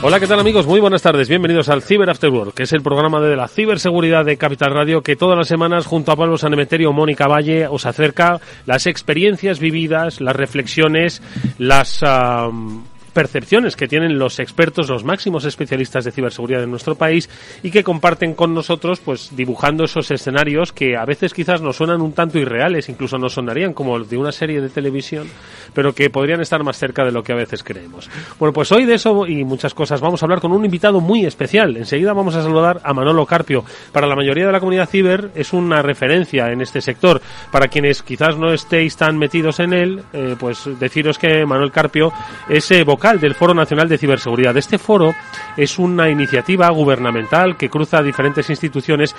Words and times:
Hola, 0.00 0.20
¿qué 0.20 0.28
tal 0.28 0.38
amigos? 0.38 0.64
Muy 0.64 0.78
buenas 0.78 1.02
tardes. 1.02 1.28
Bienvenidos 1.28 1.68
al 1.68 1.82
Cyber 1.82 2.08
After 2.08 2.30
Work, 2.30 2.54
que 2.54 2.62
es 2.62 2.72
el 2.72 2.82
programa 2.82 3.20
de 3.20 3.34
la 3.34 3.48
ciberseguridad 3.48 4.24
de 4.24 4.36
Capital 4.36 4.72
Radio 4.72 5.02
que 5.02 5.16
todas 5.16 5.36
las 5.36 5.48
semanas 5.48 5.86
junto 5.86 6.12
a 6.12 6.16
Pablo 6.16 6.38
Sanemeterio 6.38 6.92
Mónica 6.92 7.26
Valle 7.26 7.66
os 7.66 7.84
acerca 7.84 8.40
las 8.64 8.86
experiencias 8.86 9.58
vividas, 9.58 10.20
las 10.20 10.36
reflexiones, 10.36 11.20
las 11.58 12.04
percepciones 13.12 13.76
que 13.76 13.88
tienen 13.88 14.18
los 14.18 14.38
expertos, 14.38 14.88
los 14.88 15.04
máximos 15.04 15.44
especialistas 15.44 16.04
de 16.04 16.12
ciberseguridad 16.12 16.62
en 16.62 16.70
nuestro 16.70 16.94
país 16.94 17.28
y 17.62 17.70
que 17.70 17.84
comparten 17.84 18.34
con 18.34 18.54
nosotros, 18.54 19.00
pues 19.00 19.30
dibujando 19.34 19.84
esos 19.84 20.10
escenarios 20.10 20.72
que 20.72 20.96
a 20.96 21.04
veces 21.04 21.34
quizás 21.34 21.60
nos 21.60 21.76
suenan 21.76 22.00
un 22.00 22.12
tanto 22.12 22.38
irreales, 22.38 22.88
incluso 22.88 23.18
nos 23.18 23.34
sonarían 23.34 23.72
como 23.72 23.98
de 23.98 24.16
una 24.16 24.32
serie 24.32 24.60
de 24.60 24.68
televisión, 24.68 25.28
pero 25.74 25.94
que 25.94 26.10
podrían 26.10 26.40
estar 26.40 26.62
más 26.62 26.78
cerca 26.78 27.04
de 27.04 27.12
lo 27.12 27.22
que 27.22 27.32
a 27.32 27.36
veces 27.36 27.62
creemos. 27.62 28.10
Bueno, 28.38 28.52
pues 28.52 28.70
hoy 28.72 28.84
de 28.84 28.94
eso 28.94 29.26
y 29.26 29.44
muchas 29.44 29.74
cosas 29.74 30.00
vamos 30.00 30.22
a 30.22 30.26
hablar 30.26 30.40
con 30.40 30.52
un 30.52 30.64
invitado 30.64 31.00
muy 31.00 31.24
especial. 31.24 31.76
Enseguida 31.76 32.12
vamos 32.12 32.34
a 32.34 32.42
saludar 32.42 32.80
a 32.84 32.92
Manolo 32.92 33.26
Carpio. 33.26 33.64
Para 33.92 34.06
la 34.06 34.16
mayoría 34.16 34.46
de 34.46 34.52
la 34.52 34.60
comunidad 34.60 34.88
ciber 34.88 35.30
es 35.34 35.52
una 35.52 35.82
referencia 35.82 36.50
en 36.50 36.60
este 36.60 36.80
sector. 36.80 37.20
Para 37.50 37.68
quienes 37.68 38.02
quizás 38.02 38.36
no 38.36 38.52
estéis 38.52 38.96
tan 38.96 39.18
metidos 39.18 39.60
en 39.60 39.72
él, 39.72 40.02
eh, 40.12 40.36
pues 40.38 40.68
deciros 40.78 41.18
que 41.18 41.44
Manuel 41.46 41.72
Carpio 41.72 42.12
es 42.48 42.70
eh, 42.70 42.84
vocal 42.98 43.20
del 43.20 43.36
Foro 43.36 43.54
Nacional 43.54 43.88
de 43.88 43.96
Ciberseguridad. 43.96 44.56
Este 44.56 44.76
foro 44.76 45.14
es 45.56 45.78
una 45.78 46.10
iniciativa 46.10 46.68
gubernamental 46.70 47.56
que 47.56 47.70
cruza 47.70 48.02
diferentes 48.02 48.50
instituciones 48.50 49.14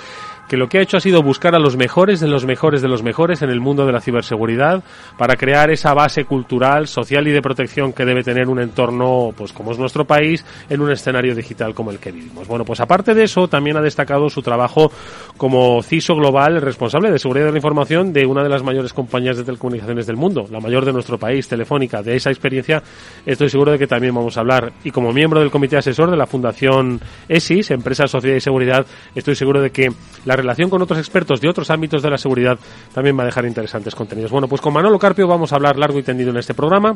que 0.50 0.56
lo 0.56 0.68
que 0.68 0.78
ha 0.78 0.82
hecho 0.82 0.96
ha 0.96 1.00
sido 1.00 1.22
buscar 1.22 1.54
a 1.54 1.60
los 1.60 1.76
mejores 1.76 2.18
de 2.18 2.26
los 2.26 2.44
mejores 2.44 2.82
de 2.82 2.88
los 2.88 3.04
mejores 3.04 3.40
en 3.40 3.50
el 3.50 3.60
mundo 3.60 3.86
de 3.86 3.92
la 3.92 4.00
ciberseguridad 4.00 4.82
para 5.16 5.36
crear 5.36 5.70
esa 5.70 5.94
base 5.94 6.24
cultural, 6.24 6.88
social 6.88 7.28
y 7.28 7.30
de 7.30 7.40
protección 7.40 7.92
que 7.92 8.04
debe 8.04 8.24
tener 8.24 8.48
un 8.48 8.58
entorno, 8.58 9.32
pues 9.36 9.52
como 9.52 9.70
es 9.70 9.78
nuestro 9.78 10.06
país, 10.06 10.44
en 10.68 10.80
un 10.80 10.90
escenario 10.90 11.36
digital 11.36 11.72
como 11.72 11.92
el 11.92 12.00
que 12.00 12.10
vivimos. 12.10 12.48
Bueno, 12.48 12.64
pues 12.64 12.80
aparte 12.80 13.14
de 13.14 13.22
eso, 13.22 13.46
también 13.46 13.76
ha 13.76 13.80
destacado 13.80 14.28
su 14.28 14.42
trabajo 14.42 14.90
como 15.36 15.84
CISO 15.84 16.16
global, 16.16 16.60
responsable 16.60 17.12
de 17.12 17.20
seguridad 17.20 17.46
de 17.46 17.52
la 17.52 17.58
información 17.58 18.12
de 18.12 18.26
una 18.26 18.42
de 18.42 18.48
las 18.48 18.64
mayores 18.64 18.92
compañías 18.92 19.36
de 19.36 19.44
telecomunicaciones 19.44 20.08
del 20.08 20.16
mundo, 20.16 20.46
la 20.50 20.58
mayor 20.58 20.84
de 20.84 20.92
nuestro 20.92 21.16
país, 21.16 21.46
Telefónica. 21.46 22.02
De 22.02 22.16
esa 22.16 22.30
experiencia 22.30 22.82
estoy 23.24 23.50
seguro 23.50 23.70
de 23.70 23.78
que 23.78 23.86
también 23.86 24.16
vamos 24.16 24.36
a 24.36 24.40
hablar. 24.40 24.72
Y 24.82 24.90
como 24.90 25.12
miembro 25.12 25.38
del 25.38 25.52
comité 25.52 25.76
asesor 25.76 26.10
de 26.10 26.16
la 26.16 26.26
Fundación 26.26 27.00
ESIS, 27.28 27.70
Empresa, 27.70 28.08
Sociedad 28.08 28.36
y 28.36 28.40
Seguridad, 28.40 28.84
estoy 29.14 29.36
seguro 29.36 29.60
de 29.60 29.70
que 29.70 29.92
la 30.24 30.39
relación 30.40 30.70
con 30.70 30.82
otros 30.82 30.98
expertos 30.98 31.40
de 31.40 31.48
otros 31.48 31.70
ámbitos 31.70 32.02
de 32.02 32.10
la 32.10 32.18
seguridad 32.18 32.58
también 32.92 33.18
va 33.18 33.22
a 33.22 33.26
dejar 33.26 33.44
interesantes 33.46 33.94
contenidos. 33.94 34.30
Bueno, 34.30 34.48
pues 34.48 34.60
con 34.60 34.72
Manolo 34.72 34.98
Carpio 34.98 35.26
vamos 35.26 35.52
a 35.52 35.56
hablar 35.56 35.76
largo 35.76 35.98
y 35.98 36.02
tendido 36.02 36.30
en 36.30 36.36
este 36.36 36.54
programa 36.54 36.94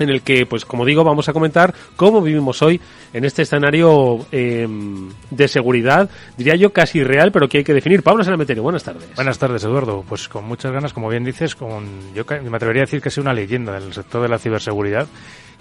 en 0.00 0.08
el 0.08 0.22
que, 0.22 0.46
pues 0.46 0.64
como 0.64 0.84
digo, 0.84 1.04
vamos 1.04 1.28
a 1.28 1.32
comentar 1.32 1.74
cómo 1.94 2.22
vivimos 2.22 2.62
hoy 2.62 2.80
en 3.12 3.24
este 3.24 3.42
escenario 3.42 4.26
em, 4.32 5.10
de 5.30 5.46
seguridad, 5.46 6.08
diría 6.36 6.56
yo 6.56 6.72
casi 6.72 7.04
real, 7.04 7.30
pero 7.30 7.48
que 7.48 7.58
hay 7.58 7.64
que 7.64 7.74
definir. 7.74 8.02
Pablo 8.02 8.24
Salameterio, 8.24 8.62
buenas 8.62 8.82
tardes. 8.82 9.14
Buenas 9.14 9.38
tardes, 9.38 9.62
Eduardo. 9.62 10.02
Pues 10.08 10.28
con 10.28 10.44
muchas 10.44 10.72
ganas, 10.72 10.92
como 10.92 11.08
bien 11.08 11.24
dices, 11.24 11.54
con, 11.54 12.14
yo 12.14 12.24
me 12.26 12.56
atrevería 12.56 12.82
a 12.82 12.86
decir 12.86 13.02
que 13.02 13.10
es 13.10 13.18
una 13.18 13.34
leyenda 13.34 13.78
del 13.78 13.92
sector 13.92 14.22
de 14.22 14.28
la 14.28 14.38
ciberseguridad 14.38 15.06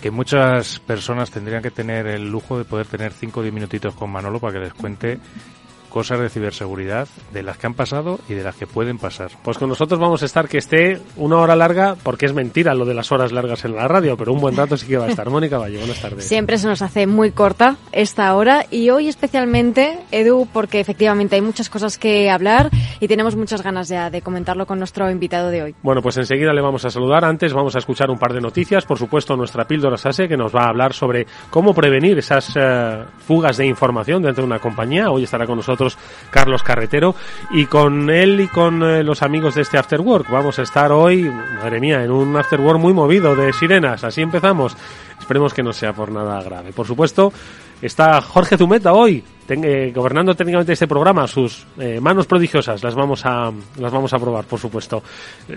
que 0.02 0.12
muchas 0.12 0.80
personas 0.80 1.30
tendrían 1.30 1.62
que 1.62 1.72
tener 1.72 2.08
el 2.08 2.30
lujo 2.30 2.58
de 2.58 2.64
poder 2.64 2.88
tener 2.88 3.12
5 3.12 3.40
o 3.40 3.44
10 3.44 3.54
minutitos 3.54 3.94
con 3.96 4.10
Manolo 4.10 4.40
para 4.40 4.54
que 4.54 4.60
les 4.60 4.74
cuente 4.74 5.20
cosas 5.90 6.20
de 6.20 6.30
ciberseguridad 6.30 7.08
de 7.34 7.44
las 7.44 7.58
que 7.58 7.68
han 7.68 7.74
pasado 7.74 8.20
y 8.30 8.34
de 8.34 8.44
las 8.44 8.56
que 8.56 8.68
pueden 8.68 8.98
pasar. 8.98 9.32
Pues 9.44 9.58
con 9.58 9.70
nosotros 9.70 10.00
vamos 10.00 10.22
a 10.22 10.26
estar 10.26 10.48
que 10.48 10.58
esté 10.58 11.02
una 11.18 11.38
hora 11.38 11.56
larga, 11.56 11.96
porque 12.02 12.26
es 12.26 12.34
mentira 12.34 12.74
lo 12.74 12.86
de 12.86 12.94
las 12.94 13.12
horas 13.12 13.32
largas 13.32 13.66
en 13.66 13.76
la 13.76 13.88
radio, 13.88 14.16
pero 14.16 14.34
un 14.34 14.40
buen 14.40 14.56
rato 14.56 14.78
sí 14.78 14.88
que 14.88 14.98
va 14.98 15.06
a 15.06 15.10
estar. 15.10 15.30
Mónica 15.30 15.58
Valle, 15.58 15.78
buenas 15.78 16.02
tardes. 16.02 16.26
Siempre 16.26 16.58
se 16.58 16.68
nos 16.68 16.82
hace 16.82 17.08
muy 17.08 17.32
corta 17.32 17.78
esta 17.92 18.34
hora 18.36 18.66
y 18.72 18.90
hoy 18.90 19.08
especialmente, 19.08 20.00
Edu, 20.12 20.48
porque 20.52 20.80
efectivamente 20.80 21.36
hay 21.36 21.42
muchas 21.42 21.70
cosas 21.70 21.98
que 21.98 22.30
hablar 22.30 22.70
y 23.00 23.08
tenemos 23.08 23.36
muchas 23.36 23.64
ganas 23.64 23.90
ya 23.90 24.10
de 24.10 24.22
comentarlo 24.22 24.66
con 24.66 24.80
nuestro 24.80 25.10
invitado 25.10 25.50
de 25.50 25.64
hoy. 25.64 25.76
Bueno, 25.82 26.02
pues 26.02 26.18
enseguida 26.18 26.54
le 26.54 26.62
vamos 26.62 26.86
a 26.86 26.90
saludar. 26.90 27.26
Antes 27.26 27.54
vamos 27.54 27.76
a 27.76 27.80
escuchar 27.80 28.10
un 28.10 28.18
par 28.18 28.34
de 28.34 28.42
noticias. 28.42 28.86
Por 28.86 28.98
supuesto, 28.98 29.36
nuestra 29.36 29.66
píldora 29.66 29.98
SASE, 29.98 30.28
que 30.28 30.38
nos 30.38 30.56
va 30.56 30.64
a 30.64 30.70
hablar 30.70 30.94
sobre 30.94 31.26
cómo 31.50 31.74
prevenir 31.74 32.18
esas 32.18 32.54
eh, 32.56 33.04
fugas 33.20 33.58
de 33.58 33.66
información 33.66 34.22
dentro 34.22 34.44
de 34.44 34.48
una 34.48 34.60
compañía. 34.60 35.10
Hoy 35.10 35.24
estará 35.24 35.46
con 35.46 35.58
nosotros 35.58 35.79
Carlos 36.32 36.64
Carretero, 36.64 37.16
y 37.52 37.66
con 37.66 38.10
él 38.10 38.42
y 38.42 38.48
con 38.48 38.84
eh, 38.84 39.04
los 39.04 39.22
amigos 39.22 39.56
de 39.56 39.62
este 39.62 39.78
After 39.78 40.02
Work 40.02 40.30
vamos 40.30 40.60
a 40.60 40.64
estar 40.64 40.92
hoy, 40.92 41.24
madre 41.24 41.80
mía, 41.80 42.04
en 42.04 42.12
un 42.12 42.36
After 42.38 42.60
Work 42.60 42.80
muy 42.80 42.94
movido 42.94 43.36
de 43.36 43.54
sirenas. 43.54 44.04
Así 44.04 44.22
empezamos. 44.22 44.76
Esperemos 45.20 45.54
que 45.54 45.64
no 45.64 45.74
sea 45.74 45.94
por 45.94 46.12
nada 46.12 46.42
grave. 46.42 46.72
Por 46.72 46.88
supuesto, 46.88 47.32
está 47.82 48.22
Jorge 48.22 48.58
Zumeta 48.58 48.94
hoy, 48.94 49.24
eh, 49.48 49.92
gobernando 49.94 50.36
técnicamente 50.36 50.74
este 50.74 50.88
programa, 50.88 51.28
sus 51.28 51.66
eh, 51.78 52.00
manos 52.00 52.28
prodigiosas 52.28 52.84
las 52.84 52.96
vamos 52.96 53.26
a 53.26 53.52
las 53.78 53.92
vamos 53.92 54.14
a 54.14 54.20
probar, 54.20 54.46
por 54.46 54.60
supuesto. 54.60 55.04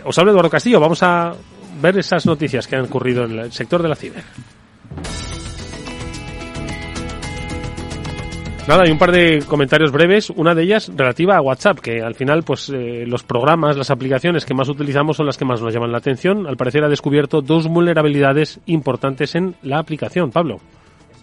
Os 0.05 0.19
hablo 0.19 0.33
Eduardo 0.33 0.51
Castillo, 0.51 0.81
vamos 0.81 1.03
a 1.03 1.33
ver 1.81 1.99
esas 1.99 2.27
noticias 2.27 2.67
que 2.67 2.77
han 2.77 2.85
ocurrido 2.85 3.25
en 3.25 3.39
el 3.39 3.53
sector 3.53 3.83
de 3.83 3.89
la 3.89 3.97
ciber. 3.97 4.25
Nada, 8.69 8.85
hay 8.85 8.93
un 8.93 8.99
par 8.99 9.11
de 9.11 9.43
comentarios 9.49 9.91
breves. 9.91 10.31
Una 10.31 10.55
de 10.55 10.63
ellas 10.63 10.91
relativa 10.97 11.37
a 11.37 11.41
WhatsApp, 11.41 11.81
que 11.81 12.01
al 12.01 12.15
final, 12.15 12.45
pues 12.45 12.69
eh, 12.69 13.05
los 13.09 13.25
programas, 13.25 13.77
las 13.77 13.91
aplicaciones 13.91 14.45
que 14.45 14.55
más 14.55 14.69
utilizamos 14.69 15.17
son 15.17 15.27
las 15.27 15.37
que 15.37 15.45
más 15.45 15.61
nos 15.61 15.75
llaman 15.75 15.91
la 15.91 15.99
atención. 15.99 16.47
Al 16.47 16.57
parecer 16.57 16.85
ha 16.85 16.89
descubierto 16.89 17.43
dos 17.43 17.67
vulnerabilidades 17.67 18.61
importantes 18.67 19.35
en 19.35 19.57
la 19.63 19.79
aplicación. 19.79 20.31
Pablo. 20.31 20.61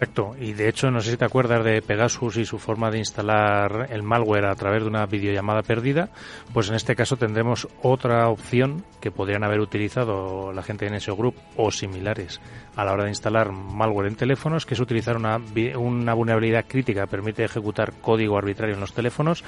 Perfecto. 0.00 0.34
Y 0.40 0.54
de 0.54 0.66
hecho, 0.66 0.90
no 0.90 1.02
sé 1.02 1.10
si 1.10 1.16
te 1.18 1.26
acuerdas 1.26 1.62
de 1.62 1.82
Pegasus 1.82 2.38
y 2.38 2.46
su 2.46 2.58
forma 2.58 2.90
de 2.90 2.96
instalar 2.96 3.88
el 3.90 4.02
malware 4.02 4.46
a 4.46 4.54
través 4.54 4.80
de 4.82 4.88
una 4.88 5.04
videollamada 5.04 5.60
perdida. 5.62 6.08
Pues 6.54 6.70
en 6.70 6.74
este 6.74 6.96
caso 6.96 7.18
tendremos 7.18 7.68
otra 7.82 8.26
opción 8.30 8.82
que 8.98 9.10
podrían 9.10 9.44
haber 9.44 9.60
utilizado 9.60 10.54
la 10.54 10.62
gente 10.62 10.86
en 10.86 10.94
ese 10.94 11.12
Group 11.12 11.34
o 11.54 11.70
similares 11.70 12.40
a 12.76 12.84
la 12.86 12.94
hora 12.94 13.04
de 13.04 13.10
instalar 13.10 13.52
malware 13.52 14.08
en 14.08 14.16
teléfonos, 14.16 14.64
que 14.64 14.72
es 14.72 14.80
utilizar 14.80 15.18
una, 15.18 15.38
una 15.76 16.14
vulnerabilidad 16.14 16.64
crítica 16.66 17.02
que 17.02 17.10
permite 17.10 17.44
ejecutar 17.44 17.92
código 18.00 18.38
arbitrario 18.38 18.76
en 18.76 18.80
los 18.80 18.94
teléfonos 18.94 19.44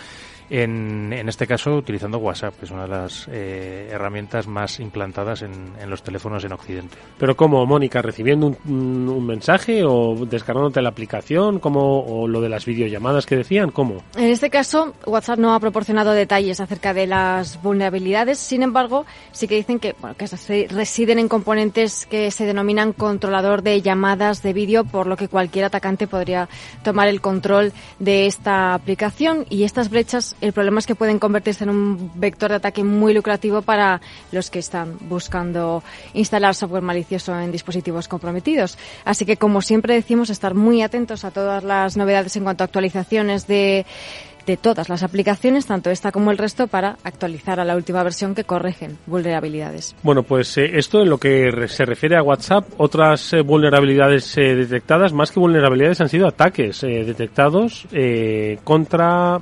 en, 0.52 1.14
en 1.14 1.30
este 1.30 1.46
caso 1.46 1.74
utilizando 1.76 2.18
WhatsApp, 2.18 2.54
que 2.58 2.66
es 2.66 2.70
una 2.70 2.82
de 2.82 2.88
las 2.88 3.26
eh, 3.32 3.88
herramientas 3.90 4.46
más 4.46 4.80
implantadas 4.80 5.40
en, 5.40 5.72
en, 5.80 5.88
los 5.88 6.02
teléfonos 6.02 6.44
en 6.44 6.52
Occidente. 6.52 6.98
Pero 7.16 7.34
¿cómo, 7.34 7.64
Mónica? 7.64 8.02
¿Recibiendo 8.02 8.48
un, 8.48 9.08
un, 9.08 9.26
mensaje 9.26 9.82
o 9.82 10.26
descargándote 10.26 10.82
la 10.82 10.90
aplicación? 10.90 11.58
¿Cómo, 11.58 12.00
¿O 12.00 12.28
lo 12.28 12.42
de 12.42 12.50
las 12.50 12.66
videollamadas 12.66 13.24
que 13.24 13.36
decían? 13.36 13.70
¿Cómo? 13.70 14.02
En 14.14 14.26
este 14.26 14.50
caso, 14.50 14.92
WhatsApp 15.06 15.38
no 15.38 15.54
ha 15.54 15.60
proporcionado 15.60 16.12
detalles 16.12 16.60
acerca 16.60 16.92
de 16.92 17.06
las 17.06 17.62
vulnerabilidades. 17.62 18.38
Sin 18.38 18.62
embargo, 18.62 19.06
sí 19.30 19.48
que 19.48 19.54
dicen 19.54 19.78
que, 19.78 19.94
bueno, 20.02 20.16
que 20.16 20.26
residen 20.68 21.18
en 21.18 21.28
componentes 21.28 22.04
que 22.04 22.30
se 22.30 22.44
denominan 22.44 22.92
controlador 22.92 23.62
de 23.62 23.80
llamadas 23.80 24.42
de 24.42 24.52
vídeo, 24.52 24.84
por 24.84 25.06
lo 25.06 25.16
que 25.16 25.28
cualquier 25.28 25.64
atacante 25.64 26.06
podría 26.06 26.50
tomar 26.84 27.08
el 27.08 27.22
control 27.22 27.72
de 27.98 28.26
esta 28.26 28.74
aplicación 28.74 29.46
y 29.48 29.62
estas 29.62 29.88
brechas 29.88 30.36
El 30.42 30.52
problema 30.52 30.80
es 30.80 30.88
que 30.88 30.96
pueden 30.96 31.20
convertirse 31.20 31.62
en 31.62 31.70
un 31.70 32.10
vector 32.16 32.50
de 32.50 32.56
ataque 32.56 32.82
muy 32.82 33.14
lucrativo 33.14 33.62
para 33.62 34.00
los 34.32 34.50
que 34.50 34.58
están 34.58 34.96
buscando 35.02 35.84
instalar 36.14 36.56
software 36.56 36.82
malicioso 36.82 37.38
en 37.38 37.52
dispositivos 37.52 38.08
comprometidos. 38.08 38.76
Así 39.04 39.24
que, 39.24 39.36
como 39.36 39.62
siempre 39.62 39.94
decimos, 39.94 40.30
estar 40.30 40.54
muy 40.54 40.82
atentos 40.82 41.24
a 41.24 41.30
todas 41.30 41.62
las 41.62 41.96
novedades 41.96 42.34
en 42.34 42.42
cuanto 42.42 42.64
a 42.64 42.66
actualizaciones 42.66 43.46
de 43.46 43.86
de 44.46 44.56
todas 44.56 44.88
las 44.88 45.02
aplicaciones, 45.02 45.66
tanto 45.66 45.90
esta 45.90 46.12
como 46.12 46.30
el 46.30 46.38
resto, 46.38 46.66
para 46.66 46.96
actualizar 47.04 47.60
a 47.60 47.64
la 47.64 47.76
última 47.76 48.02
versión 48.02 48.34
que 48.34 48.44
corrigen 48.44 48.98
vulnerabilidades. 49.06 49.94
Bueno, 50.02 50.22
pues 50.22 50.56
eh, 50.58 50.70
esto 50.74 51.02
en 51.02 51.10
lo 51.10 51.18
que 51.18 51.50
se 51.68 51.84
refiere 51.84 52.16
a 52.16 52.22
WhatsApp, 52.22 52.64
otras 52.78 53.32
eh, 53.32 53.42
vulnerabilidades 53.42 54.36
eh, 54.38 54.54
detectadas, 54.54 55.12
más 55.12 55.30
que 55.30 55.40
vulnerabilidades, 55.40 56.00
han 56.00 56.08
sido 56.08 56.26
ataques 56.26 56.80
detectados 56.82 57.86
contra 58.64 59.40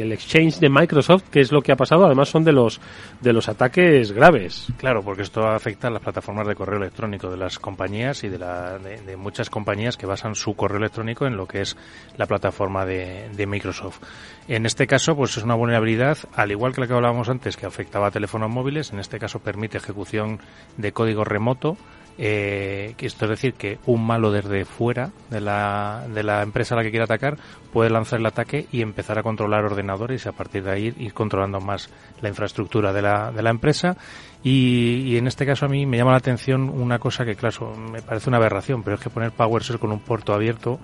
el 0.00 0.12
exchange 0.12 0.58
de 0.58 0.68
Microsoft, 0.68 1.24
que 1.30 1.40
es 1.40 1.52
lo 1.52 1.62
que 1.62 1.72
ha 1.72 1.76
pasado, 1.76 2.06
además 2.06 2.28
son 2.28 2.44
de 2.44 2.52
los 2.52 2.80
de 3.20 3.32
los 3.32 3.48
ataques 3.48 4.12
graves. 4.12 4.68
Claro, 4.78 5.02
porque 5.02 5.22
esto 5.22 5.46
afecta 5.46 5.88
a 5.88 5.90
las 5.90 6.02
plataformas 6.02 6.46
de 6.46 6.54
correo 6.54 6.78
electrónico 6.78 7.30
de 7.30 7.36
las 7.36 7.58
compañías 7.58 8.24
y 8.24 8.28
de, 8.28 8.38
la, 8.38 8.78
de, 8.78 9.16
muchas 9.16 9.50
compañías 9.50 9.96
que 9.96 10.06
basan 10.06 10.34
su 10.34 10.54
correo 10.54 10.78
electrónico 10.78 11.26
en 11.26 11.36
lo 11.36 11.46
que 11.46 11.60
es 11.60 11.76
la 12.16 12.26
plataforma 12.26 12.84
de, 12.84 13.28
de, 13.34 13.46
Microsoft. 13.46 14.00
En 14.48 14.66
este 14.66 14.86
caso, 14.86 15.14
pues 15.14 15.36
es 15.36 15.44
una 15.44 15.54
vulnerabilidad, 15.54 16.18
al 16.34 16.50
igual 16.50 16.74
que 16.74 16.80
la 16.80 16.86
que 16.86 16.94
hablábamos 16.94 17.28
antes, 17.28 17.56
que 17.56 17.66
afectaba 17.66 18.08
a 18.08 18.10
teléfonos 18.10 18.50
móviles, 18.50 18.92
en 18.92 18.98
este 18.98 19.18
caso 19.18 19.40
permite 19.40 19.78
ejecución 19.78 20.40
de 20.76 20.92
código 20.92 21.24
remoto 21.24 21.76
eh, 22.18 22.94
esto 22.98 23.24
es 23.24 23.30
decir, 23.30 23.54
que 23.54 23.78
un 23.86 24.04
malo 24.04 24.30
desde 24.30 24.64
fuera 24.64 25.10
de 25.30 25.40
la, 25.40 26.04
de 26.12 26.22
la 26.22 26.42
empresa 26.42 26.74
a 26.74 26.78
la 26.78 26.84
que 26.84 26.90
quiere 26.90 27.04
atacar 27.04 27.36
puede 27.72 27.90
lanzar 27.90 28.20
el 28.20 28.26
ataque 28.26 28.66
y 28.70 28.82
empezar 28.82 29.18
a 29.18 29.22
controlar 29.22 29.64
ordenadores 29.64 30.24
y 30.24 30.28
a 30.28 30.32
partir 30.32 30.62
de 30.62 30.70
ahí 30.70 30.94
ir 30.98 31.14
controlando 31.14 31.60
más 31.60 31.88
la 32.20 32.28
infraestructura 32.28 32.92
de 32.92 33.02
la, 33.02 33.32
de 33.32 33.42
la 33.42 33.50
empresa. 33.50 33.96
Y, 34.44 35.04
y, 35.06 35.16
en 35.16 35.26
este 35.26 35.46
caso 35.46 35.66
a 35.66 35.68
mí 35.68 35.86
me 35.86 35.96
llama 35.96 36.10
la 36.10 36.16
atención 36.18 36.68
una 36.68 36.98
cosa 36.98 37.24
que, 37.24 37.36
claro, 37.36 37.74
me 37.76 38.02
parece 38.02 38.28
una 38.28 38.38
aberración, 38.38 38.82
pero 38.82 38.96
es 38.96 39.02
que 39.02 39.10
poner 39.10 39.30
PowerShell 39.30 39.78
con 39.78 39.92
un 39.92 40.00
puerto 40.00 40.34
abierto 40.34 40.80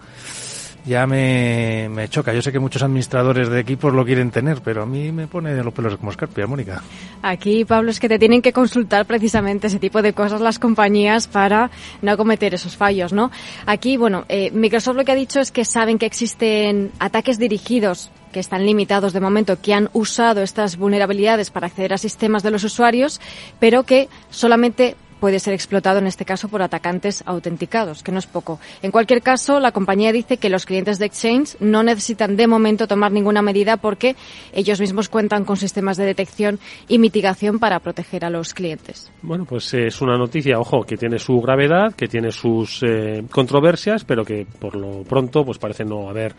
ya 0.89 1.07
me, 1.07 1.89
me, 1.91 2.09
choca. 2.09 2.33
Yo 2.33 2.41
sé 2.41 2.51
que 2.51 2.59
muchos 2.59 2.83
administradores 2.83 3.49
de 3.51 3.61
equipos 3.61 3.93
lo 3.93 4.05
quieren 4.05 4.31
tener, 4.31 4.63
pero 4.63 4.83
a 4.83 4.87
mí 4.87 5.13
me 5.13 5.27
pone 5.27 5.55
de 5.55 5.63
los 5.63 5.75
pelos 5.75 5.97
como 5.97 6.11
escarpia, 6.11 6.47
Mónica. 6.47 6.83
Aquí, 7.23 7.65
Pablo, 7.65 7.91
es 7.91 8.01
que 8.01 8.09
te 8.09 8.19
tienen 8.19 8.41
que 8.41 8.53
consultar 8.53 9.07
precisamente 9.07 9.67
ese 9.67 9.79
tipo 9.79 10.01
de 10.01 10.15
cosas 10.15 10.41
las 10.41 10.59
compañías 10.59 11.29
para 11.29 11.71
no 12.01 12.17
cometer 12.17 12.55
esos 12.55 12.77
fallos, 12.77 13.13
¿no? 13.13 13.31
Aquí, 13.67 13.99
bueno, 13.99 14.25
eh, 14.29 14.51
Microsoft 14.51 14.97
lo 14.97 15.05
que 15.05 15.13
ha 15.13 15.17
dicho 15.17 15.41
es 15.41 15.53
que 15.53 15.65
saben 15.65 15.99
que 15.99 16.07
existen 16.07 16.91
ataques 16.99 17.39
dirigidos 17.39 18.11
que 18.33 18.41
están 18.41 18.67
limitados 18.67 19.13
de 19.13 19.21
momento, 19.21 19.61
que 19.61 19.75
han 19.75 19.89
usado 19.93 20.43
estas 20.43 20.77
vulnerabilidades 20.77 21.51
para 21.51 21.67
acceder 21.67 21.93
a 21.93 21.99
sistemas 21.99 22.43
de 22.43 22.51
los 22.51 22.65
usuarios, 22.65 23.21
pero 23.59 23.85
que 23.85 24.09
solamente 24.31 24.97
puede 25.21 25.39
ser 25.39 25.55
explotado 25.55 25.99
en 25.99 26.07
este 26.07 26.25
caso 26.25 26.49
por 26.49 26.63
atacantes 26.63 27.23
autenticados, 27.27 28.03
que 28.03 28.13
no 28.13 28.19
es 28.19 28.27
poco. 28.27 28.59
En 28.83 28.91
cualquier 28.91 29.23
caso, 29.23 29.61
la 29.61 29.73
compañía 29.73 30.13
dice 30.13 30.37
que 30.37 30.49
los 30.49 30.67
clientes 30.67 30.99
de 30.99 31.07
Exchange 31.07 31.57
no 31.61 31.83
necesitan 31.83 32.37
de 32.37 32.47
momento 32.47 32.87
tomar 32.87 33.13
ninguna 33.13 33.43
medida 33.43 33.77
porque 33.77 34.17
ellos 34.53 34.81
mismos 34.81 35.09
cuentan 35.09 35.45
con 35.45 35.57
sistemas 35.57 35.97
de 35.97 36.07
detección 36.07 36.59
y 36.89 36.99
mitigación 36.99 37.59
para 37.59 37.81
proteger 37.81 38.25
a 38.25 38.31
los 38.31 38.55
clientes. 38.55 39.11
Bueno, 39.23 39.45
pues 39.45 39.73
es 39.75 40.01
una 40.01 40.17
noticia, 40.17 40.59
ojo, 40.59 40.83
que 40.83 40.97
tiene 40.97 41.19
su 41.19 41.41
gravedad, 41.41 41.95
que 41.95 42.09
tiene 42.09 42.31
sus 42.31 42.83
eh, 42.83 43.25
controversias, 43.31 44.05
pero 44.05 44.25
que 44.25 44.47
por 44.59 44.77
lo 44.77 45.03
pronto 45.03 45.45
pues 45.45 45.59
parece 45.59 45.85
no 45.85 46.09
haber 46.09 46.35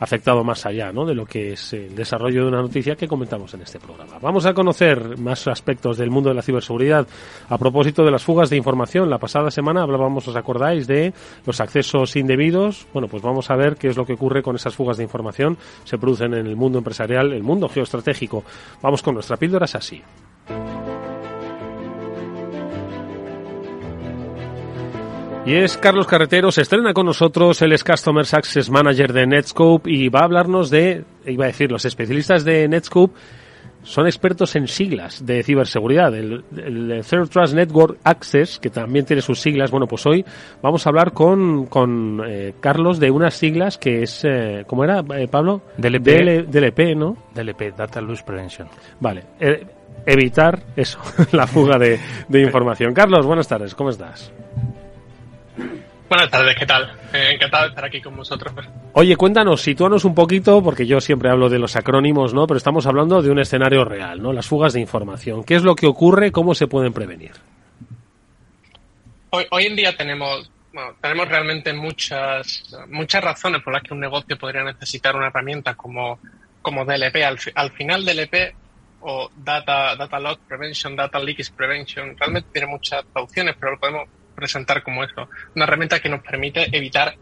afectado 0.00 0.42
más 0.42 0.66
allá 0.66 0.92
¿no? 0.92 1.04
de 1.04 1.14
lo 1.14 1.24
que 1.24 1.52
es 1.52 1.72
el 1.74 1.94
desarrollo 1.94 2.42
de 2.42 2.48
una 2.48 2.62
noticia 2.62 2.96
que 2.96 3.06
comentamos 3.06 3.54
en 3.54 3.62
este 3.62 3.78
programa. 3.78 4.18
Vamos 4.20 4.46
a 4.46 4.54
conocer 4.54 5.18
más 5.18 5.46
aspectos 5.46 5.98
del 5.98 6.10
mundo 6.10 6.30
de 6.30 6.34
la 6.34 6.42
ciberseguridad 6.42 7.06
a 7.48 7.58
propósito 7.58 8.02
de 8.02 8.10
las 8.10 8.24
fugas 8.24 8.50
de 8.50 8.56
información. 8.56 9.10
La 9.10 9.18
pasada 9.18 9.50
semana 9.50 9.82
hablábamos, 9.82 10.26
¿os 10.26 10.36
acordáis?, 10.36 10.86
de 10.86 11.12
los 11.46 11.60
accesos 11.60 12.16
indebidos. 12.16 12.86
Bueno, 12.92 13.08
pues 13.08 13.22
vamos 13.22 13.50
a 13.50 13.56
ver 13.56 13.76
qué 13.76 13.88
es 13.88 13.96
lo 13.96 14.06
que 14.06 14.14
ocurre 14.14 14.42
con 14.42 14.56
esas 14.56 14.74
fugas 14.74 14.96
de 14.96 15.04
información. 15.04 15.58
Se 15.84 15.98
producen 15.98 16.34
en 16.34 16.46
el 16.46 16.56
mundo 16.56 16.78
empresarial, 16.78 17.32
el 17.32 17.42
mundo 17.42 17.68
geoestratégico. 17.68 18.42
Vamos 18.82 19.02
con 19.02 19.14
nuestra 19.14 19.36
píldora 19.36 19.66
así. 19.74 20.02
Y 25.46 25.54
es 25.54 25.78
Carlos 25.78 26.06
Carretero, 26.06 26.52
se 26.52 26.60
estrena 26.60 26.92
con 26.92 27.06
nosotros, 27.06 27.62
él 27.62 27.72
es 27.72 27.82
Customer 27.82 28.26
Success 28.26 28.68
Manager 28.68 29.12
de 29.12 29.26
Netscope 29.26 29.90
y 29.90 30.10
va 30.10 30.20
a 30.20 30.24
hablarnos 30.24 30.68
de, 30.68 31.04
iba 31.24 31.44
a 31.44 31.48
decir, 31.48 31.72
los 31.72 31.86
especialistas 31.86 32.44
de 32.44 32.68
Netscope 32.68 33.14
son 33.82 34.06
expertos 34.06 34.54
en 34.56 34.68
siglas 34.68 35.24
de 35.24 35.42
ciberseguridad. 35.42 36.14
El, 36.14 36.44
el, 36.56 37.02
Third 37.08 37.28
Trust 37.28 37.54
Network 37.54 37.98
Access, 38.04 38.58
que 38.58 38.68
también 38.68 39.06
tiene 39.06 39.22
sus 39.22 39.40
siglas. 39.40 39.70
Bueno, 39.70 39.86
pues 39.86 40.04
hoy 40.06 40.24
vamos 40.62 40.86
a 40.86 40.90
hablar 40.90 41.12
con, 41.12 41.66
con 41.66 42.20
eh, 42.26 42.54
Carlos 42.60 43.00
de 43.00 43.10
unas 43.10 43.34
siglas 43.34 43.78
que 43.78 44.02
es, 44.02 44.22
eh, 44.24 44.64
¿cómo 44.66 44.84
era, 44.84 45.02
eh, 45.16 45.26
Pablo? 45.26 45.62
DLP, 45.78 46.04
DL, 46.04 46.50
DLP, 46.50 46.96
¿no? 46.96 47.16
DLP, 47.34 47.74
Data 47.76 48.00
Loss 48.02 48.22
Prevention. 48.22 48.68
Vale. 49.00 49.24
Eh, 49.40 49.66
evitar 50.04 50.60
eso, 50.76 51.00
la 51.32 51.46
fuga 51.46 51.78
de, 51.78 51.98
de 52.28 52.40
información. 52.40 52.92
Carlos, 52.92 53.26
buenas 53.26 53.48
tardes, 53.48 53.74
¿cómo 53.74 53.90
estás? 53.90 54.32
Buenas 56.10 56.28
tardes, 56.28 56.56
¿qué 56.56 56.66
tal? 56.66 56.92
Eh, 57.12 57.34
encantado 57.34 57.62
de 57.62 57.68
estar 57.68 57.84
aquí 57.84 58.00
con 58.00 58.16
vosotros. 58.16 58.52
Oye, 58.94 59.16
cuéntanos, 59.16 59.62
sitúanos 59.62 60.04
un 60.04 60.12
poquito, 60.12 60.60
porque 60.60 60.84
yo 60.84 61.00
siempre 61.00 61.30
hablo 61.30 61.48
de 61.48 61.60
los 61.60 61.76
acrónimos, 61.76 62.34
¿no? 62.34 62.48
Pero 62.48 62.58
estamos 62.58 62.84
hablando 62.86 63.22
de 63.22 63.30
un 63.30 63.38
escenario 63.38 63.84
real, 63.84 64.20
¿no? 64.20 64.32
Las 64.32 64.48
fugas 64.48 64.72
de 64.72 64.80
información. 64.80 65.44
¿Qué 65.44 65.54
es 65.54 65.62
lo 65.62 65.76
que 65.76 65.86
ocurre? 65.86 66.32
¿Cómo 66.32 66.56
se 66.56 66.66
pueden 66.66 66.92
prevenir? 66.92 67.30
Hoy, 69.30 69.46
hoy 69.50 69.66
en 69.66 69.76
día 69.76 69.96
tenemos, 69.96 70.50
bueno, 70.72 70.96
tenemos 71.00 71.28
realmente 71.28 71.72
muchas, 71.72 72.76
muchas 72.88 73.22
razones 73.22 73.62
por 73.62 73.72
las 73.72 73.84
que 73.84 73.94
un 73.94 74.00
negocio 74.00 74.36
podría 74.36 74.64
necesitar 74.64 75.14
una 75.14 75.28
herramienta 75.28 75.76
como, 75.76 76.18
como 76.60 76.84
DLP. 76.84 77.22
Al, 77.24 77.38
al 77.54 77.70
final 77.70 78.04
DLP 78.04 78.52
o 79.02 79.30
Data, 79.36 79.94
Data 79.94 80.18
Loss 80.18 80.40
Prevention, 80.48 80.96
Data 80.96 81.20
Leakage 81.20 81.52
Prevention, 81.52 82.16
realmente 82.18 82.48
tiene 82.52 82.66
muchas 82.66 83.04
opciones, 83.14 83.54
pero 83.60 83.72
lo 83.72 83.78
podemos 83.78 84.08
presentar 84.40 84.82
como 84.82 85.04
eso. 85.04 85.28
Una 85.54 85.64
herramienta 85.64 86.00
que 86.00 86.08
nos 86.08 86.22
permite 86.22 86.76
evitar 86.76 87.14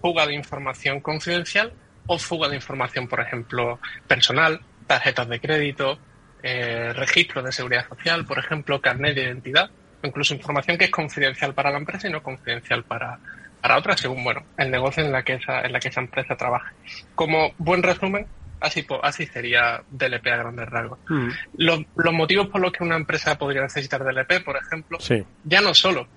fuga 0.00 0.26
de 0.26 0.34
información 0.34 1.00
confidencial 1.00 1.72
o 2.06 2.18
fuga 2.18 2.48
de 2.48 2.56
información, 2.56 3.06
por 3.06 3.20
ejemplo, 3.20 3.78
personal, 4.08 4.60
tarjetas 4.86 5.28
de 5.28 5.40
crédito, 5.40 5.98
eh, 6.42 6.92
registros 6.92 7.44
de 7.44 7.52
seguridad 7.52 7.88
social, 7.88 8.24
por 8.24 8.38
ejemplo, 8.38 8.80
carnet 8.80 9.14
de 9.14 9.22
identidad, 9.22 9.70
incluso 10.02 10.34
información 10.34 10.76
que 10.76 10.86
es 10.86 10.90
confidencial 10.90 11.54
para 11.54 11.70
la 11.70 11.78
empresa 11.78 12.08
y 12.08 12.10
no 12.10 12.22
confidencial 12.22 12.82
para, 12.82 13.18
para 13.60 13.78
otra, 13.78 13.96
según 13.96 14.24
bueno, 14.24 14.44
el 14.58 14.70
negocio 14.70 15.04
en 15.04 15.12
la 15.12 15.22
que 15.22 15.34
esa, 15.34 15.62
en 15.62 15.72
la 15.72 15.78
que 15.78 15.88
esa 15.88 16.00
empresa 16.00 16.36
trabaje. 16.36 16.74
Como 17.14 17.52
buen 17.58 17.84
resumen, 17.84 18.26
así, 18.60 18.84
así 19.02 19.26
sería 19.26 19.82
DLP 19.90 20.26
a 20.26 20.36
grandes 20.36 20.68
rasgos. 20.68 20.98
Mm. 21.08 21.28
Los, 21.58 21.80
los, 21.94 22.12
motivos 22.12 22.48
por 22.48 22.60
los 22.60 22.72
que 22.72 22.82
una 22.82 22.96
empresa 22.96 23.38
podría 23.38 23.62
necesitar 23.62 24.02
DLP, 24.02 24.44
por 24.44 24.56
ejemplo, 24.56 24.98
sí. 24.98 25.24
ya 25.44 25.60
no 25.60 25.74
solo 25.74 26.08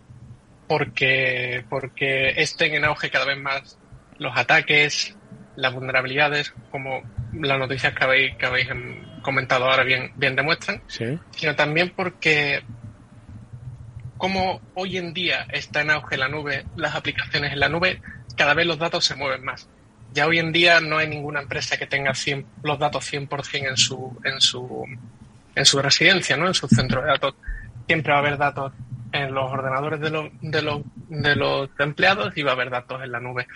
porque, 0.68 1.64
porque 1.70 2.30
estén 2.42 2.74
en 2.74 2.86
auge 2.86 3.10
cada 3.10 3.26
vez 3.26 3.38
más 3.38 3.78
los 4.18 4.36
ataques, 4.38 5.16
las 5.56 5.74
vulnerabilidades, 5.74 6.54
como 6.72 7.02
las 7.34 7.60
noticias 7.60 7.94
que 7.94 8.04
habéis, 8.04 8.36
que 8.36 8.46
habéis 8.46 8.68
comentado 9.22 9.66
ahora 9.66 9.84
bien, 9.84 10.12
bien 10.16 10.36
demuestran, 10.36 10.82
sí. 10.88 11.20
sino 11.32 11.56
también 11.56 11.92
porque 11.96 12.64
como 14.18 14.62
hoy 14.76 14.98
en 14.98 15.14
día 15.14 15.46
está 15.52 15.82
en 15.82 15.92
auge 15.92 16.18
la 16.18 16.30
nube, 16.30 16.66
las 16.76 16.96
aplicaciones 16.96 17.54
en 17.54 17.60
la 17.60 17.70
nube, 17.70 18.02
cada 18.38 18.54
vez 18.54 18.66
los 18.66 18.80
datos 18.80 19.06
se 19.06 19.16
mueven 19.16 19.44
más. 19.44 19.68
Ya 20.14 20.28
hoy 20.28 20.40
en 20.40 20.52
día 20.52 20.80
no 20.80 20.98
hay 20.98 21.08
ninguna 21.08 21.42
empresa 21.42 21.78
que 21.78 21.88
tenga 21.88 22.14
100, 22.14 22.46
los 22.64 22.80
datos 22.80 23.12
100% 23.12 23.70
en 23.70 23.78
su, 23.78 24.18
en 24.24 24.40
su, 24.40 24.86
en 25.56 25.66
su 25.66 25.82
residencia, 25.82 26.38
¿no? 26.38 26.48
en 26.48 26.54
su 26.54 26.68
centro 26.68 27.02
de 27.02 27.08
datos. 27.08 27.36
Siempre 27.86 28.14
va 28.14 28.20
a 28.20 28.22
haber 28.22 28.38
datos 28.38 28.72
en 29.16 29.34
los 29.34 29.52
ordenadores 29.52 30.00
de 30.00 30.10
los, 30.10 30.30
de 30.42 30.62
los, 30.62 30.82
de 31.10 31.36
los 31.36 31.70
empleados 31.80 32.36
y 32.38 32.44
va 32.44 32.52
a 32.52 32.54
haber 32.54 32.70
datos 32.70 33.02
en 33.04 33.12
la 33.12 33.20
nube. 33.20 33.48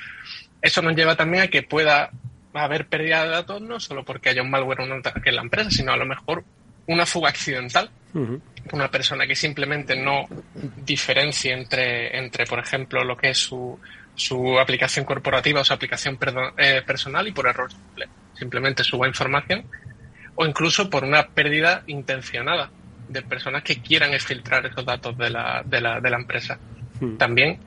Eso 0.61 0.81
nos 0.81 0.95
lleva 0.95 1.15
también 1.15 1.43
a 1.43 1.47
que 1.47 1.63
pueda 1.63 2.09
haber 2.53 2.87
pérdida 2.87 3.23
de 3.23 3.29
datos 3.29 3.61
no 3.61 3.79
solo 3.79 4.03
porque 4.03 4.29
haya 4.29 4.41
un 4.41 4.49
malware 4.49 4.81
o 4.81 4.83
un 4.85 4.93
ataque 4.93 5.29
en 5.29 5.35
la 5.35 5.41
empresa, 5.41 5.69
sino 5.69 5.91
a 5.91 5.97
lo 5.97 6.05
mejor 6.05 6.43
una 6.87 7.05
fuga 7.05 7.29
accidental. 7.29 7.89
Uh 8.13 8.19
-huh. 8.19 8.41
Una 8.71 8.89
persona 8.89 9.25
que 9.25 9.35
simplemente 9.35 9.95
no 9.95 10.27
diferencie 10.85 11.53
entre, 11.53 12.17
entre, 12.17 12.45
por 12.45 12.59
ejemplo, 12.59 13.03
lo 13.03 13.15
que 13.15 13.29
es 13.29 13.37
su, 13.37 13.79
su 14.15 14.59
aplicación 14.59 15.05
corporativa 15.05 15.61
o 15.61 15.63
su 15.63 15.73
aplicación 15.73 16.17
perdón, 16.17 16.53
eh, 16.57 16.81
personal 16.85 17.27
y 17.27 17.31
por 17.31 17.47
error 17.47 17.69
simplemente 18.33 18.83
suba 18.83 19.07
información 19.07 19.65
o 20.35 20.45
incluso 20.45 20.89
por 20.89 21.03
una 21.03 21.27
pérdida 21.27 21.83
intencionada 21.87 22.69
de 23.09 23.21
personas 23.23 23.63
que 23.63 23.81
quieran 23.81 24.13
exfiltrar 24.13 24.65
esos 24.65 24.85
datos 24.85 25.17
de 25.17 25.29
la, 25.29 25.63
de 25.65 25.81
la, 25.81 25.99
de 25.99 26.09
la 26.09 26.17
empresa. 26.17 26.57
Hmm. 26.99 27.17
También 27.17 27.59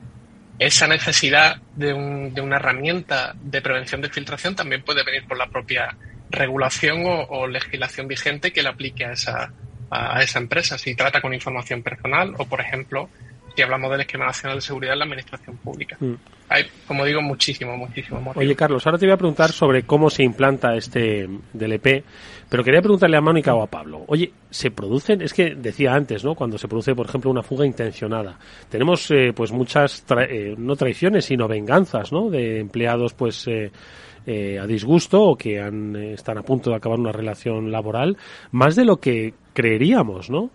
esa 0.59 0.87
necesidad 0.87 1.57
de, 1.75 1.93
un, 1.93 2.33
de, 2.33 2.41
una 2.41 2.57
herramienta 2.57 3.35
de 3.41 3.61
prevención 3.61 4.01
de 4.01 4.09
filtración 4.09 4.55
también 4.55 4.83
puede 4.83 5.03
venir 5.03 5.25
por 5.27 5.37
la 5.37 5.47
propia 5.47 5.95
regulación 6.29 7.03
o, 7.05 7.47
legislación 7.47 8.07
vigente 8.07 8.51
que 8.51 8.63
le 8.63 8.69
aplique 8.69 9.05
a 9.05 9.11
esa, 9.11 9.53
a 9.91 10.21
esa 10.23 10.39
empresa, 10.39 10.77
si 10.77 10.95
trata 10.95 11.21
con 11.21 11.33
información 11.33 11.83
personal 11.83 12.33
o, 12.37 12.45
por 12.45 12.59
ejemplo, 12.59 13.09
si 13.55 13.61
hablamos 13.61 13.91
del 13.91 14.01
esquema 14.01 14.25
nacional 14.25 14.57
de 14.57 14.61
seguridad 14.61 14.93
en 14.93 14.99
la 14.99 15.05
administración 15.05 15.57
pública. 15.57 15.97
Mm. 15.99 16.13
Hay, 16.49 16.65
como 16.87 17.05
digo, 17.05 17.21
muchísimo, 17.21 17.75
muchísimo. 17.77 18.31
Oye, 18.35 18.55
Carlos, 18.55 18.85
ahora 18.85 18.97
te 18.97 19.05
voy 19.05 19.13
a 19.13 19.17
preguntar 19.17 19.51
sobre 19.51 19.83
cómo 19.83 20.09
se 20.09 20.23
implanta 20.23 20.75
este 20.75 21.27
DLP, 21.53 22.03
pero 22.49 22.63
quería 22.63 22.81
preguntarle 22.81 23.17
a 23.17 23.21
Mónica 23.21 23.55
o 23.55 23.63
a 23.63 23.67
Pablo. 23.67 24.03
Oye, 24.07 24.31
¿se 24.49 24.69
producen? 24.69 25.21
Es 25.21 25.33
que 25.33 25.55
decía 25.55 25.93
antes, 25.93 26.23
¿no? 26.23 26.35
Cuando 26.35 26.57
se 26.57 26.67
produce, 26.67 26.93
por 26.93 27.07
ejemplo, 27.07 27.31
una 27.31 27.41
fuga 27.41 27.65
intencionada. 27.65 28.37
Tenemos, 28.69 29.09
eh, 29.11 29.33
pues, 29.33 29.51
muchas, 29.51 30.05
eh, 30.29 30.53
no 30.57 30.75
traiciones, 30.75 31.25
sino 31.25 31.47
venganzas, 31.47 32.11
¿no? 32.11 32.29
De 32.29 32.59
empleados, 32.59 33.13
pues, 33.13 33.47
eh, 33.47 34.59
a 34.59 34.67
disgusto 34.67 35.21
o 35.21 35.35
que 35.35 35.59
han, 35.59 35.95
están 35.95 36.37
a 36.37 36.43
punto 36.43 36.69
de 36.69 36.75
acabar 36.75 36.99
una 36.99 37.11
relación 37.11 37.71
laboral, 37.71 38.15
más 38.51 38.75
de 38.75 38.85
lo 38.85 38.97
que 38.97 39.33
creeríamos, 39.53 40.29
¿no? 40.29 40.51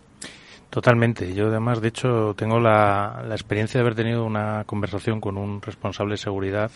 Totalmente. 0.70 1.34
Yo 1.34 1.46
además, 1.46 1.80
de 1.80 1.88
hecho, 1.88 2.34
tengo 2.34 2.60
la, 2.60 3.22
la, 3.26 3.34
experiencia 3.34 3.78
de 3.78 3.82
haber 3.82 3.94
tenido 3.94 4.24
una 4.24 4.64
conversación 4.64 5.20
con 5.20 5.38
un 5.38 5.62
responsable 5.62 6.12
de 6.12 6.18
seguridad 6.18 6.70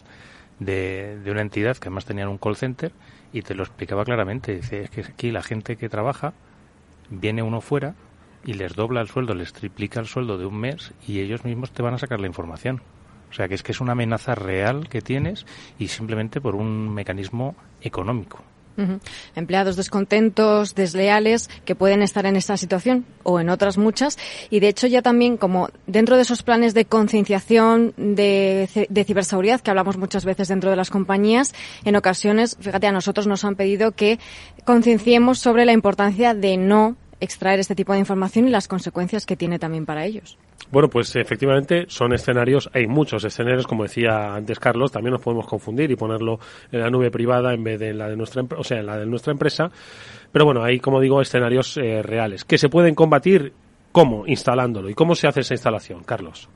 de, 0.58 1.18
de, 1.18 1.30
una 1.30 1.42
entidad 1.42 1.76
que 1.76 1.88
además 1.88 2.06
tenía 2.06 2.28
un 2.28 2.38
call 2.38 2.56
center 2.56 2.92
y 3.32 3.42
te 3.42 3.54
lo 3.54 3.62
explicaba 3.62 4.04
claramente. 4.04 4.54
Dice, 4.56 4.82
es 4.82 4.90
que 4.90 5.02
aquí 5.02 5.30
la 5.30 5.42
gente 5.42 5.76
que 5.76 5.90
trabaja, 5.90 6.32
viene 7.10 7.42
uno 7.42 7.60
fuera 7.60 7.94
y 8.44 8.54
les 8.54 8.74
dobla 8.74 9.02
el 9.02 9.08
sueldo, 9.08 9.34
les 9.34 9.52
triplica 9.52 10.00
el 10.00 10.06
sueldo 10.06 10.38
de 10.38 10.46
un 10.46 10.58
mes 10.58 10.92
y 11.06 11.20
ellos 11.20 11.44
mismos 11.44 11.70
te 11.72 11.82
van 11.82 11.94
a 11.94 11.98
sacar 11.98 12.20
la 12.20 12.26
información. 12.26 12.80
O 13.30 13.34
sea, 13.34 13.48
que 13.48 13.54
es 13.54 13.62
que 13.62 13.72
es 13.72 13.80
una 13.80 13.92
amenaza 13.92 14.34
real 14.34 14.88
que 14.88 15.00
tienes 15.00 15.46
y 15.78 15.88
simplemente 15.88 16.40
por 16.40 16.54
un 16.54 16.92
mecanismo 16.92 17.56
económico. 17.80 18.42
Empleados 19.34 19.76
descontentos, 19.76 20.74
desleales, 20.74 21.50
que 21.64 21.74
pueden 21.74 22.02
estar 22.02 22.26
en 22.26 22.36
esta 22.36 22.56
situación 22.56 23.04
o 23.22 23.40
en 23.40 23.48
otras 23.48 23.78
muchas. 23.78 24.18
Y 24.50 24.60
de 24.60 24.68
hecho 24.68 24.86
ya 24.86 25.02
también 25.02 25.36
como 25.36 25.68
dentro 25.86 26.16
de 26.16 26.22
esos 26.22 26.42
planes 26.42 26.74
de 26.74 26.84
concienciación 26.84 27.94
de, 27.96 28.86
de, 28.88 29.04
ciberseguridad 29.04 29.60
que 29.60 29.70
hablamos 29.70 29.96
muchas 29.96 30.24
veces 30.24 30.48
dentro 30.48 30.70
de 30.70 30.76
las 30.76 30.90
compañías, 30.90 31.54
en 31.84 31.96
ocasiones, 31.96 32.56
fíjate, 32.60 32.86
a 32.86 32.92
nosotros 32.92 33.26
nos 33.26 33.44
han 33.44 33.56
pedido 33.56 33.92
que 33.92 34.18
concienciemos 34.64 35.38
sobre 35.38 35.64
la 35.64 35.72
importancia 35.72 36.34
de 36.34 36.56
no 36.56 36.96
extraer 37.22 37.60
este 37.60 37.74
tipo 37.74 37.92
de 37.92 38.00
información 38.00 38.48
y 38.48 38.50
las 38.50 38.66
consecuencias 38.66 39.24
que 39.24 39.36
tiene 39.36 39.58
también 39.58 39.86
para 39.86 40.04
ellos. 40.04 40.36
Bueno, 40.70 40.88
pues 40.88 41.14
efectivamente 41.16 41.84
son 41.88 42.12
escenarios, 42.12 42.68
hay 42.72 42.86
muchos 42.86 43.24
escenarios, 43.24 43.66
como 43.66 43.84
decía 43.84 44.34
antes 44.34 44.58
Carlos, 44.58 44.90
también 44.90 45.12
nos 45.12 45.22
podemos 45.22 45.46
confundir 45.46 45.90
y 45.90 45.96
ponerlo 45.96 46.40
en 46.72 46.80
la 46.80 46.90
nube 46.90 47.10
privada 47.10 47.54
en 47.54 47.62
vez 47.62 47.78
de 47.78 47.90
en 47.90 47.98
la 47.98 48.08
de 48.08 48.16
nuestra, 48.16 48.42
o 48.56 48.64
sea, 48.64 48.80
en 48.80 48.86
la 48.86 48.98
de 48.98 49.06
nuestra 49.06 49.32
empresa. 49.32 49.70
Pero 50.32 50.44
bueno, 50.44 50.64
hay, 50.64 50.80
como 50.80 51.00
digo, 51.00 51.20
escenarios 51.20 51.76
eh, 51.76 52.02
reales 52.02 52.44
que 52.44 52.58
se 52.58 52.68
pueden 52.68 52.94
combatir. 52.94 53.52
¿Cómo? 53.92 54.26
Instalándolo. 54.26 54.88
¿Y 54.88 54.94
cómo 54.94 55.14
se 55.14 55.28
hace 55.28 55.40
esa 55.40 55.52
instalación, 55.52 56.02
Carlos? 56.02 56.48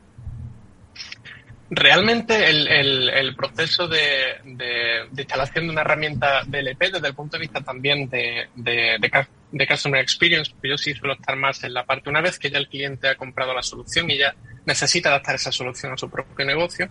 Realmente 1.68 2.48
el, 2.48 2.68
el, 3.10 3.34
proceso 3.34 3.88
de, 3.88 4.36
de, 4.44 5.08
instalación 5.18 5.66
de 5.66 5.72
una 5.72 5.80
herramienta 5.80 6.42
DLP 6.46 6.92
desde 6.92 7.08
el 7.08 7.14
punto 7.14 7.36
de 7.36 7.40
vista 7.40 7.60
también 7.60 8.08
de, 8.08 8.46
de, 8.54 9.10
de, 9.50 9.66
Customer 9.66 10.00
Experience, 10.00 10.52
yo 10.62 10.76
sí 10.76 10.94
suelo 10.94 11.14
estar 11.14 11.36
más 11.36 11.62
en 11.64 11.74
la 11.74 11.84
parte 11.84 12.10
una 12.10 12.20
vez 12.20 12.38
que 12.38 12.50
ya 12.50 12.58
el 12.58 12.68
cliente 12.68 13.08
ha 13.08 13.16
comprado 13.16 13.54
la 13.54 13.62
solución 13.62 14.10
y 14.10 14.18
ya 14.18 14.34
necesita 14.64 15.08
adaptar 15.08 15.36
esa 15.36 15.52
solución 15.52 15.92
a 15.92 15.96
su 15.96 16.10
propio 16.10 16.44
negocio. 16.44 16.88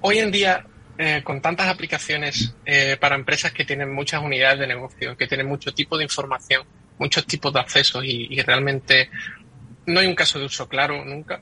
Hoy 0.00 0.18
en 0.18 0.30
día, 0.30 0.64
eh, 0.98 1.22
con 1.22 1.40
tantas 1.40 1.68
aplicaciones 1.68 2.54
eh, 2.64 2.96
para 3.00 3.14
empresas 3.14 3.52
que 3.52 3.64
tienen 3.64 3.92
muchas 3.92 4.22
unidades 4.22 4.60
de 4.60 4.66
negocio, 4.66 5.16
que 5.16 5.26
tienen 5.26 5.46
mucho 5.46 5.72
tipo 5.72 5.96
de 5.96 6.04
información, 6.04 6.64
muchos 6.98 7.26
tipos 7.26 7.52
de 7.52 7.60
accesos 7.60 8.04
y 8.04 8.40
realmente 8.42 9.10
no 9.86 10.00
hay 10.00 10.06
un 10.06 10.14
caso 10.14 10.38
de 10.38 10.46
uso 10.46 10.68
claro 10.68 11.04
nunca, 11.04 11.40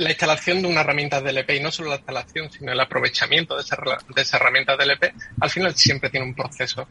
la 0.00 0.08
instalación 0.08 0.62
de 0.62 0.68
una 0.68 0.80
herramienta 0.80 1.20
DLP 1.20 1.50
y 1.50 1.60
no 1.60 1.70
solo 1.70 1.90
la 1.90 1.96
instalación, 1.96 2.50
sino 2.50 2.72
el 2.72 2.80
aprovechamiento 2.80 3.54
de 3.54 3.60
esa, 3.60 3.76
de 3.76 4.22
esa 4.22 4.38
herramienta 4.38 4.74
DLP, 4.74 5.12
al 5.40 5.50
final 5.50 5.74
siempre 5.76 6.08
tiene 6.08 6.24
un 6.24 6.34
proceso, 6.34 6.88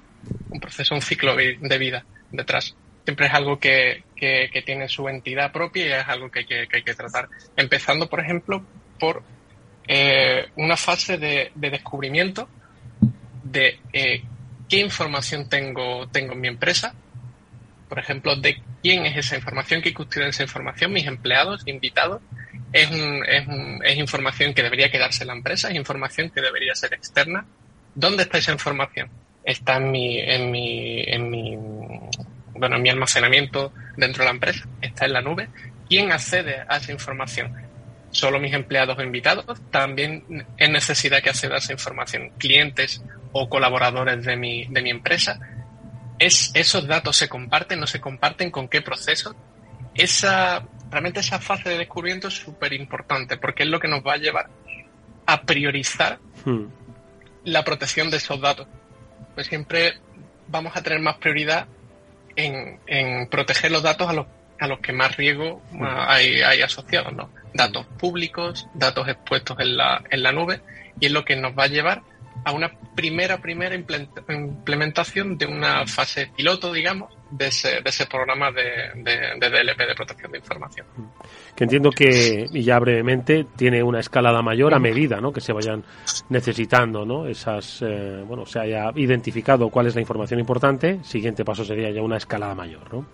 un 0.50 0.60
proceso, 0.60 0.94
un 0.94 1.02
ciclo 1.02 1.36
de 1.36 1.78
vida 1.80 2.06
detrás. 2.32 2.76
Siempre 3.06 3.26
es 3.26 3.34
algo 3.34 3.60
que, 3.60 4.04
que, 4.16 4.64
tiene 4.64 4.88
su 4.88 5.10
entidad 5.10 5.52
propia 5.52 5.88
y 5.88 5.92
es 5.92 6.08
algo 6.08 6.30
que 6.30 6.40
hay 6.40 6.46
que, 6.46 6.68
hay 6.72 6.84
que 6.84 6.94
tratar. 6.94 7.30
Empezando, 7.56 8.08
por 8.08 8.20
ejemplo, 8.20 8.64
por 9.00 9.24
eh, 9.88 10.46
una 10.58 10.78
fase 10.78 11.18
de, 11.18 11.52
de 11.56 11.70
descubrimiento 11.72 12.48
de 13.44 13.80
eh, 13.92 14.22
qué 14.70 14.78
información 14.78 15.50
tengo, 15.50 16.08
tengo 16.10 16.34
en 16.34 16.42
mi 16.42 16.48
empresa, 16.48 16.94
por 17.90 18.00
ejemplo, 18.00 18.36
de 18.36 18.62
quién 18.82 19.06
es 19.06 19.18
esa 19.18 19.36
información, 19.36 19.82
qué 19.82 19.94
custodia 19.94 20.28
esa 20.28 20.44
información, 20.44 20.94
mis 20.94 21.08
empleados, 21.08 21.64
invitados, 21.66 22.22
es, 22.72 22.90
un, 22.92 23.26
es, 23.28 23.48
un, 23.48 23.82
es 23.84 23.98
información 23.98 24.54
que 24.54 24.62
debería 24.62 24.92
quedarse 24.92 25.24
en 25.24 25.28
la 25.28 25.34
empresa, 25.34 25.70
es 25.70 25.76
información 25.76 26.30
que 26.30 26.40
debería 26.40 26.76
ser 26.76 26.94
externa. 26.94 27.46
¿Dónde 27.96 28.24
está 28.24 28.38
esa 28.38 28.52
información? 28.52 29.10
Está 29.44 29.78
en 29.78 29.92
mi, 29.92 30.20
en 30.20 30.52
mi, 30.52 31.02
en 31.02 31.30
mi, 31.30 31.58
bueno, 32.54 32.76
en 32.76 32.82
mi 32.82 32.90
almacenamiento 32.90 33.74
dentro 33.98 34.24
de 34.24 34.30
la 34.30 34.36
empresa, 34.36 34.68
está 34.82 35.06
en 35.06 35.14
la 35.14 35.22
nube. 35.22 35.50
¿Quién 35.88 36.12
accede 36.12 36.64
a 36.68 36.78
esa 36.78 36.92
información? 36.92 37.52
Solo 38.12 38.40
mis 38.40 38.54
empleados 38.54 38.98
o 39.00 39.02
invitados. 39.02 39.46
También 39.72 40.46
es 40.58 40.70
necesidad 40.70 41.22
que 41.24 41.32
acceda 41.32 41.56
a 41.56 41.58
esa 41.58 41.74
información 41.74 42.32
clientes 42.38 43.04
o 43.32 43.50
colaboradores 43.50 44.24
de 44.24 44.36
mi, 44.36 44.66
de 44.66 44.82
mi 44.82 44.92
empresa. 44.92 45.40
Es, 46.20 46.52
esos 46.54 46.86
datos 46.86 47.16
se 47.16 47.30
comparten, 47.30 47.80
no 47.80 47.88
se 47.88 48.02
comparten, 48.02 48.52
con 48.52 48.68
qué 48.68 48.82
proceso. 48.82 49.36
Esa 49.96 50.68
realmente 50.90 51.20
esa 51.20 51.40
fase 51.40 51.70
de 51.70 51.78
descubrimiento 51.78 52.28
es 52.28 52.36
súper 52.36 52.74
importante 52.74 53.38
porque 53.38 53.64
es 53.64 53.70
lo 53.70 53.80
que 53.80 53.88
nos 53.88 54.06
va 54.06 54.14
a 54.14 54.18
llevar 54.18 54.50
a 55.26 55.42
priorizar 55.44 56.20
hmm. 56.46 56.66
la 57.46 57.64
protección 57.64 58.10
de 58.10 58.18
esos 58.18 58.42
datos. 58.42 58.68
Pues 59.36 59.48
siempre 59.48 60.00
vamos 60.48 60.76
a 60.76 60.82
tener 60.82 61.00
más 61.00 61.18
prioridad 61.18 61.68
en, 62.36 62.80
proteger 63.30 63.72
los 63.72 63.84
datos 63.84 64.10
a 64.10 64.14
los, 64.14 64.28
a 64.60 64.68
los 64.68 64.80
que 64.80 64.94
más 64.94 65.16
riesgo 65.18 65.62
hmm. 65.72 65.84
hay, 65.84 66.42
hay 66.42 66.62
asociados, 66.62 67.14
¿no? 67.14 67.30
Datos 67.54 67.86
públicos, 67.98 68.68
datos 68.74 69.08
expuestos 69.08 69.60
en 69.60 69.78
la, 69.78 70.04
en 70.10 70.24
la 70.24 70.32
nube, 70.32 70.62
y 71.00 71.08
es 71.08 71.12
lo 71.12 71.26
que 71.26 71.36
nos 71.36 71.58
va 71.58 71.64
a 71.64 71.68
llevar 71.68 72.02
a 72.44 72.52
una 72.52 72.72
primera, 72.96 73.38
primera 73.40 73.76
implementación 73.76 75.38
de 75.38 75.46
una 75.46 75.86
fase 75.86 76.32
piloto, 76.36 76.72
digamos, 76.74 77.14
de 77.32 77.48
ese, 77.48 77.82
de 77.82 77.90
ese 77.90 78.06
programa 78.06 78.52
de, 78.52 78.92
de, 78.96 79.50
DLP, 79.50 79.78
de 79.78 79.96
protección 79.96 80.32
de 80.32 80.38
información. 80.40 80.88
Que 81.56 81.64
entiendo 81.66 81.92
que, 81.92 82.48
y 82.52 82.64
ya 82.64 82.80
brevemente, 82.80 83.46
tiene 83.56 83.84
una 83.84 84.00
escalada 84.00 84.42
mayor 84.42 84.74
a 84.74 84.80
medida 84.80 85.22
¿no? 85.22 85.32
que 85.32 85.42
se 85.42 85.54
vayan 85.54 85.84
necesitando 86.30 87.06
¿no? 87.06 87.28
esas, 87.28 87.82
eh, 87.82 88.24
bueno, 88.26 88.46
se 88.46 88.60
haya 88.60 88.92
identificado 88.96 89.70
cuál 89.70 89.88
es 89.88 89.96
la 89.96 90.02
información 90.02 90.40
importante, 90.40 91.04
siguiente 91.04 91.46
paso 91.46 91.64
sería 91.64 91.90
ya 91.92 92.02
una 92.02 92.18
escalada 92.18 92.56
mayor, 92.56 92.94
¿no? 92.94 93.06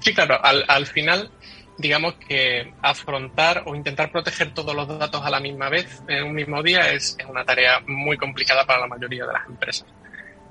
Sí, 0.00 0.14
claro, 0.14 0.42
al, 0.42 0.64
al 0.66 0.86
final 0.86 1.30
digamos 1.78 2.14
que 2.14 2.72
afrontar 2.82 3.62
o 3.66 3.74
intentar 3.74 4.10
proteger 4.10 4.54
todos 4.54 4.74
los 4.74 4.86
datos 4.98 5.24
a 5.24 5.30
la 5.30 5.40
misma 5.40 5.68
vez 5.68 6.02
en 6.08 6.24
un 6.24 6.34
mismo 6.34 6.62
día 6.62 6.92
es, 6.92 7.16
una 7.28 7.44
tarea 7.44 7.80
muy 7.86 8.16
complicada 8.16 8.64
para 8.64 8.80
la 8.80 8.86
mayoría 8.86 9.26
de 9.26 9.32
las 9.32 9.46
empresas. 9.46 9.86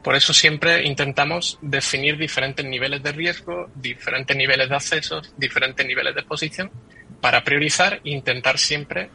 Por 0.03 0.15
eso 0.15 0.33
siempre 0.33 0.85
intentamos 0.85 1.57
definir 1.61 2.17
diferentes 2.17 2.63
niveles 2.63 3.01
de 3.01 3.11
riesgo, 3.11 3.71
diferentes 3.73 4.37
niveles 4.37 4.69
de 4.69 4.75
accesos, 4.75 5.33
diferentes 5.35 5.85
niveles 5.85 6.13
de 6.13 6.21
exposición 6.21 6.71
para 7.19 7.43
priorizar 7.43 8.01
e 8.03 8.11
intentar 8.11 8.59
siempre 8.59 9.09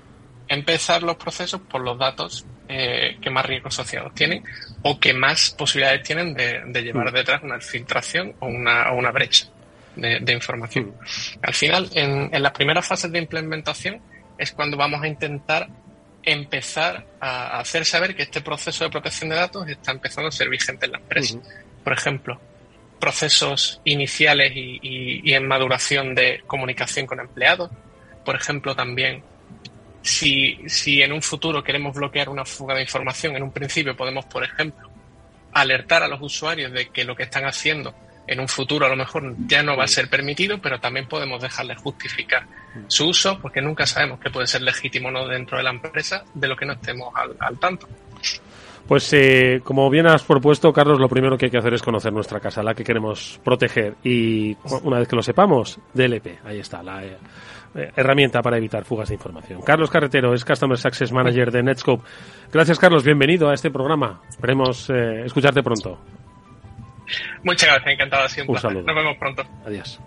empezar 0.48 1.04
los 1.04 1.14
procesos 1.14 1.60
por 1.60 1.80
los 1.80 1.96
datos 1.96 2.44
eh, 2.68 3.18
que 3.22 3.30
más 3.30 3.46
riesgos 3.46 3.78
asociados 3.78 4.12
tienen 4.14 4.42
o 4.82 4.98
que 4.98 5.14
más 5.14 5.50
posibilidades 5.50 6.02
tienen 6.02 6.34
de, 6.34 6.82
llevar 6.82 7.12
mm. 7.12 7.14
detrás 7.14 7.42
una 7.44 7.60
filtración 7.60 8.34
o 8.40 8.46
una, 8.48 8.90
o 8.90 8.96
una 8.96 9.12
brecha 9.12 9.46
de, 10.00 10.32
información. 10.32 10.86
Mm. 10.86 11.38
Al 11.42 11.54
final, 11.54 11.90
en, 11.94 12.30
en 12.32 12.42
las 12.42 12.52
primeras 12.52 12.86
fases 12.86 13.10
de 13.12 13.18
implementación 13.18 14.00
es 14.38 14.52
cuando 14.52 14.76
vamos 14.76 15.02
a 15.02 15.06
intentar 15.06 15.68
empezar 16.22 17.06
a 17.20 17.60
hacer 17.60 17.84
saber 17.84 18.14
que 18.14 18.22
este 18.22 18.40
proceso 18.40 18.84
de 18.84 18.90
protección 18.90 19.30
de 19.30 19.36
datos 19.36 19.68
está 19.68 19.92
empezando 19.92 20.28
a 20.28 20.32
ser 20.32 20.48
vigente 20.48 20.86
en 20.86 20.92
la 20.92 20.98
empresa. 20.98 21.38
Por 21.82 21.92
ejemplo, 21.92 22.40
procesos 23.00 23.80
iniciales 23.84 24.52
y, 24.54 25.32
en 25.32 25.48
maduración 25.48 26.14
de 26.14 26.42
comunicación 26.46 27.06
con 27.06 27.20
empleados. 27.20 27.70
Por 28.24 28.36
ejemplo, 28.36 28.76
también 28.76 29.22
si, 30.02 30.58
si 30.66 31.02
en 31.02 31.12
un 31.12 31.22
futuro 31.22 31.64
queremos 31.64 31.94
bloquear 31.94 32.28
una 32.28 32.44
fuga 32.44 32.74
de 32.74 32.82
información, 32.82 33.36
en 33.36 33.42
un 33.42 33.52
principio 33.52 33.96
podemos, 33.96 34.26
por 34.26 34.44
ejemplo, 34.44 34.90
alertar 35.52 36.02
a 36.02 36.08
los 36.08 36.20
usuarios 36.20 36.70
de 36.72 36.90
que 36.90 37.04
lo 37.04 37.16
que 37.16 37.24
están 37.24 37.44
haciendo 37.44 37.94
en 38.26 38.40
un 38.40 38.48
futuro 38.48 38.86
a 38.86 38.88
lo 38.88 38.96
mejor 38.96 39.34
ya 39.46 39.62
no 39.62 39.76
va 39.76 39.84
a 39.84 39.88
ser 39.88 40.08
permitido, 40.08 40.60
pero 40.60 40.78
también 40.78 41.06
podemos 41.08 41.42
dejarle 41.42 41.74
justificar 41.74 42.46
su 42.86 43.08
uso 43.08 43.38
porque 43.40 43.60
nunca 43.60 43.86
sabemos 43.86 44.20
qué 44.20 44.30
puede 44.30 44.46
ser 44.46 44.62
legítimo 44.62 45.08
o 45.08 45.10
no 45.10 45.26
dentro 45.26 45.58
de 45.58 45.64
la 45.64 45.70
empresa 45.70 46.24
de 46.34 46.48
lo 46.48 46.56
que 46.56 46.66
no 46.66 46.74
estemos 46.74 47.12
al, 47.14 47.58
tanto. 47.58 47.88
Pues 48.86 49.12
eh, 49.12 49.60
como 49.62 49.88
bien 49.90 50.06
has 50.06 50.24
propuesto, 50.24 50.72
Carlos, 50.72 50.98
lo 50.98 51.08
primero 51.08 51.36
que 51.36 51.46
hay 51.46 51.50
que 51.50 51.58
hacer 51.58 51.74
es 51.74 51.82
conocer 51.82 52.12
nuestra 52.12 52.40
casa, 52.40 52.62
la 52.62 52.74
que 52.74 52.82
queremos 52.82 53.40
proteger. 53.44 53.94
Y 54.02 54.56
una 54.82 54.98
vez 54.98 55.08
que 55.08 55.16
lo 55.16 55.22
sepamos, 55.22 55.78
DLP, 55.94 56.44
ahí 56.44 56.58
está, 56.58 56.82
la 56.82 57.04
eh, 57.04 57.92
herramienta 57.94 58.42
para 58.42 58.56
evitar 58.56 58.84
fugas 58.84 59.08
de 59.08 59.14
información. 59.14 59.62
Carlos 59.62 59.90
Carretero 59.90 60.34
es 60.34 60.44
Customer 60.44 60.76
Success 60.76 61.12
Manager 61.12 61.52
de 61.52 61.62
Netscope. 61.62 62.04
Gracias, 62.52 62.78
Carlos, 62.78 63.04
bienvenido 63.04 63.48
a 63.48 63.54
este 63.54 63.70
programa. 63.70 64.22
Esperemos 64.28 64.90
eh, 64.90 65.22
escucharte 65.24 65.62
pronto. 65.62 65.98
Muchas 67.42 67.68
gracias, 67.68 67.94
encantado. 67.94 68.26
Un, 68.46 68.54
un 68.54 68.58
saludo. 68.58 68.82
Nos 68.82 68.96
vemos 68.96 69.16
pronto. 69.18 69.42
Adiós. 69.66 70.00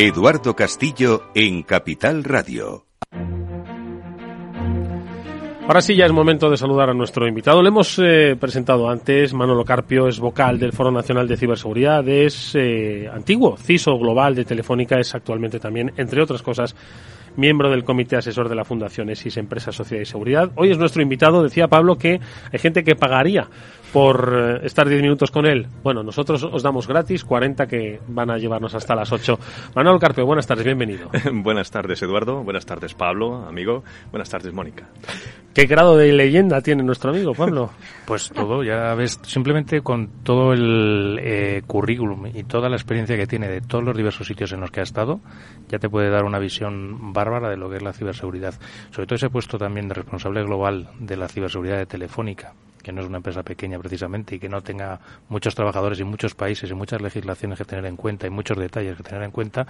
Eduardo 0.00 0.54
Castillo 0.54 1.24
en 1.34 1.64
Capital 1.64 2.22
Radio. 2.22 2.86
Ahora 5.68 5.82
sí 5.82 5.96
ya 5.96 6.06
es 6.06 6.12
momento 6.12 6.48
de 6.48 6.56
saludar 6.56 6.88
a 6.88 6.94
nuestro 6.94 7.28
invitado. 7.28 7.60
Le 7.62 7.68
hemos 7.68 7.98
eh, 7.98 8.36
presentado 8.40 8.88
antes. 8.88 9.34
Manolo 9.34 9.64
Carpio 9.64 10.08
es 10.08 10.18
vocal 10.18 10.58
del 10.58 10.72
Foro 10.72 10.90
Nacional 10.90 11.28
de 11.28 11.36
Ciberseguridad. 11.36 12.08
Es 12.08 12.54
eh, 12.54 13.06
antiguo 13.12 13.56
CISO 13.58 13.98
global 13.98 14.34
de 14.34 14.46
Telefónica. 14.46 14.98
Es 14.98 15.14
actualmente 15.14 15.58
también, 15.58 15.92
entre 15.98 16.22
otras 16.22 16.42
cosas, 16.42 16.74
miembro 17.38 17.70
del 17.70 17.84
comité 17.84 18.16
asesor 18.16 18.48
de 18.48 18.56
la 18.56 18.64
Fundación 18.64 19.10
ESIS 19.10 19.36
Empresa, 19.36 19.70
Sociedad 19.70 20.02
y 20.02 20.06
Seguridad. 20.06 20.50
Hoy 20.56 20.72
es 20.72 20.78
nuestro 20.78 21.02
invitado. 21.02 21.42
Decía 21.42 21.68
Pablo 21.68 21.96
que 21.96 22.20
hay 22.52 22.58
gente 22.58 22.82
que 22.82 22.96
pagaría 22.96 23.48
por 23.92 24.60
eh, 24.62 24.66
estar 24.66 24.88
10 24.88 25.02
minutos 25.02 25.30
con 25.30 25.46
él. 25.46 25.66
Bueno, 25.82 26.02
nosotros 26.02 26.44
os 26.44 26.62
damos 26.62 26.86
gratis 26.86 27.24
40 27.24 27.66
que 27.66 28.00
van 28.08 28.30
a 28.30 28.38
llevarnos 28.38 28.74
hasta 28.74 28.94
las 28.94 29.10
8. 29.12 29.38
Manuel 29.74 29.98
Carpio, 29.98 30.26
buenas 30.26 30.46
tardes, 30.46 30.64
bienvenido. 30.64 31.10
buenas 31.32 31.70
tardes, 31.70 32.02
Eduardo. 32.02 32.42
Buenas 32.42 32.66
tardes, 32.66 32.94
Pablo, 32.94 33.46
amigo. 33.46 33.82
Buenas 34.10 34.28
tardes, 34.28 34.52
Mónica. 34.52 34.88
¿Qué 35.54 35.66
grado 35.66 35.96
de 35.96 36.12
leyenda 36.12 36.60
tiene 36.60 36.82
nuestro 36.82 37.10
amigo, 37.10 37.32
Pablo? 37.34 37.70
pues 38.06 38.30
todo, 38.30 38.62
ya 38.62 38.94
ves, 38.94 39.18
simplemente 39.22 39.80
con 39.80 40.22
todo 40.22 40.52
el 40.52 41.18
eh, 41.20 41.62
currículum 41.66 42.26
y 42.26 42.44
toda 42.44 42.68
la 42.68 42.76
experiencia 42.76 43.16
que 43.16 43.26
tiene 43.26 43.48
de 43.48 43.60
todos 43.60 43.82
los 43.82 43.96
diversos 43.96 44.26
sitios 44.26 44.52
en 44.52 44.60
los 44.60 44.70
que 44.70 44.80
ha 44.80 44.84
estado, 44.84 45.20
ya 45.68 45.78
te 45.78 45.88
puede 45.88 46.10
dar 46.10 46.24
una 46.24 46.38
visión 46.38 47.12
bárbara 47.12 47.48
de 47.48 47.56
lo 47.56 47.68
que 47.70 47.76
es 47.76 47.82
la 47.82 47.92
ciberseguridad. 47.92 48.54
Sobre 48.90 49.06
todo 49.06 49.16
ese 49.16 49.30
puesto 49.30 49.58
también 49.58 49.88
de 49.88 49.94
responsable 49.94 50.42
global 50.44 50.90
de 51.00 51.16
la 51.16 51.28
ciberseguridad 51.28 51.78
de 51.78 51.86
Telefónica, 51.86 52.54
que 52.82 52.92
no 52.92 53.00
es 53.00 53.06
una 53.06 53.18
empresa 53.18 53.42
pequeña 53.42 53.78
precisamente 53.78 54.36
y 54.36 54.38
que 54.38 54.48
no 54.48 54.60
tenga 54.60 55.00
muchos 55.28 55.54
trabajadores 55.54 56.00
y 56.00 56.04
muchos 56.04 56.34
países 56.34 56.70
y 56.70 56.74
muchas 56.74 57.00
legislaciones 57.00 57.58
que 57.58 57.64
tener 57.64 57.86
en 57.86 57.96
cuenta 57.96 58.26
y 58.26 58.30
muchos 58.30 58.56
detalles 58.58 58.96
que 58.96 59.02
tener 59.02 59.22
en 59.22 59.30
cuenta, 59.30 59.66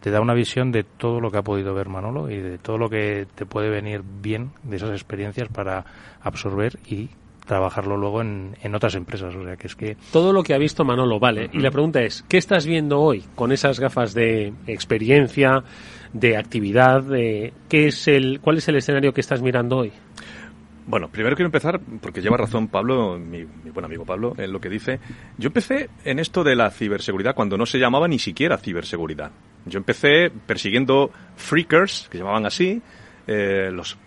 te 0.00 0.10
da 0.10 0.20
una 0.20 0.34
visión 0.34 0.72
de 0.72 0.84
todo 0.84 1.20
lo 1.20 1.30
que 1.30 1.38
ha 1.38 1.42
podido 1.42 1.74
ver 1.74 1.88
Manolo 1.88 2.30
y 2.30 2.36
de 2.36 2.58
todo 2.58 2.78
lo 2.78 2.88
que 2.88 3.26
te 3.34 3.46
puede 3.46 3.70
venir 3.70 4.02
bien 4.02 4.50
de 4.62 4.76
esas 4.76 4.90
experiencias 4.90 5.48
para 5.48 5.84
absorber 6.22 6.78
y 6.86 7.10
trabajarlo 7.48 7.96
luego 7.96 8.20
en, 8.20 8.74
otras 8.74 8.94
empresas. 8.94 9.34
O 9.34 9.42
sea, 9.42 9.56
que 9.56 9.66
es 9.66 9.74
que... 9.74 9.96
Todo 10.12 10.32
lo 10.32 10.44
que 10.44 10.54
ha 10.54 10.58
visto 10.58 10.84
Manolo, 10.84 11.18
vale. 11.18 11.50
Y 11.52 11.58
la 11.58 11.70
pregunta 11.72 12.00
es, 12.02 12.22
¿qué 12.28 12.36
estás 12.36 12.66
viendo 12.66 13.00
hoy 13.00 13.24
con 13.34 13.50
esas 13.50 13.80
gafas 13.80 14.14
de 14.14 14.52
experiencia, 14.66 15.64
de 16.12 16.36
actividad? 16.36 17.02
De, 17.02 17.52
¿qué 17.68 17.88
es 17.88 18.06
el, 18.06 18.40
¿Cuál 18.40 18.58
es 18.58 18.68
el 18.68 18.76
escenario 18.76 19.12
que 19.12 19.22
estás 19.22 19.42
mirando 19.42 19.78
hoy? 19.78 19.92
Bueno, 20.88 21.10
primero 21.10 21.36
quiero 21.36 21.48
empezar, 21.48 21.80
porque 22.00 22.22
lleva 22.22 22.38
razón 22.38 22.68
Pablo, 22.68 23.18
mi, 23.18 23.44
buen 23.44 23.84
amigo 23.84 24.06
Pablo, 24.06 24.34
en 24.38 24.50
lo 24.50 24.58
que 24.58 24.70
dice. 24.70 25.00
Yo 25.36 25.48
empecé 25.48 25.90
en 26.02 26.18
esto 26.18 26.42
de 26.42 26.56
la 26.56 26.70
ciberseguridad 26.70 27.34
cuando 27.34 27.58
no 27.58 27.66
se 27.66 27.78
llamaba 27.78 28.08
ni 28.08 28.18
siquiera 28.18 28.56
ciberseguridad. 28.56 29.30
Yo 29.66 29.76
empecé 29.76 30.30
persiguiendo 30.46 31.10
freakers, 31.36 32.08
que 32.10 32.16
llamaban 32.16 32.46
así, 32.46 32.80
eh, 33.26 33.68
los 33.70 33.98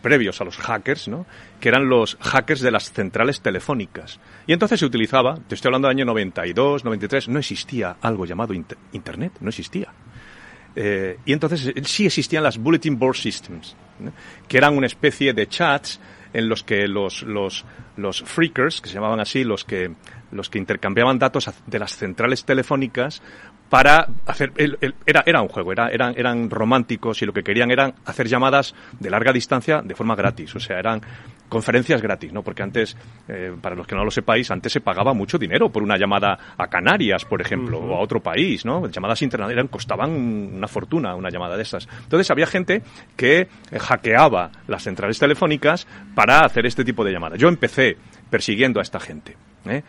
previos 0.00 0.40
a 0.40 0.44
los 0.44 0.56
hackers, 0.56 1.08
¿no? 1.08 1.26
que 1.60 1.68
eran 1.68 1.90
los 1.90 2.16
hackers 2.22 2.62
de 2.62 2.70
las 2.70 2.90
centrales 2.90 3.42
telefónicas. 3.42 4.18
Y 4.46 4.54
entonces 4.54 4.80
se 4.80 4.86
utilizaba, 4.86 5.34
te 5.46 5.54
estoy 5.54 5.68
hablando 5.68 5.88
del 5.88 5.98
año 5.98 6.06
92, 6.06 6.86
93, 6.86 7.28
no 7.28 7.38
existía 7.38 7.96
algo 8.00 8.24
llamado 8.24 8.54
Internet, 8.54 9.34
no 9.42 9.50
existía. 9.50 9.92
Eh, 10.74 11.18
y 11.26 11.34
entonces 11.34 11.74
sí 11.84 12.06
existían 12.06 12.44
las 12.44 12.56
Bulletin 12.56 12.98
Board 12.98 13.16
Systems, 13.16 13.76
que 14.48 14.56
eran 14.56 14.74
una 14.74 14.86
especie 14.86 15.34
de 15.34 15.46
chats 15.46 16.00
en 16.32 16.48
los 16.48 16.62
que 16.62 16.86
los, 16.88 17.22
los, 17.22 17.64
los 17.96 18.22
freakers, 18.22 18.80
que 18.80 18.88
se 18.88 18.94
llamaban 18.94 19.20
así, 19.20 19.44
los 19.44 19.64
que, 19.64 19.94
los 20.30 20.48
que 20.50 20.58
intercambiaban 20.58 21.18
datos 21.18 21.50
de 21.66 21.78
las 21.78 21.96
centrales 21.96 22.44
telefónicas 22.44 23.22
para 23.70 24.08
hacer 24.26 24.52
era 25.06 25.22
era 25.24 25.40
un 25.40 25.48
juego 25.48 25.72
era, 25.72 25.88
eran 25.88 26.12
eran 26.16 26.50
románticos 26.50 27.22
y 27.22 27.26
lo 27.26 27.32
que 27.32 27.42
querían 27.42 27.70
eran 27.70 27.94
hacer 28.04 28.28
llamadas 28.28 28.74
de 28.98 29.08
larga 29.08 29.32
distancia 29.32 29.80
de 29.82 29.94
forma 29.94 30.14
gratis 30.16 30.54
o 30.56 30.60
sea 30.60 30.78
eran 30.78 31.00
conferencias 31.48 32.02
gratis 32.02 32.32
no 32.32 32.42
porque 32.42 32.62
antes 32.62 32.96
eh, 33.28 33.54
para 33.60 33.76
los 33.76 33.86
que 33.86 33.94
no 33.94 34.04
lo 34.04 34.10
sepáis 34.10 34.50
antes 34.50 34.72
se 34.72 34.80
pagaba 34.80 35.14
mucho 35.14 35.38
dinero 35.38 35.70
por 35.70 35.82
una 35.82 35.96
llamada 35.96 36.36
a 36.58 36.66
Canarias 36.66 37.24
por 37.24 37.40
ejemplo 37.40 37.78
o 37.78 37.94
a 37.94 38.00
otro 38.00 38.20
país 38.20 38.64
no 38.64 38.86
llamadas 38.88 39.22
internacionales 39.22 39.70
costaban 39.70 40.10
una 40.10 40.68
fortuna 40.68 41.14
una 41.14 41.30
llamada 41.30 41.56
de 41.56 41.62
esas. 41.62 41.88
Entonces 42.02 42.30
había 42.30 42.46
gente 42.46 42.82
que 43.16 43.48
hackeaba 43.78 44.50
las 44.66 44.82
centrales 44.82 45.18
telefónicas 45.18 45.86
para 46.14 46.40
hacer 46.40 46.66
este 46.66 46.84
tipo 46.84 47.04
de 47.04 47.12
llamadas. 47.12 47.38
Yo 47.38 47.48
empecé 47.48 47.96
persiguiendo 48.28 48.80
a 48.80 48.82
esta 48.82 49.00
gente 49.00 49.36
¿eh? 49.66 49.82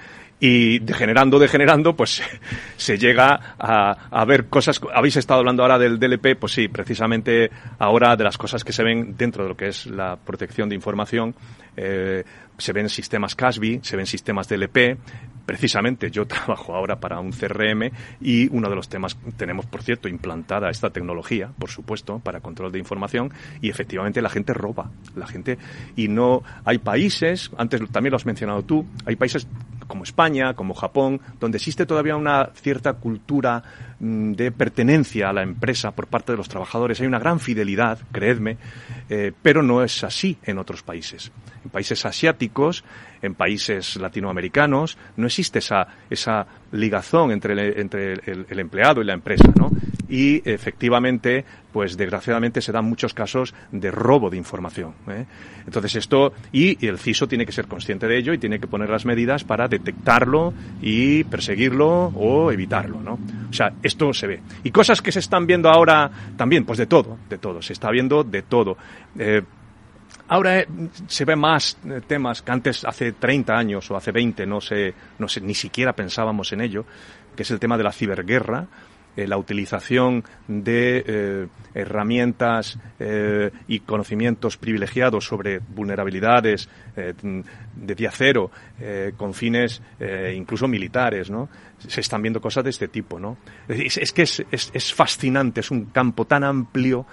Y 0.44 0.80
degenerando, 0.80 1.38
degenerando, 1.38 1.96
pues 1.96 2.24
se 2.76 2.98
llega 2.98 3.56
a, 3.60 3.92
a, 4.10 4.26
ver 4.26 4.48
cosas. 4.48 4.82
Habéis 4.92 5.16
estado 5.18 5.40
hablando 5.40 5.62
ahora 5.62 5.78
del 5.78 6.00
DLP, 6.00 6.36
pues 6.40 6.54
sí, 6.54 6.68
precisamente 6.68 7.52
ahora 7.78 8.16
de 8.16 8.24
las 8.24 8.40
cosas 8.40 8.64
que 8.64 8.74
se 8.74 8.84
ven 8.84 9.16
dentro 9.16 9.44
de 9.44 9.50
lo 9.50 9.56
que 9.56 9.68
es 9.68 9.86
la 9.86 10.16
protección 10.16 10.68
de 10.68 10.74
información, 10.74 11.36
eh, 11.78 12.24
se 12.62 12.74
ven 12.74 12.90
sistemas 12.90 13.36
CASB, 13.36 13.80
se 13.82 13.98
ven 13.98 14.06
sistemas 14.06 14.48
DLP. 14.48 14.98
Precisamente 15.46 16.12
yo 16.12 16.26
trabajo 16.28 16.76
ahora 16.76 17.00
para 17.00 17.20
un 17.20 17.32
CRM 17.32 17.92
y 18.22 18.48
uno 18.56 18.70
de 18.70 18.76
los 18.76 18.88
temas, 18.88 19.18
tenemos 19.36 19.66
por 19.66 19.82
cierto 19.82 20.08
implantada 20.08 20.70
esta 20.70 20.92
tecnología, 20.92 21.52
por 21.58 21.70
supuesto, 21.70 22.20
para 22.20 22.40
control 22.40 22.72
de 22.72 22.80
información 22.80 23.34
y 23.62 23.70
efectivamente 23.70 24.22
la 24.22 24.30
gente 24.30 24.54
roba, 24.54 24.92
la 25.16 25.28
gente 25.28 25.58
y 25.96 26.08
no 26.08 26.44
hay 26.64 26.78
países, 26.78 27.52
antes 27.58 27.82
también 27.92 28.12
lo 28.12 28.18
has 28.18 28.26
mencionado 28.26 28.64
tú, 28.64 28.86
hay 29.06 29.16
países 29.16 29.48
como 29.92 30.06
España, 30.06 30.54
como 30.54 30.74
Japón, 30.74 31.20
donde 31.38 31.58
existe 31.58 31.86
todavía 31.86 32.16
una 32.16 32.52
cierta 32.56 32.94
cultura 32.94 33.62
mm, 34.00 34.32
de 34.32 34.50
pertenencia 34.54 35.30
a 35.30 35.34
la 35.34 35.44
empresa 35.44 35.92
por 35.92 36.08
parte 36.08 36.32
de 36.32 36.38
los 36.38 36.48
trabajadores. 36.48 37.02
Hay 37.02 37.08
una 37.08 37.20
gran 37.20 37.42
fidelidad, 37.42 38.00
creedme, 38.10 38.56
eh, 39.10 39.34
pero 39.42 39.62
no 39.62 39.84
es 39.84 40.06
así 40.06 40.38
en 40.44 40.60
otros 40.60 40.82
países. 40.82 41.34
En 41.66 41.72
países 41.72 42.06
asiáticos, 42.06 42.51
en 43.22 43.36
países 43.36 43.98
latinoamericanos, 43.98 44.98
no 45.18 45.28
existe 45.28 45.60
esa, 45.60 45.88
esa 46.10 46.48
ligazón 46.72 47.32
entre, 47.32 47.54
el, 47.54 47.80
entre 47.80 48.14
el, 48.14 48.60
empleado 48.60 49.02
y 49.02 49.06
la 49.06 49.14
empresa, 49.14 49.52
¿no? 49.56 49.70
Y 50.10 50.42
efectivamente, 50.50 51.46
pues 51.72 51.96
desgraciadamente 51.96 52.62
se 52.62 52.74
dan 52.74 52.84
muchos 52.84 53.14
casos 53.14 53.54
de 53.72 53.92
robo 53.92 54.30
de 54.30 54.36
información. 54.36 54.94
¿eh? 55.08 55.26
Entonces 55.66 55.96
esto, 55.96 56.34
y, 56.52 56.86
el 56.86 57.00
CISO 57.00 57.30
tiene 57.30 57.46
que 57.46 57.54
ser 57.54 57.68
consciente 57.68 58.08
de 58.08 58.18
ello 58.18 58.34
y 58.34 58.38
tiene 58.38 58.60
que 58.60 58.68
poner 58.68 58.90
las 58.90 59.06
medidas 59.06 59.46
para 59.46 59.70
detectarlo 59.70 60.54
y 60.82 61.24
perseguirlo 61.24 62.08
o 62.08 62.52
evitarlo, 62.52 63.00
¿no? 63.00 63.20
O 63.50 63.54
sea, 63.54 63.72
esto 63.84 64.14
se 64.14 64.28
ve. 64.28 64.42
Y 64.66 64.72
cosas 64.72 65.02
que 65.02 65.14
se 65.14 65.20
están 65.20 65.48
viendo 65.48 65.70
ahora 65.70 66.12
también, 66.36 66.66
pues 66.66 66.78
de 66.78 66.88
todo, 66.88 67.18
de 67.30 67.38
todo, 67.38 67.62
se 67.62 67.72
está 67.72 67.90
viendo 67.90 68.26
de 68.26 68.42
todo. 68.42 68.76
Eh, 69.18 69.44
Ahora 70.32 70.62
eh, 70.62 70.68
se 71.08 71.26
ve 71.26 71.36
más 71.36 71.78
eh, 71.86 72.00
temas 72.08 72.42
que 72.42 72.52
antes, 72.54 72.86
hace 72.86 73.12
30 73.12 73.54
años 73.54 73.92
o 73.92 73.98
hace 73.98 74.14
20, 74.14 74.46
no 74.46 74.62
sé, 74.62 74.94
no 75.20 75.28
ni 75.42 75.54
siquiera 75.54 75.92
pensábamos 75.92 76.54
en 76.54 76.62
ello, 76.62 76.86
que 77.36 77.44
es 77.44 77.52
el 77.52 77.60
tema 77.60 77.78
de 77.78 77.84
la 77.84 77.92
ciberguerra, 77.92 78.66
eh, 79.18 79.28
la 79.28 79.38
utilización 79.38 80.24
de 80.48 81.50
herramientas 81.74 82.80
y 83.68 83.82
conocimientos 83.82 84.56
privilegiados 84.56 85.26
sobre 85.26 85.60
vulnerabilidades 85.60 86.70
de 86.96 87.96
día 87.96 88.12
cero, 88.14 88.52
con 89.18 89.34
fines 89.34 89.82
incluso 90.34 90.70
militares, 90.70 91.30
¿no? 91.30 91.50
Se 91.80 92.00
están 92.00 92.22
viendo 92.22 92.40
cosas 92.40 92.64
de 92.64 92.70
este 92.70 92.88
tipo, 92.88 93.20
¿no? 93.20 93.38
Es, 93.68 94.14
que 94.14 94.22
es, 94.22 94.46
es, 94.50 94.94
fascinante, 94.94 95.60
es 95.60 95.72
un 95.72 95.86
campo 95.86 96.26
tan 96.26 96.46
amplio 96.46 97.06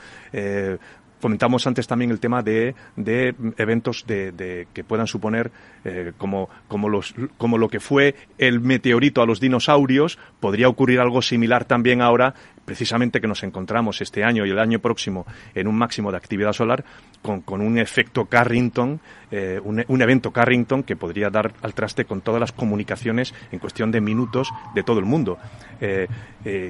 Comentamos 1.20 1.66
antes 1.66 1.86
también 1.86 2.10
el 2.10 2.20
tema 2.20 2.42
de, 2.42 2.74
de 2.96 3.34
eventos 3.56 4.04
de, 4.06 4.32
de, 4.32 4.68
que 4.72 4.84
puedan 4.84 5.06
suponer 5.06 5.50
eh, 5.84 6.12
como, 6.16 6.48
como, 6.68 6.88
los, 6.88 7.14
como 7.36 7.58
lo 7.58 7.68
que 7.68 7.80
fue 7.80 8.14
el 8.38 8.60
meteorito 8.60 9.20
a 9.20 9.26
los 9.26 9.40
dinosaurios, 9.40 10.18
podría 10.40 10.68
ocurrir 10.68 11.00
algo 11.00 11.20
similar 11.22 11.64
también 11.64 12.02
ahora, 12.02 12.34
precisamente 12.64 13.20
que 13.20 13.26
nos 13.26 13.42
encontramos 13.42 14.00
este 14.00 14.22
año 14.22 14.46
y 14.46 14.50
el 14.50 14.58
año 14.58 14.78
próximo 14.78 15.26
en 15.54 15.66
un 15.66 15.76
máximo 15.76 16.10
de 16.10 16.18
actividad 16.18 16.52
solar 16.52 16.84
con, 17.22 17.40
con 17.40 17.60
un 17.62 17.78
efecto 17.78 18.26
Carrington, 18.26 19.00
eh, 19.30 19.60
un, 19.62 19.84
un, 19.88 20.02
evento 20.02 20.30
Carrington 20.30 20.82
que 20.82 20.94
podría 20.94 21.30
dar 21.30 21.52
al 21.62 21.74
traste 21.74 22.04
con 22.04 22.20
todas 22.20 22.40
las 22.40 22.52
comunicaciones 22.52 23.34
en 23.50 23.58
cuestión 23.58 23.90
de 23.90 24.00
minutos 24.00 24.50
de 24.74 24.82
todo 24.82 24.98
el 24.98 25.04
mundo. 25.04 25.38
Eh, 25.80 26.06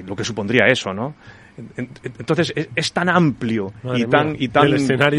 lo 0.05 0.15
que 0.15 0.23
supondría 0.23 0.67
eso, 0.67 0.93
¿no? 0.93 1.15
Entonces 1.75 2.53
es, 2.75 2.93
tan 2.93 3.09
amplio 3.09 3.73
y 3.95 4.05
tan, 4.05 4.35
y 4.37 4.47
tan 4.49 4.75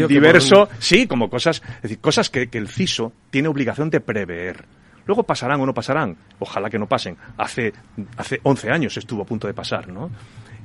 diverso, 0.07 0.69
sí, 0.79 1.07
como 1.07 1.29
cosas, 1.29 1.61
es 1.77 1.81
decir, 1.83 1.99
cosas 1.99 2.29
que, 2.29 2.47
que 2.47 2.57
el 2.57 2.67
CISO 2.67 3.13
tiene 3.29 3.47
obligación 3.47 3.89
de 3.89 3.99
prever. 3.99 4.65
Luego 5.05 5.23
pasarán 5.23 5.59
o 5.61 5.65
no 5.65 5.73
pasarán, 5.73 6.15
ojalá 6.39 6.69
que 6.69 6.77
no 6.77 6.87
pasen. 6.87 7.17
Hace, 7.37 7.73
hace 8.17 8.39
11 8.43 8.69
años 8.69 8.97
estuvo 8.97 9.23
a 9.23 9.25
punto 9.25 9.47
de 9.47 9.53
pasar, 9.53 9.87
¿no? 9.87 10.09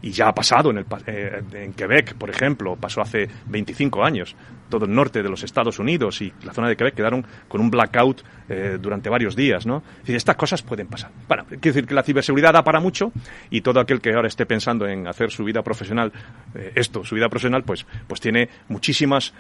Y 0.03 0.11
ya 0.11 0.29
ha 0.29 0.35
pasado 0.35 0.71
en, 0.71 0.79
el, 0.79 0.87
eh, 1.07 1.43
en 1.53 1.73
Quebec, 1.73 2.15
por 2.15 2.31
ejemplo, 2.31 2.77
pasó 2.77 3.01
hace 3.01 3.29
25 3.47 4.05
años. 4.05 4.37
Todo 4.69 4.85
el 4.85 4.95
norte 4.95 5.23
de 5.23 5.29
los 5.29 5.43
Estados 5.45 5.79
Unidos 5.79 6.21
y 6.23 6.33
la 6.43 6.53
zona 6.53 6.69
de 6.69 6.77
Quebec 6.77 6.95
quedaron 6.95 7.25
con 7.49 7.61
un 7.61 7.71
blackout 7.71 8.23
eh, 8.49 8.79
durante 8.81 9.09
varios 9.09 9.37
días, 9.37 9.65
¿no? 9.65 9.83
Decir, 10.01 10.17
estas 10.17 10.37
cosas 10.37 10.63
pueden 10.63 10.89
pasar. 10.89 11.11
Bueno, 11.29 11.45
quiero 11.47 11.61
decir 11.61 11.87
que 11.87 11.95
la 11.95 12.03
ciberseguridad 12.03 12.53
da 12.53 12.65
para 12.65 12.81
mucho 12.81 13.13
y 13.51 13.61
todo 13.61 13.81
aquel 13.81 14.01
que 14.01 14.13
ahora 14.13 14.29
esté 14.29 14.45
pensando 14.45 14.87
en 14.87 15.07
hacer 15.07 15.31
su 15.31 15.45
vida 15.45 15.63
profesional, 15.63 16.13
eh, 16.55 16.73
esto, 16.75 17.05
su 17.05 17.15
vida 17.15 17.29
profesional, 17.29 17.63
pues, 17.63 17.87
pues 18.07 18.21
tiene 18.21 18.49
muchísimos 18.69 19.35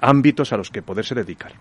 ámbitos 0.00 0.52
a 0.52 0.56
los 0.56 0.70
que 0.70 0.82
poderse 0.82 1.14
dedicar 1.14 1.52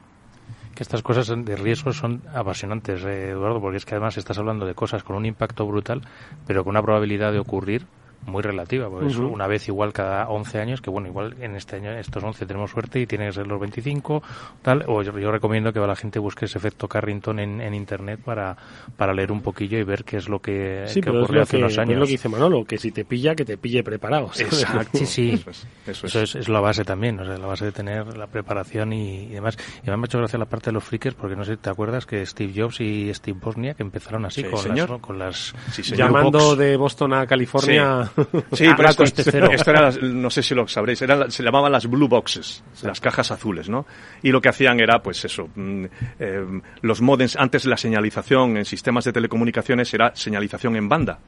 que 0.75 0.83
estas 0.83 1.01
cosas 1.01 1.27
de 1.27 1.55
riesgo 1.55 1.93
son 1.93 2.21
apasionantes, 2.33 3.03
Eduardo, 3.03 3.61
porque 3.61 3.77
es 3.77 3.85
que 3.85 3.95
además 3.95 4.17
estás 4.17 4.37
hablando 4.37 4.65
de 4.65 4.75
cosas 4.75 5.03
con 5.03 5.15
un 5.15 5.25
impacto 5.25 5.65
brutal, 5.65 6.01
pero 6.45 6.63
con 6.63 6.71
una 6.71 6.81
probabilidad 6.81 7.31
de 7.31 7.39
ocurrir 7.39 7.87
muy 8.25 8.41
relativa, 8.41 8.89
porque 8.89 9.15
una 9.17 9.47
vez 9.47 9.67
igual 9.67 9.93
cada 9.93 10.27
11 10.29 10.59
años, 10.59 10.81
que 10.81 10.89
bueno, 10.89 11.07
igual 11.07 11.35
en 11.39 11.55
este 11.55 11.77
año, 11.77 11.91
estos 11.91 12.23
11 12.23 12.45
tenemos 12.45 12.71
suerte 12.71 12.99
y 12.99 13.05
tienes 13.05 13.37
los 13.37 13.59
25, 13.59 14.23
tal, 14.61 14.83
o 14.87 15.01
yo, 15.01 15.31
recomiendo 15.31 15.71
que 15.71 15.79
la 15.79 15.95
gente 15.95 16.19
busque 16.19 16.45
ese 16.45 16.57
efecto 16.57 16.87
Carrington 16.87 17.39
en, 17.39 17.61
en, 17.61 17.73
internet 17.73 18.19
para, 18.23 18.57
para 18.97 19.13
leer 19.13 19.31
un 19.31 19.41
poquillo 19.41 19.77
y 19.77 19.83
ver 19.83 20.03
qué 20.03 20.17
es 20.17 20.27
lo 20.27 20.39
que, 20.39 20.85
sí, 20.87 21.01
ocurrió 21.01 21.43
hace 21.43 21.57
unos 21.57 21.77
años. 21.77 21.93
Es 21.93 21.99
lo 21.99 22.05
que 22.05 22.11
dice 22.11 22.29
Manolo, 22.29 22.65
que 22.65 22.77
si 22.77 22.91
te 22.91 23.05
pilla, 23.05 23.35
que 23.35 23.45
te 23.45 23.57
pille 23.57 23.83
preparado. 23.83 24.31
Exacto. 24.37 24.97
Sí, 24.97 25.05
sí. 25.05 25.45
Eso 25.85 26.07
es, 26.07 26.35
es. 26.35 26.49
la 26.49 26.59
base 26.59 26.83
también, 26.83 27.19
o 27.19 27.25
sea, 27.25 27.37
la 27.37 27.47
base 27.47 27.65
de 27.65 27.71
tener 27.71 28.17
la 28.17 28.27
preparación 28.27 28.93
y, 28.93 29.27
demás. 29.27 29.57
Y 29.83 29.89
me 29.89 29.93
ha 29.93 30.05
hecho 30.05 30.17
gracia 30.17 30.39
la 30.39 30.45
parte 30.45 30.67
de 30.67 30.73
los 30.73 30.83
freakers, 30.83 31.15
porque 31.15 31.35
no 31.35 31.43
sé 31.43 31.55
si 31.55 31.57
te 31.57 31.69
acuerdas 31.69 32.05
que 32.05 32.25
Steve 32.25 32.53
Jobs 32.55 32.81
y 32.81 33.13
Steve 33.13 33.37
Bosnia 33.41 33.73
que 33.75 33.83
empezaron 33.83 34.25
así 34.25 34.43
con, 34.43 34.75
Las, 34.75 34.89
con 34.99 35.19
las... 35.19 35.53
Llamando 35.95 36.55
de 36.55 36.75
Boston 36.77 37.13
a 37.13 37.27
California... 37.27 38.11
Sí, 38.53 38.67
pero 38.75 38.89
esto, 38.89 39.03
esto, 39.03 39.71
era, 39.71 39.91
no 40.01 40.29
sé 40.29 40.41
si 40.41 40.55
lo 40.55 40.67
sabréis, 40.67 40.99
se 40.99 41.43
llamaban 41.43 41.71
las 41.71 41.87
blue 41.87 42.07
boxes, 42.07 42.63
las 42.83 42.99
cajas 42.99 43.31
azules, 43.31 43.69
¿no? 43.69 43.85
Y 44.21 44.31
lo 44.31 44.41
que 44.41 44.49
hacían 44.49 44.79
era, 44.79 45.01
pues 45.01 45.25
eso, 45.25 45.49
mm, 45.53 45.85
eh, 46.19 46.61
los 46.81 47.01
modems, 47.01 47.35
antes 47.35 47.65
la 47.65 47.77
señalización 47.77 48.57
en 48.57 48.65
sistemas 48.65 49.03
de 49.05 49.13
telecomunicaciones 49.13 49.93
era 49.93 50.15
señalización 50.15 50.75
en 50.75 50.87
banda, 50.87 51.19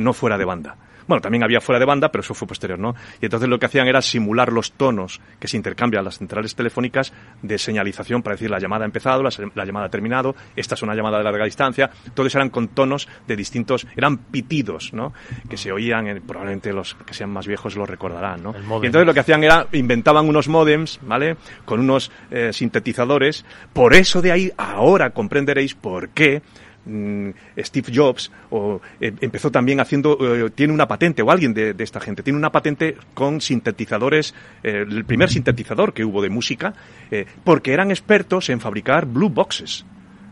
no 0.00 0.12
fuera 0.12 0.36
de 0.36 0.44
banda. 0.44 0.76
Bueno, 1.10 1.22
también 1.22 1.42
había 1.42 1.60
fuera 1.60 1.80
de 1.80 1.84
banda, 1.84 2.12
pero 2.12 2.22
eso 2.22 2.34
fue 2.34 2.46
posterior, 2.46 2.78
¿no? 2.78 2.94
Y 3.20 3.24
entonces 3.24 3.48
lo 3.48 3.58
que 3.58 3.66
hacían 3.66 3.88
era 3.88 4.00
simular 4.00 4.52
los 4.52 4.70
tonos 4.70 5.20
que 5.40 5.48
se 5.48 5.56
intercambian 5.56 6.04
las 6.04 6.18
centrales 6.18 6.54
telefónicas 6.54 7.12
de 7.42 7.58
señalización 7.58 8.22
para 8.22 8.36
decir 8.36 8.48
la 8.48 8.60
llamada 8.60 8.84
ha 8.84 8.86
empezado, 8.86 9.20
la, 9.20 9.64
llamada 9.64 9.86
ha 9.86 9.88
terminado, 9.88 10.36
esta 10.54 10.76
es 10.76 10.82
una 10.82 10.94
llamada 10.94 11.18
de 11.18 11.24
larga 11.24 11.46
distancia. 11.46 11.90
Todos 12.14 12.32
eran 12.36 12.50
con 12.50 12.68
tonos 12.68 13.08
de 13.26 13.34
distintos, 13.34 13.88
eran 13.96 14.18
pitidos, 14.18 14.92
¿no? 14.92 15.12
Que 15.48 15.56
se 15.56 15.72
oían, 15.72 16.22
probablemente 16.24 16.72
los 16.72 16.94
que 16.94 17.12
sean 17.12 17.30
más 17.30 17.48
viejos 17.48 17.74
lo 17.74 17.86
recordarán, 17.86 18.44
¿no? 18.44 18.54
Y 18.80 18.86
entonces 18.86 19.04
lo 19.04 19.12
que 19.12 19.18
hacían 19.18 19.42
era, 19.42 19.66
inventaban 19.72 20.28
unos 20.28 20.46
modems, 20.46 21.00
¿vale? 21.02 21.36
Con 21.64 21.80
unos 21.80 22.12
eh, 22.30 22.52
sintetizadores. 22.52 23.44
Por 23.72 23.94
eso 23.94 24.22
de 24.22 24.30
ahí 24.30 24.52
ahora 24.56 25.10
comprenderéis 25.10 25.74
por 25.74 26.10
qué 26.10 26.42
Steve 27.58 27.92
Jobs 27.94 28.30
o, 28.50 28.80
eh, 29.00 29.12
empezó 29.20 29.50
también 29.50 29.80
haciendo, 29.80 30.18
eh, 30.20 30.50
tiene 30.50 30.72
una 30.72 30.88
patente, 30.88 31.22
o 31.22 31.30
alguien 31.30 31.52
de, 31.54 31.74
esta 31.78 32.00
gente, 32.00 32.22
tiene 32.22 32.38
una 32.38 32.50
patente 32.50 32.96
con 33.14 33.40
sintetizadores, 33.40 34.34
eh, 34.62 34.84
el 34.88 35.04
primer 35.04 35.28
sintetizador 35.28 35.92
que 35.92 36.04
hubo 36.04 36.22
de 36.22 36.30
música, 36.30 36.72
porque 37.44 37.72
eran 37.72 37.90
expertos 37.90 38.48
en 38.50 38.60
fabricar 38.60 39.06
blue 39.06 39.28
boxes. 39.28 39.84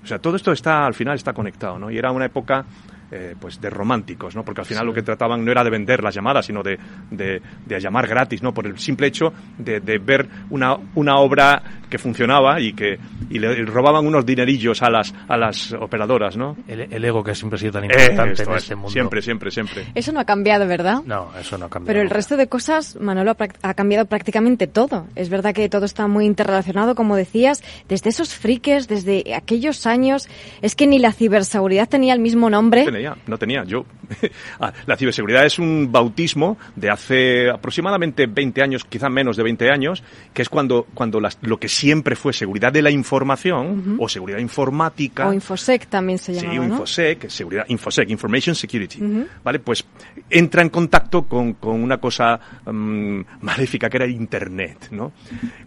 O 0.03 0.07
sea, 0.07 0.19
todo 0.19 0.37
esto 0.37 0.53
está, 0.53 0.87
al 0.87 0.95
final 0.95 1.17
está 1.17 1.33
conectado, 1.33 1.79
¿no? 1.79 1.91
Y 1.91 1.99
era 1.99 2.13
una 2.13 2.27
época 2.27 2.65
eh, 3.11 3.35
pues 3.41 3.59
de 3.59 3.71
románticos, 3.71 4.37
¿no? 4.37 4.45
Porque 4.45 4.61
al 4.61 4.67
final 4.67 4.85
lo 4.85 4.93
que 4.93 5.03
trataban 5.03 5.43
no 5.43 5.51
era 5.51 5.65
de 5.65 5.71
vender 5.71 6.03
las 6.03 6.15
llamadas, 6.15 6.45
sino 6.45 6.63
de, 6.63 6.79
de, 7.11 7.41
llamar 7.81 8.07
gratis, 8.07 8.43
¿no? 8.43 8.53
Por 8.53 8.67
el 8.67 8.79
simple 8.79 9.07
hecho 9.07 9.33
de, 9.57 9.81
ver 9.99 10.29
una, 10.51 10.77
una 10.95 11.17
obra 11.17 11.63
que 11.89 11.97
funcionaba 11.97 12.61
y 12.61 12.75
que 12.75 12.99
y 13.31 13.39
le 13.39 13.65
robaban 13.65 14.07
unos 14.07 14.27
dinerillos 14.27 14.83
a 14.83 14.91
las 14.91 15.15
a 15.27 15.39
las 15.39 15.73
operadoras, 15.73 16.37
¿no? 16.37 16.57
El, 16.67 17.03
ego 17.03 17.25
que 17.25 17.35
siempre 17.35 17.57
ha 17.57 17.61
sido 17.61 17.73
tan 17.73 17.85
importante 17.85 18.43
en 18.43 18.53
este 18.53 18.75
mundo. 18.75 18.91
Siempre, 18.91 19.23
siempre, 19.23 19.51
siempre. 19.51 19.87
Eso 19.95 20.13
no 20.13 20.21
ha 20.21 20.27
cambiado, 20.27 20.67
¿verdad? 20.67 21.03
No, 21.07 21.31
eso 21.41 21.57
no 21.57 21.67
ha 21.67 21.71
cambiado. 21.71 21.87
Pero 21.87 22.03
el 22.03 22.11
resto 22.11 22.37
de 22.37 22.49
cosas, 22.49 22.97
Manolo, 23.01 23.35
ha 23.63 23.75
cambiado 23.75 24.05
prácticamente 24.05 24.67
todo. 24.67 25.07
Es 25.17 25.31
verdad 25.31 25.55
que 25.55 25.69
todo 25.71 25.87
está 25.87 26.07
muy 26.09 26.27
interrelacionado, 26.27 26.95
como 26.95 27.17
decías, 27.17 27.63
desde 27.89 28.11
esos 28.11 28.35
friques, 28.35 28.87
desde 28.87 29.35
aquellos 29.35 29.87
años. 29.87 30.29
Es 30.61 30.75
que 30.75 30.87
ni 30.87 30.99
la 30.99 31.13
ciberseguridad 31.13 31.89
tenía 31.89 32.13
el 32.13 32.21
mismo 32.21 32.51
nombre 32.51 32.85
no 33.27 33.39
tenía. 33.39 33.65
Yo, 33.65 33.85
ah, 34.61 34.73
la 34.87 34.97
ciberseguridad 34.97 35.45
es 35.45 35.59
un 35.59 35.91
bautismo 35.91 36.59
de 36.77 36.91
hace 36.91 37.51
aproximadamente 37.51 38.27
20 38.27 38.63
años, 38.63 38.85
quizá 38.85 39.09
menos 39.09 39.37
de 39.37 39.43
20 39.43 39.71
años, 39.71 40.03
que 40.33 40.43
es 40.43 40.49
cuando, 40.49 40.87
cuando 40.95 41.21
lo 41.43 41.59
que 41.59 41.69
siempre 41.69 42.17
fue 42.17 42.33
seguridad 42.33 42.73
de 42.73 42.83
la 42.83 42.91
información 42.91 43.97
o 43.99 44.09
seguridad 44.09 44.39
informática. 44.39 45.29
O 45.29 45.33
Infosec 45.33 45.87
también 45.87 46.19
se 46.19 46.35
llama. 46.35 46.51
Sí, 46.51 46.57
Infosec, 46.57 47.29
seguridad, 47.29 47.65
Infosec, 47.69 48.11
Information 48.11 48.55
Security. 48.55 49.01
¿Vale? 49.43 49.59
Pues 49.61 49.85
entra 50.31 50.63
en 50.63 50.71
contacto 50.71 51.23
con, 51.23 51.57
una 51.63 51.99
cosa 51.99 52.39
mm, 52.67 53.21
maléfica 53.43 53.89
que 53.89 53.97
era 53.97 54.07
Internet, 54.07 54.89
¿no? 54.91 55.13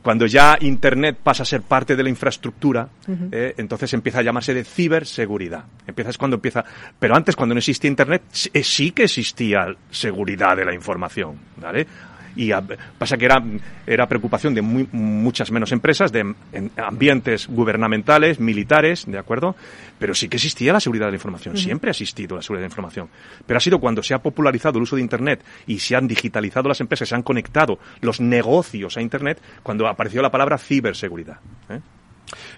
Cuando 0.01 0.25
ya 0.25 0.57
Internet 0.61 1.17
pasa 1.21 1.43
a 1.43 1.45
ser 1.45 1.61
parte 1.61 1.95
de 1.95 2.03
la 2.03 2.09
infraestructura, 2.09 2.87
eh, 3.31 3.53
entonces 3.57 3.93
empieza 3.93 4.19
a 4.19 4.23
llamarse 4.23 4.53
de 4.53 4.63
ciberseguridad. 4.63 5.65
Empieza 5.87 6.11
es 6.11 6.17
cuando 6.17 6.35
empieza, 6.35 6.63
pero 6.99 7.15
antes 7.21 7.35
cuando 7.35 7.55
no 7.55 7.59
existía 7.59 7.89
Internet, 7.89 8.23
eh, 8.53 8.63
sí 8.63 8.91
que 8.91 9.03
existía 9.03 9.75
seguridad 9.89 10.55
de 10.57 10.65
la 10.65 10.73
información, 10.73 11.37
¿vale? 11.57 11.87
y 12.35 12.51
pasa 12.97 13.17
que 13.17 13.25
era, 13.25 13.43
era 13.85 14.07
preocupación 14.07 14.53
de 14.53 14.61
muchas 14.61 15.51
menos 15.51 15.71
empresas, 15.71 16.11
de 16.11 16.33
ambientes 16.77 17.47
gubernamentales, 17.47 18.39
militares, 18.39 19.05
¿de 19.05 19.17
acuerdo? 19.17 19.55
Pero 19.99 20.13
sí 20.13 20.29
que 20.29 20.37
existía 20.37 20.73
la 20.73 20.79
seguridad 20.79 21.07
de 21.07 21.11
la 21.11 21.17
información, 21.17 21.57
siempre 21.57 21.89
ha 21.89 21.91
existido 21.91 22.35
la 22.35 22.41
seguridad 22.41 22.61
de 22.61 22.69
la 22.69 22.71
información. 22.71 23.09
Pero 23.45 23.57
ha 23.57 23.61
sido 23.61 23.79
cuando 23.79 24.01
se 24.01 24.13
ha 24.13 24.19
popularizado 24.19 24.77
el 24.77 24.83
uso 24.83 24.95
de 24.95 25.01
Internet 25.01 25.43
y 25.67 25.79
se 25.79 25.95
han 25.95 26.07
digitalizado 26.07 26.69
las 26.69 26.79
empresas, 26.81 27.09
se 27.09 27.15
han 27.15 27.23
conectado 27.23 27.79
los 28.01 28.21
negocios 28.21 28.97
a 28.97 29.01
Internet, 29.01 29.41
cuando 29.63 29.87
apareció 29.87 30.21
la 30.21 30.31
palabra 30.31 30.57
ciberseguridad. 30.57 31.39
¿eh? 31.69 31.79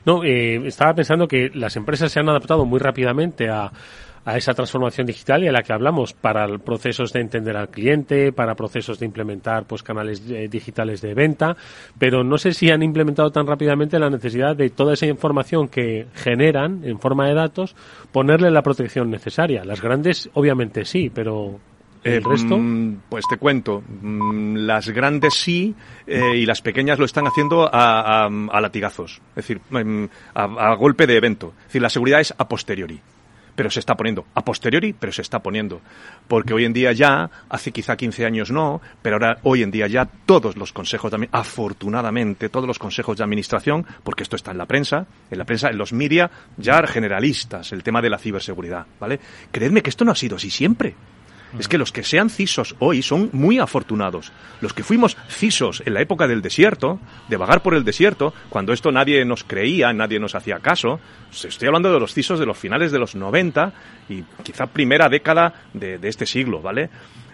No, 0.05 0.23
eh, 0.23 0.67
estaba 0.67 0.93
pensando 0.93 1.27
que 1.27 1.49
las 1.53 1.75
empresas 1.75 2.11
se 2.11 2.19
han 2.19 2.29
adaptado 2.29 2.65
muy 2.65 2.79
rápidamente 2.79 3.49
a 3.49 3.71
a 4.25 4.37
esa 4.37 4.53
transformación 4.53 5.07
digital 5.07 5.43
y 5.43 5.47
a 5.47 5.51
la 5.51 5.63
que 5.63 5.73
hablamos 5.73 6.13
para 6.13 6.47
procesos 6.57 7.11
de 7.13 7.21
entender 7.21 7.57
al 7.57 7.69
cliente, 7.69 8.31
para 8.31 8.55
procesos 8.55 8.99
de 8.99 9.05
implementar 9.05 9.65
pues 9.65 9.83
canales 9.83 10.23
eh, 10.29 10.47
digitales 10.49 11.01
de 11.01 11.13
venta, 11.13 11.55
pero 11.97 12.23
no 12.23 12.37
sé 12.37 12.53
si 12.53 12.69
han 12.71 12.83
implementado 12.83 13.31
tan 13.31 13.47
rápidamente 13.47 13.99
la 13.99 14.09
necesidad 14.09 14.55
de 14.55 14.69
toda 14.69 14.93
esa 14.93 15.05
información 15.05 15.67
que 15.67 16.07
generan 16.13 16.83
en 16.83 16.99
forma 16.99 17.27
de 17.27 17.33
datos 17.33 17.75
ponerle 18.11 18.51
la 18.51 18.61
protección 18.61 19.09
necesaria. 19.09 19.65
Las 19.65 19.81
grandes 19.81 20.29
obviamente 20.33 20.85
sí, 20.85 21.11
pero 21.13 21.59
¿El 22.03 22.15
eh, 22.15 22.19
resto? 22.19 22.57
Mm, 22.57 23.03
pues 23.09 23.25
te 23.29 23.37
cuento. 23.37 23.81
Mm, 23.81 24.57
las 24.57 24.89
grandes 24.89 25.35
sí 25.35 25.73
eh, 26.05 26.35
y 26.35 26.45
las 26.45 26.61
pequeñas 26.61 26.99
lo 26.99 27.05
están 27.05 27.27
haciendo 27.27 27.69
a, 27.71 28.29
latigazos. 28.61 29.21
Es 29.29 29.47
decir, 29.47 29.61
mm, 29.69 30.05
a, 30.33 30.43
a, 30.43 30.75
golpe 30.75 31.07
de 31.07 31.15
evento. 31.15 31.53
Es 31.59 31.67
decir, 31.67 31.81
la 31.81 31.89
seguridad 31.89 32.19
es 32.19 32.33
a 32.37 32.47
posteriori 32.47 32.99
pero 33.55 33.69
se 33.69 33.79
está 33.79 33.95
poniendo. 33.95 34.25
A 34.35 34.43
posteriori, 34.43 34.93
pero 34.93 35.11
se 35.11 35.21
está 35.21 35.39
poniendo. 35.39 35.81
Porque 36.27 36.53
hoy 36.53 36.65
en 36.65 36.73
día 36.73 36.91
ya, 36.91 37.29
hace 37.49 37.71
quizá 37.71 37.95
15 37.95 38.25
años 38.25 38.51
no, 38.51 38.81
pero 39.01 39.15
ahora 39.15 39.39
hoy 39.43 39.63
en 39.63 39.71
día 39.71 39.87
ya 39.87 40.05
todos 40.05 40.57
los 40.57 40.73
consejos, 40.73 41.11
también, 41.11 41.29
afortunadamente, 41.31 42.49
todos 42.49 42.67
los 42.67 42.79
consejos 42.79 43.17
de 43.17 43.23
administración, 43.23 43.85
porque 44.03 44.23
esto 44.23 44.35
está 44.35 44.51
en 44.51 44.57
la 44.57 44.65
prensa, 44.65 45.05
en 45.29 45.37
la 45.37 45.45
prensa, 45.45 45.69
en 45.69 45.77
los 45.77 45.93
media, 45.93 46.29
ya 46.57 46.85
generalistas, 46.87 47.71
el 47.71 47.83
tema 47.83 48.01
de 48.01 48.09
la 48.09 48.17
ciberseguridad, 48.17 48.85
¿vale? 48.99 49.19
Creedme 49.51 49.81
que 49.81 49.89
esto 49.89 50.05
no 50.05 50.11
ha 50.11 50.15
sido 50.15 50.37
así 50.37 50.49
siempre. 50.49 50.95
Es 51.59 51.67
que 51.67 51.77
los 51.77 51.91
que 51.91 52.03
sean 52.03 52.29
cisos 52.29 52.75
hoy 52.79 53.01
son 53.01 53.29
muy 53.31 53.59
afortunados. 53.59 54.31
Los 54.61 54.73
que 54.73 54.83
fuimos 54.83 55.17
cisos 55.27 55.83
en 55.85 55.93
la 55.93 56.01
época 56.01 56.27
del 56.27 56.41
desierto, 56.41 56.99
de 57.29 57.37
vagar 57.37 57.61
por 57.61 57.75
el 57.75 57.83
desierto, 57.83 58.33
cuando 58.49 58.73
esto 58.73 58.91
nadie 58.91 59.23
nos 59.25 59.43
creía, 59.43 59.93
nadie 59.93 60.19
nos 60.19 60.35
hacía 60.35 60.59
caso, 60.59 60.99
estoy 61.31 61.67
hablando 61.67 61.93
de 61.93 61.99
los 61.99 62.13
cisos 62.13 62.39
de 62.39 62.45
los 62.45 62.57
finales 62.57 62.91
de 62.91 62.99
los 62.99 63.15
90 63.15 63.71
y 64.09 64.23
quizá 64.43 64.67
primera 64.67 65.09
década 65.09 65.53
de, 65.73 65.97
de 65.97 66.09
este 66.09 66.25
siglo, 66.25 66.61
¿vale? 66.61 66.89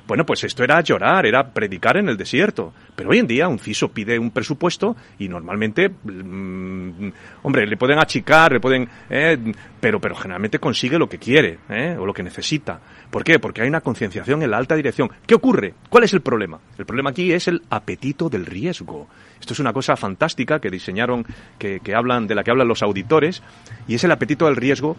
Bueno, 0.10 0.26
pues 0.26 0.43
esto 0.43 0.63
era 0.63 0.82
llorar, 0.82 1.28
era 1.28 1.54
predicar 1.54 1.95
en 1.95 2.10
el 2.10 2.17
desierto. 2.17 2.74
Pero 2.95 3.12
hoy 3.12 3.19
en 3.19 3.28
día 3.28 3.48
un 3.48 3.60
CISO 3.60 3.89
pide 3.89 4.17
un 4.17 4.32
presupuesto 4.32 4.95
y 5.19 5.30
normalmente, 5.30 5.88
mm, 5.88 7.12
hombre, 7.43 7.67
le 7.67 7.78
pueden 7.78 8.00
achicar, 8.00 8.52
le 8.52 8.60
pueden, 8.60 8.89
eh, 9.08 9.38
pero, 9.80 10.02
pero 10.02 10.15
generalmente 10.15 10.58
consigue 10.58 10.98
lo 10.98 11.08
que 11.08 11.19
quiere 11.19 11.60
eh, 11.69 11.95
o 11.95 12.08
lo 12.08 12.13
que 12.13 12.24
necesita. 12.24 12.82
¿Por 13.12 13.24
qué? 13.24 13.38
Porque 13.38 13.62
hay 13.62 13.67
una 13.67 13.82
concienciación 13.82 14.41
en 14.41 14.50
la 14.50 14.58
alta 14.58 14.74
dirección. 14.74 15.12
¿Qué 15.28 15.36
ocurre? 15.36 15.76
¿Cuál 15.91 16.06
es 16.06 16.13
el 16.13 16.22
problema? 16.22 16.60
El 16.80 16.88
problema 16.88 17.12
aquí 17.12 17.32
es 17.32 17.48
el 17.48 17.62
apetito 17.69 18.30
del 18.30 18.48
riesgo. 18.48 19.08
Esto 19.39 19.54
es 19.54 19.60
una 19.60 19.74
cosa 19.74 19.95
fantástica 19.95 20.60
que 20.60 20.72
diseñaron, 20.72 21.24
que, 21.60 21.82
que 21.82 21.93
hablan, 21.93 22.26
de 22.26 22.34
la 22.34 22.43
que 22.43 22.50
hablan 22.50 22.67
los 22.67 22.82
auditores, 22.82 23.43
y 23.88 23.93
es 23.93 24.04
el 24.04 24.12
apetito 24.12 24.45
del 24.45 24.56
riesgo, 24.56 24.98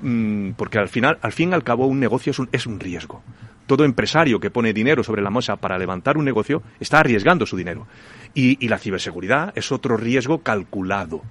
mm, 0.00 0.50
porque 0.52 0.78
al 0.78 0.88
final, 0.88 1.18
al 1.22 1.32
fin 1.32 1.50
y 1.50 1.54
al 1.54 1.64
cabo, 1.64 1.88
un 1.88 1.98
negocio 1.98 2.30
es 2.30 2.38
un, 2.38 2.48
es 2.52 2.66
un 2.66 2.78
riesgo 2.78 3.20
todo 3.66 3.84
empresario 3.84 4.40
que 4.40 4.50
pone 4.50 4.72
dinero 4.72 5.02
sobre 5.02 5.22
la 5.22 5.30
mesa 5.30 5.56
para 5.56 5.78
levantar 5.78 6.16
un 6.16 6.24
negocio 6.24 6.62
está 6.80 7.00
arriesgando 7.00 7.46
su 7.46 7.56
dinero. 7.56 7.86
Y, 8.34 8.66
la 8.68 8.78
ciberseguridad 8.78 9.52
es 9.54 9.70
otro 9.72 9.96
riesgo 9.96 10.38
calculado. 10.38 11.22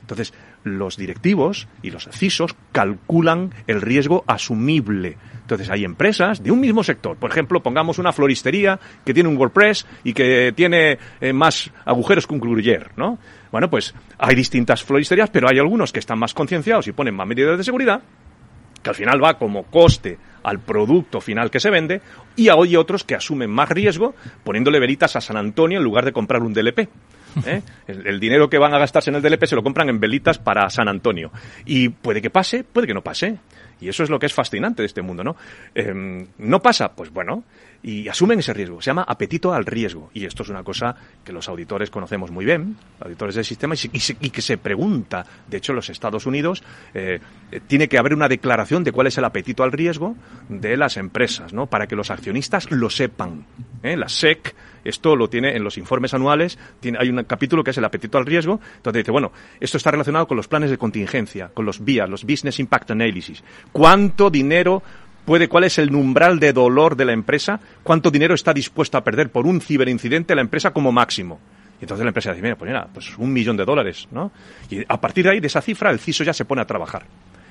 Entonces, 0.00 0.32
los 0.62 0.96
directivos 0.96 1.68
y 1.82 1.90
los 1.90 2.08
CISOs 2.12 2.54
calculan 2.72 3.52
el 3.66 3.82
riesgo 3.82 4.24
asumible. 4.26 5.16
Entonces, 5.42 5.68
hay 5.68 5.84
empresas 5.84 6.42
de 6.42 6.50
un 6.50 6.60
mismo 6.60 6.82
sector. 6.82 7.16
Por 7.16 7.30
ejemplo, 7.30 7.62
pongamos 7.62 7.98
una 7.98 8.12
floristería 8.12 8.78
que 9.04 9.12
tiene 9.12 9.28
un 9.28 9.36
WordPress 9.36 9.86
y 10.04 10.12
que 10.12 10.52
tiene 10.54 10.98
eh, 11.20 11.32
más 11.32 11.70
agujeros 11.84 12.26
que 12.26 12.34
un 12.34 12.40
gruyer, 12.40 12.92
¿no? 12.96 13.18
Bueno, 13.50 13.68
pues 13.68 13.94
hay 14.18 14.34
distintas 14.34 14.82
floristerías, 14.82 15.30
pero 15.30 15.48
hay 15.48 15.58
algunos 15.58 15.92
que 15.92 15.98
están 15.98 16.18
más 16.18 16.34
concienciados 16.34 16.86
y 16.86 16.92
ponen 16.92 17.14
más 17.14 17.26
medidas 17.26 17.58
de 17.58 17.64
seguridad 17.64 18.02
que 18.86 18.90
al 18.90 18.94
final 18.94 19.22
va 19.22 19.36
como 19.36 19.64
coste 19.64 20.16
al 20.44 20.60
producto 20.60 21.20
final 21.20 21.50
que 21.50 21.58
se 21.58 21.70
vende, 21.70 22.00
y 22.36 22.50
hay 22.50 22.76
otros 22.76 23.02
que 23.02 23.16
asumen 23.16 23.50
más 23.50 23.68
riesgo 23.68 24.14
poniéndole 24.44 24.78
velitas 24.78 25.16
a 25.16 25.20
San 25.20 25.36
Antonio 25.36 25.78
en 25.78 25.84
lugar 25.84 26.04
de 26.04 26.12
comprar 26.12 26.40
un 26.42 26.54
DLP. 26.54 26.78
¿eh? 27.44 27.62
El, 27.88 28.20
dinero 28.20 28.48
que 28.48 28.58
van 28.58 28.72
a 28.74 28.78
gastarse 28.78 29.10
en 29.10 29.16
el 29.16 29.22
DLP 29.22 29.44
se 29.46 29.56
lo 29.56 29.64
compran 29.64 29.88
en 29.88 29.98
velitas 29.98 30.38
para 30.38 30.70
San 30.70 30.86
Antonio. 30.86 31.32
Y 31.64 31.88
puede 31.88 32.22
que 32.22 32.30
pase, 32.30 32.62
puede 32.62 32.86
que 32.86 32.94
no 32.94 33.02
pase. 33.02 33.38
Y 33.80 33.88
eso 33.88 34.02
es 34.02 34.10
lo 34.10 34.18
que 34.18 34.26
es 34.26 34.34
fascinante 34.34 34.82
de 34.82 34.86
este 34.86 35.02
mundo, 35.02 35.22
¿no? 35.22 35.36
Em, 35.74 36.26
¿No 36.38 36.60
pasa? 36.60 36.92
Pues 36.92 37.10
bueno, 37.10 37.44
y 37.82 38.08
asumen 38.08 38.38
ese 38.38 38.52
riesgo. 38.52 38.80
Se 38.80 38.90
llama 38.90 39.04
apetito 39.06 39.52
al 39.52 39.64
riesgo. 39.64 40.10
Y 40.12 40.24
esto 40.24 40.42
es 40.42 40.48
una 40.48 40.64
cosa 40.64 40.96
que 41.24 41.32
los 41.32 41.48
auditores 41.48 41.90
conocemos 41.90 42.30
muy 42.30 42.44
bien, 42.44 42.76
auditores 43.00 43.34
del 43.34 43.44
sistema, 43.44 43.74
y, 43.74 44.30
que 44.30 44.42
se 44.42 44.58
pregunta. 44.58 45.24
De 45.46 45.58
hecho, 45.58 45.72
los 45.72 45.88
Estados 45.90 46.26
Unidos 46.26 46.64
eh, 46.94 47.20
tiene 47.66 47.88
que 47.88 47.98
haber 47.98 48.14
una 48.14 48.28
declaración 48.28 48.82
de 48.82 48.92
cuál 48.92 49.06
es 49.06 49.18
el 49.18 49.24
apetito 49.24 49.62
al 49.62 49.72
riesgo 49.72 50.16
de 50.48 50.76
las 50.76 50.96
empresas, 50.96 51.52
¿no? 51.52 51.66
Para 51.66 51.86
que 51.86 51.96
los 51.96 52.10
accionistas 52.10 52.70
lo 52.70 52.90
sepan. 52.90 53.44
¿Eh? 53.86 53.96
La 53.96 54.08
SEC 54.08 54.54
esto 54.86 55.16
lo 55.16 55.28
tiene 55.28 55.56
en 55.56 55.64
los 55.64 55.78
informes 55.78 56.14
anuales, 56.14 56.58
tiene, 56.78 56.98
hay 57.00 57.08
un 57.08 57.22
capítulo 57.24 57.64
que 57.64 57.72
es 57.72 57.78
el 57.78 57.84
apetito 57.84 58.18
al 58.18 58.26
riesgo, 58.26 58.60
donde 58.84 59.00
dice, 59.00 59.10
bueno, 59.10 59.32
esto 59.58 59.78
está 59.78 59.90
relacionado 59.90 60.28
con 60.28 60.36
los 60.36 60.46
planes 60.46 60.70
de 60.70 60.78
contingencia, 60.78 61.50
con 61.52 61.66
los 61.66 61.84
BIA, 61.84 62.06
los 62.06 62.24
Business 62.24 62.60
Impact 62.60 62.92
Analysis. 62.92 63.42
¿Cuánto 63.72 64.30
dinero 64.30 64.82
puede, 65.24 65.48
cuál 65.48 65.64
es 65.64 65.78
el 65.78 65.92
umbral 65.92 66.38
de 66.38 66.52
dolor 66.52 66.94
de 66.94 67.04
la 67.04 67.12
empresa? 67.12 67.58
¿Cuánto 67.82 68.12
dinero 68.12 68.34
está 68.34 68.52
dispuesto 68.52 68.96
a 68.96 69.02
perder 69.02 69.30
por 69.30 69.44
un 69.44 69.60
ciberincidente 69.60 70.36
la 70.36 70.42
empresa 70.42 70.70
como 70.70 70.92
máximo? 70.92 71.40
Y 71.80 71.84
entonces 71.84 72.04
la 72.04 72.10
empresa 72.10 72.30
dice, 72.30 72.42
mira, 72.42 72.56
pues 72.56 72.68
mira, 72.68 72.86
pues 72.92 73.18
un 73.18 73.32
millón 73.32 73.56
de 73.56 73.64
dólares, 73.64 74.06
¿no? 74.12 74.30
Y 74.70 74.82
a 74.88 75.00
partir 75.00 75.24
de 75.24 75.32
ahí, 75.32 75.40
de 75.40 75.48
esa 75.48 75.60
cifra, 75.60 75.90
el 75.90 75.98
CISO 75.98 76.22
ya 76.22 76.32
se 76.32 76.44
pone 76.44 76.62
a 76.62 76.64
trabajar 76.64 77.04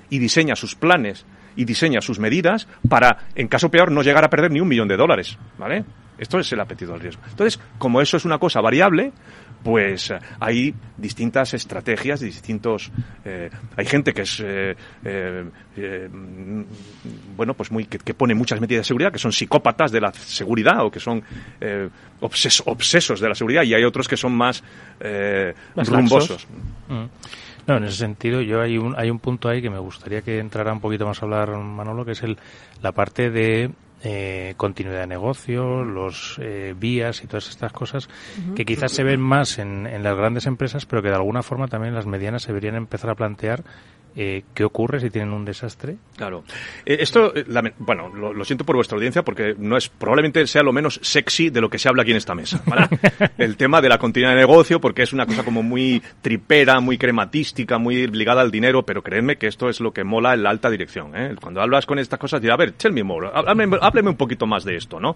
y 0.09 0.19
diseña 0.19 0.55
sus 0.55 0.75
planes 0.75 1.25
y 1.55 1.65
diseña 1.65 2.01
sus 2.01 2.19
medidas 2.19 2.67
para, 2.89 3.27
en 3.35 3.47
caso 3.47 3.69
peor, 3.69 3.91
no 3.91 4.03
llegar 4.03 4.23
a 4.23 4.29
perder 4.29 4.51
ni 4.51 4.59
un 4.59 4.67
millón 4.67 4.87
de 4.87 4.97
dólares, 4.97 5.37
¿vale? 5.57 5.85
Esto 6.17 6.39
es 6.39 6.51
el 6.53 6.59
apetito 6.59 6.93
al 6.93 6.99
riesgo. 6.99 7.21
Entonces, 7.29 7.59
como 7.77 8.01
eso 8.01 8.15
es 8.15 8.25
una 8.25 8.37
cosa 8.37 8.61
variable, 8.61 9.11
pues 9.65 10.11
eh, 10.11 10.19
hay 10.39 10.75
distintas 10.95 11.55
estrategias, 11.55 12.19
distintos. 12.19 12.91
Eh, 13.25 13.49
hay 13.75 13.85
gente 13.85 14.13
que 14.13 14.21
es, 14.21 14.41
eh, 14.45 14.75
bueno, 17.35 17.53
pues 17.55 17.71
muy 17.71 17.85
que, 17.85 18.13
pone 18.13 18.35
muchas 18.35 18.61
medidas 18.61 18.81
de 18.81 18.87
seguridad, 18.87 19.11
que 19.11 19.17
son 19.17 19.33
psicópatas 19.33 19.91
de 19.91 20.01
la 20.01 20.13
seguridad 20.13 20.85
o 20.85 20.91
que 20.91 20.99
son 20.99 21.23
obsesos 22.19 23.19
de 23.19 23.27
la 23.27 23.35
seguridad, 23.35 23.63
y 23.63 23.73
hay 23.73 23.83
otros 23.83 24.07
que 24.07 24.17
son 24.17 24.33
más, 24.35 24.63
rumbosos. 25.75 26.47
Mm. 26.87 27.05
No, 27.67 27.77
en 27.77 27.83
ese 27.85 27.97
sentido, 27.97 28.41
yo 28.41 28.61
hay 28.61 28.77
un, 28.77 28.95
hay 28.97 29.09
un 29.09 29.19
punto 29.19 29.49
ahí 29.49 29.61
que 29.61 29.69
me 29.69 29.79
gustaría 29.79 30.21
que 30.21 30.39
entrara 30.39 30.71
un 30.71 30.81
poquito 30.81 31.05
más 31.05 31.21
a 31.21 31.25
hablar 31.25 31.49
Manolo, 31.57 32.05
que 32.05 32.11
es 32.11 32.23
el, 32.23 32.37
la 32.81 32.91
parte 32.91 33.31
de 33.31 33.71
eh, 34.03 34.53
continuidad 34.57 34.99
de 34.99 35.07
negocio, 35.07 35.83
los 35.83 36.37
eh, 36.39 36.75
vías 36.77 37.23
y 37.23 37.27
todas 37.27 37.49
estas 37.49 37.73
cosas 37.73 38.07
que 38.55 38.65
quizás 38.65 38.91
se 38.91 39.03
ven 39.03 39.19
más 39.19 39.57
en, 39.57 39.87
en, 39.87 40.03
las 40.03 40.15
grandes 40.15 40.45
empresas, 40.45 40.85
pero 40.85 41.01
que 41.01 41.09
de 41.09 41.15
alguna 41.15 41.41
forma 41.41 41.67
también 41.67 41.95
las 41.95 42.05
medianas 42.05 42.43
se 42.43 42.49
deberían 42.49 42.75
empezar 42.75 43.09
a 43.09 43.15
plantear 43.15 43.63
eh, 44.17 44.43
¿qué 44.53 44.63
ocurre 44.63 45.01
si 45.01 45.09
tienen 45.09 45.33
un 45.33 45.43
desastre? 45.43 45.97
Claro. 46.15 46.45
Eh, 46.85 46.97
esto, 47.01 47.35
eh, 47.35 47.43
bueno, 47.79 48.07
lo, 48.07 48.45
siento 48.45 48.63
por 48.63 48.77
vuestra 48.77 48.95
audiencia 48.95 49.23
porque 49.23 49.55
no 49.57 49.75
es, 49.75 49.89
probablemente 49.89 50.47
sea 50.47 50.63
lo 50.63 50.71
menos 50.71 51.01
sexy 51.03 51.49
de 51.49 51.59
lo 51.59 51.69
que 51.69 51.77
se 51.77 51.89
habla 51.89 52.03
aquí 52.03 52.11
en 52.11 52.17
esta 52.17 52.33
mesa. 52.33 52.63
El 53.37 53.57
tema 53.57 53.81
de 53.81 53.89
la 53.89 53.97
continuidad 53.97 54.33
de 54.33 54.39
negocio, 54.39 54.79
porque 54.79 55.03
es 55.03 55.11
una 55.11 55.25
cosa 55.25 55.43
como 55.43 55.63
muy 55.63 56.01
tripera, 56.21 56.79
muy 56.79 56.97
crematística, 56.97 57.77
muy 57.77 58.07
ligada 58.07 58.41
al 58.41 58.51
dinero, 58.51 58.83
pero 58.83 59.01
créeme 59.01 59.35
que 59.35 59.47
esto 59.47 59.67
es 59.67 59.81
lo 59.81 59.91
que 59.91 60.05
mola 60.05 60.33
en 60.33 60.43
la 60.43 60.49
alta 60.49 60.69
dirección. 60.69 61.11
Cuando 61.41 61.61
hablas 61.61 61.85
con 61.85 61.99
estas 61.99 62.17
cosas, 62.17 62.41
dirá, 62.41 62.53
a 62.53 62.57
ver, 62.57 62.71
tell 62.71 62.93
me 62.93 63.03
more, 63.03 63.29
hábleme, 63.33 64.09
un 64.09 64.17
poquito 64.17 64.47
más 64.47 64.63
de 64.63 64.77
esto, 64.77 64.99
¿no? 64.99 65.15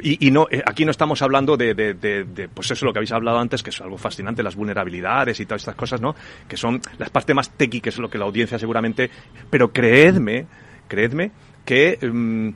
Y, 0.00 0.32
no, 0.32 0.48
aquí 0.66 0.84
no 0.84 0.90
estamos 0.90 1.22
hablando 1.22 1.56
de, 1.56 1.74
de, 1.74 1.94
de, 1.94 2.48
pues 2.48 2.70
eso 2.72 2.84
lo 2.86 2.92
que 2.92 2.98
habéis 2.98 3.12
hablado 3.12 3.38
antes, 3.38 3.62
que 3.62 3.70
es 3.70 3.80
algo 3.80 3.98
fascinante, 3.98 4.42
las 4.42 4.56
vulnerabilidades 4.56 5.38
y 5.38 5.46
todas 5.46 5.62
estas 5.62 5.76
cosas, 5.76 6.00
¿no? 6.00 6.16
Que 6.48 6.56
son 6.56 6.80
las 6.98 7.10
partes 7.10 7.36
más 7.36 7.50
techy, 7.50 7.80
que 7.80 7.90
es 7.90 7.98
lo 7.98 8.10
que 8.10 8.18
la 8.18 8.26
audiencia 8.32 8.58
seguramente, 8.58 9.10
pero 9.50 9.72
creedme, 9.72 10.46
creedme 10.88 11.30
que, 11.64 11.98
mm, 12.00 12.48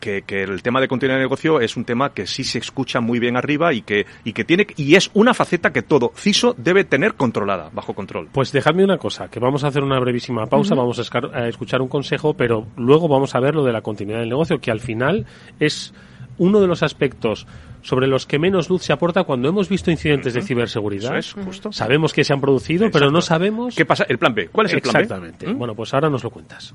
que, 0.00 0.22
que, 0.22 0.42
el 0.42 0.62
tema 0.62 0.80
de 0.80 0.88
continuidad 0.88 1.16
de 1.16 1.24
negocio 1.24 1.60
es 1.60 1.76
un 1.76 1.84
tema 1.84 2.12
que 2.12 2.26
sí 2.26 2.44
se 2.44 2.58
escucha 2.58 3.00
muy 3.00 3.18
bien 3.18 3.36
arriba 3.36 3.72
y 3.72 3.82
que, 3.82 4.06
y 4.22 4.34
que 4.34 4.44
tiene, 4.44 4.66
y 4.76 4.96
es 4.96 5.10
una 5.14 5.32
faceta 5.32 5.72
que 5.72 5.82
todo 5.82 6.12
CISO 6.14 6.54
debe 6.58 6.84
tener 6.84 7.14
controlada, 7.14 7.70
bajo 7.72 7.94
control. 7.94 8.28
Pues 8.30 8.52
dejadme 8.52 8.84
una 8.84 8.98
cosa, 8.98 9.28
que 9.28 9.40
vamos 9.40 9.64
a 9.64 9.68
hacer 9.68 9.82
una 9.82 9.98
brevísima 9.98 10.46
pausa, 10.46 10.74
vamos 10.74 10.98
a, 10.98 11.48
escuchar 11.48 11.80
un 11.80 11.88
consejo, 11.88 12.34
pero 12.34 12.66
luego 12.76 13.08
vamos 13.08 13.34
a 13.34 13.40
ver 13.40 13.54
lo 13.54 13.64
de 13.64 13.72
la 13.72 13.80
continuidad 13.80 14.20
del 14.20 14.28
negocio, 14.28 14.60
que 14.60 14.70
al 14.70 14.80
final 14.80 15.26
es 15.58 15.94
uno 16.38 16.60
de 16.60 16.66
los 16.66 16.82
aspectos 16.82 17.46
sobre 17.82 18.06
los 18.06 18.26
que 18.26 18.38
menos 18.38 18.70
luz 18.70 18.82
se 18.82 18.92
aporta 18.92 19.24
cuando 19.24 19.48
hemos 19.48 19.68
visto 19.68 19.90
incidentes 19.90 20.34
de 20.34 20.42
ciberseguridad. 20.42 21.16
es, 21.18 21.32
justo. 21.32 21.70
Sabemos 21.72 22.12
que 22.12 22.24
se 22.24 22.32
han 22.32 22.40
producido, 22.40 22.90
pero 22.90 23.10
no 23.10 23.20
sabemos... 23.20 23.74
¿Qué 23.76 23.84
pasa? 23.84 24.06
El 24.08 24.18
plan 24.18 24.34
B. 24.34 24.48
¿Cuál 24.48 24.66
es 24.66 24.72
el 24.72 24.80
plan 24.80 24.94
B? 24.94 25.00
Exactamente. 25.02 25.46
¿Mm? 25.46 25.58
Bueno, 25.58 25.74
pues 25.74 25.92
ahora 25.92 26.08
nos 26.08 26.24
lo 26.24 26.30
cuentas. 26.30 26.74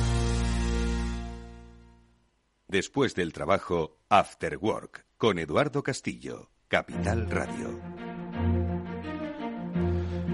Después 2.71 3.15
del 3.15 3.33
trabajo, 3.33 3.97
After 4.07 4.55
Work, 4.55 5.03
con 5.17 5.39
Eduardo 5.39 5.83
Castillo, 5.83 6.51
Capital 6.69 7.29
Radio. 7.29 7.77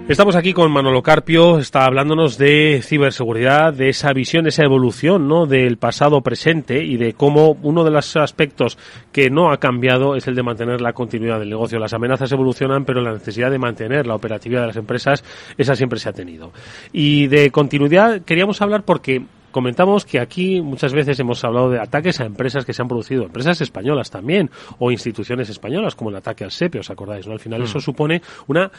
Estamos 0.08 0.36
aquí 0.36 0.54
con 0.54 0.72
Manolo 0.72 1.02
Carpio, 1.02 1.58
está 1.58 1.86
hablándonos 1.86 2.38
de 2.38 2.82
ciberseguridad, 2.84 3.74
de 3.74 3.90
esa 3.90 4.14
visión, 4.14 4.46
esa 4.46 4.64
evolución, 4.64 5.28
¿no? 5.28 5.48
Del 5.48 5.78
pasado 5.78 6.22
presente 6.22 6.84
y 6.84 6.98
de 6.98 7.14
cómo 7.14 7.58
uno 7.64 7.84
de 7.84 7.90
los 7.90 8.16
aspectos 8.16 8.78
que 9.12 9.32
no 9.32 9.52
ha 9.52 9.58
cambiado 9.58 10.16
es 10.16 10.28
el 10.28 10.36
de 10.36 10.44
mantener 10.44 10.80
la 10.80 10.94
continuidad 10.94 11.40
del 11.40 11.50
negocio. 11.50 11.80
Las 11.80 11.94
amenazas 11.94 12.32
evolucionan, 12.32 12.86
pero 12.86 13.02
la 13.02 13.14
necesidad 13.14 13.50
de 13.50 13.58
mantener 13.58 14.06
la 14.06 14.14
operatividad 14.14 14.62
de 14.62 14.68
las 14.68 14.78
empresas, 14.78 15.24
esa 15.58 15.76
siempre 15.76 15.98
se 15.98 16.10
ha 16.10 16.14
tenido. 16.14 16.54
Y 16.94 17.26
de 17.28 17.50
continuidad 17.50 18.22
queríamos 18.22 18.62
hablar 18.62 18.84
porque 18.84 19.26
comentamos 19.58 20.06
que 20.06 20.20
aquí 20.20 20.62
muchas 20.62 20.94
veces 20.94 21.20
hemos 21.20 21.44
hablado 21.44 21.72
de 21.72 21.80
ataques 21.80 22.20
a 22.20 22.26
empresas 22.26 22.64
que 22.64 22.74
se 22.74 22.84
han 22.84 22.88
producido, 22.88 23.24
empresas 23.24 23.60
españolas 23.60 24.12
también, 24.12 24.52
o 24.78 24.92
instituciones 24.92 25.50
españolas, 25.50 25.96
como 25.96 26.12
el 26.12 26.16
ataque 26.16 26.44
al 26.44 26.52
SEPE, 26.52 26.78
¿os 26.78 26.92
acordáis? 26.92 27.26
¿no? 27.26 27.34
Al 27.34 27.40
final 27.40 27.64
eso 27.64 27.80
mm. 27.80 27.82
supone 27.82 28.22
una, 28.46 28.70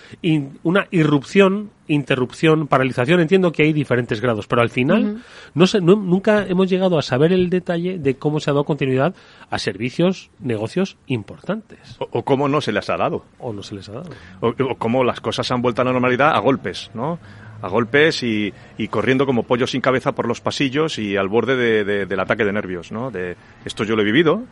una 0.62 0.86
irrupción, 0.92 1.70
interrupción, 1.88 2.68
paralización. 2.68 3.18
Entiendo 3.18 3.50
que 3.50 3.64
hay 3.64 3.72
diferentes 3.72 4.20
grados, 4.20 4.46
pero 4.46 4.62
al 4.62 4.70
final 4.70 5.20
no, 5.52 5.66
nunca 5.82 6.46
hemos 6.46 6.70
llegado 6.70 6.96
a 6.96 7.02
saber 7.02 7.32
el 7.32 7.50
detalle 7.50 7.98
de 7.98 8.14
cómo 8.14 8.38
se 8.38 8.50
ha 8.50 8.52
dado 8.52 8.62
continuidad 8.62 9.16
a 9.50 9.58
servicios, 9.58 10.30
negocios 10.38 10.96
importantes. 11.08 11.96
O, 11.98 12.22
cómo 12.22 12.46
no 12.46 12.60
se 12.60 12.70
les 12.70 12.88
ha 12.88 12.96
dado. 12.96 13.24
O 13.40 13.52
no 13.52 13.64
se 13.64 13.74
les 13.74 13.88
ha 13.88 13.94
dado. 13.94 14.10
O, 14.40 14.50
o 14.50 14.76
cómo 14.76 15.02
las 15.02 15.20
cosas 15.20 15.50
han 15.50 15.60
vuelto 15.60 15.82
a 15.82 15.86
la 15.86 15.90
normalidad 15.90 16.36
a 16.36 16.38
golpes, 16.38 16.92
¿no? 16.94 17.18
A 17.60 17.68
golpes 17.68 18.22
y, 18.22 18.52
corriendo 18.88 19.26
como 19.26 19.42
pollo 19.42 19.66
sin 19.66 19.80
cabeza 19.80 20.12
por 20.12 20.26
los 20.26 20.40
pasillos 20.40 20.98
y 20.98 21.16
al 21.16 21.28
borde 21.28 21.84
del 21.84 22.20
ataque 22.20 22.44
de 22.44 22.52
nervios. 22.52 22.92
¿no? 22.92 23.10
De, 23.10 23.36
esto 23.64 23.84
yo 23.84 23.96
lo 23.96 24.02
he 24.02 24.04
vivido 24.04 24.44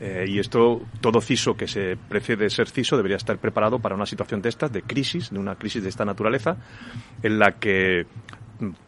eh, 0.00 0.26
y 0.28 0.38
esto, 0.38 0.82
todo 1.00 1.20
CISO 1.20 1.56
que 1.56 1.68
se 1.68 1.96
precede 1.96 2.50
ser 2.50 2.68
CISO 2.68 2.96
debería 2.96 3.16
estar 3.16 3.38
preparado 3.38 3.78
para 3.78 3.94
una 3.94 4.06
situación 4.06 4.42
de 4.42 4.48
estas, 4.48 4.72
de 4.72 4.82
crisis, 4.82 5.30
de 5.30 5.38
una 5.38 5.54
crisis 5.54 5.82
de 5.82 5.88
esta 5.88 6.04
naturaleza, 6.04 6.56
en 7.22 7.38
la 7.38 7.52
que 7.52 8.06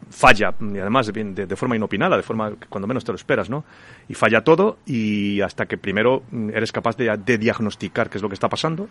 falla, 0.09 0.53
y 0.59 0.77
además 0.77 1.07
de, 1.07 1.45
de, 1.45 1.55
forma 1.55 1.75
inopinada, 1.75 2.17
de 2.17 2.23
forma 2.23 2.51
cuando 2.69 2.87
menos 2.87 3.03
te 3.03 3.11
lo 3.11 3.15
esperas, 3.15 3.49
¿no? 3.49 3.65
Y 4.07 4.13
falla 4.13 4.43
todo 4.43 4.77
y 4.85 5.41
hasta 5.41 5.65
que 5.65 5.77
primero 5.77 6.23
eres 6.53 6.71
capaz 6.71 6.95
de, 6.97 7.15
de 7.17 7.37
diagnosticar 7.37 8.09
qué 8.09 8.17
es 8.17 8.21
lo 8.21 8.29
que 8.29 8.35
está 8.35 8.49
pasando, 8.49 8.87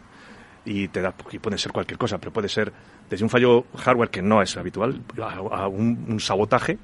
y 0.65 0.89
te 0.89 1.01
da 1.01 1.15
y 1.31 1.39
puede 1.39 1.59
ser 1.59 1.73
cualquier 1.73 1.99
cosa, 1.99 2.19
pero 2.19 2.33
puede 2.33 2.49
ser 2.49 2.73
desde 3.09 3.25
un 3.25 3.31
fallo 3.31 3.65
hardware 3.77 4.11
que 4.11 4.23
no 4.23 4.43
es 4.43 4.57
habitual 4.57 5.01
a, 5.21 5.69
un, 5.69 6.19
sabotaje 6.21 6.79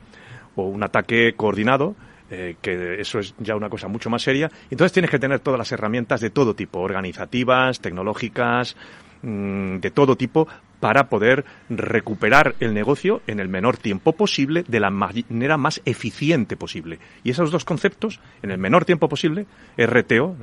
o 0.56 0.64
un 0.64 0.82
ataque 0.82 1.34
coordinado 1.36 1.94
eh, 2.30 2.56
que 2.60 3.00
eso 3.00 3.18
es 3.18 3.34
ya 3.38 3.56
una 3.56 3.68
cosa 3.68 3.88
mucho 3.88 4.08
más 4.08 4.22
seria. 4.22 4.50
Entonces 4.70 4.92
tienes 4.92 5.10
que 5.10 5.18
tener 5.18 5.40
todas 5.40 5.58
las 5.58 5.72
herramientas 5.72 6.20
de 6.20 6.30
todo 6.30 6.54
tipo, 6.54 6.78
organizativas, 6.78 7.80
tecnológicas, 7.80 8.76
mm, 9.22 9.78
de 9.78 9.90
todo 9.90 10.16
tipo, 10.16 10.46
para 10.80 11.08
poder 11.08 11.44
recuperar 11.68 12.56
el 12.58 12.74
negocio 12.74 13.20
en 13.26 13.38
el 13.38 13.48
menor 13.48 13.76
tiempo 13.76 14.12
posible, 14.12 14.64
de 14.66 14.80
la 14.80 14.90
manera 14.90 15.56
más 15.58 15.80
eficiente 15.84 16.56
posible. 16.56 16.98
Y 17.22 17.30
esos 17.30 17.50
dos 17.50 17.64
conceptos, 17.64 18.18
en 18.42 18.50
el 18.50 18.58
menor 18.58 18.86
tiempo 18.86 19.08
posible, 19.08 19.46
RTO, 19.76 20.36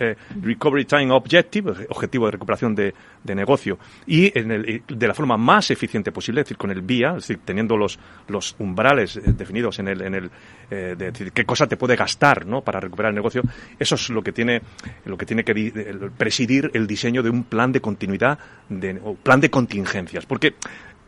eh, 0.00 0.16
Recovery 0.40 0.86
Time 0.86 1.12
Objective, 1.12 1.86
objetivo 1.90 2.26
de 2.26 2.32
recuperación 2.32 2.74
de, 2.74 2.94
negocio, 3.34 3.78
y 4.06 4.36
en 4.38 4.50
el, 4.50 4.82
de 4.86 5.08
la 5.08 5.14
forma 5.14 5.36
más 5.36 5.70
eficiente 5.70 6.10
posible, 6.10 6.40
es 6.40 6.46
decir, 6.46 6.56
con 6.56 6.70
el 6.70 6.82
VIA, 6.82 7.10
es 7.10 7.26
decir, 7.26 7.40
teniendo 7.44 7.76
los, 7.76 7.98
los 8.28 8.56
umbrales 8.58 9.16
eh, 9.16 9.22
definidos 9.26 9.78
en 9.78 9.88
el, 9.88 10.02
en 10.02 10.14
el 10.14 10.30
eh, 10.70 10.94
de 10.98 11.10
decir, 11.12 11.32
qué 11.32 11.44
cosa 11.44 11.66
te 11.66 11.76
puede 11.76 11.96
gastar 11.96 12.46
¿no? 12.46 12.62
para 12.62 12.80
recuperar 12.80 13.10
el 13.10 13.16
negocio, 13.16 13.42
eso 13.78 13.94
es 13.94 14.10
lo 14.10 14.22
que 14.22 14.32
tiene, 14.32 14.62
lo 15.04 15.16
que, 15.16 15.26
tiene 15.26 15.44
que 15.44 16.10
presidir 16.16 16.70
el 16.74 16.86
diseño 16.86 17.22
de 17.22 17.30
un 17.30 17.44
plan 17.44 17.72
de 17.72 17.80
continuidad, 17.80 18.38
de, 18.68 18.98
o 19.04 19.14
plan 19.14 19.40
de 19.40 19.50
continuidad 19.50 19.81
Porque, 20.26 20.54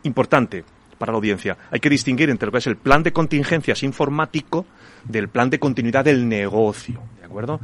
importante 0.02 0.64
para 0.98 1.12
la 1.12 1.16
audiencia, 1.16 1.56
hay 1.70 1.80
que 1.80 1.90
distinguir 1.90 2.30
entre 2.30 2.46
lo 2.46 2.52
que 2.52 2.58
es 2.58 2.66
el 2.66 2.76
plan 2.76 3.02
de 3.02 3.12
contingencias 3.12 3.82
informático 3.82 4.66
del 5.04 5.28
plan 5.28 5.50
de 5.50 5.58
continuidad 5.58 6.04
del 6.04 6.28
negocio. 6.28 7.02
¿De 7.18 7.26
acuerdo? 7.26 7.60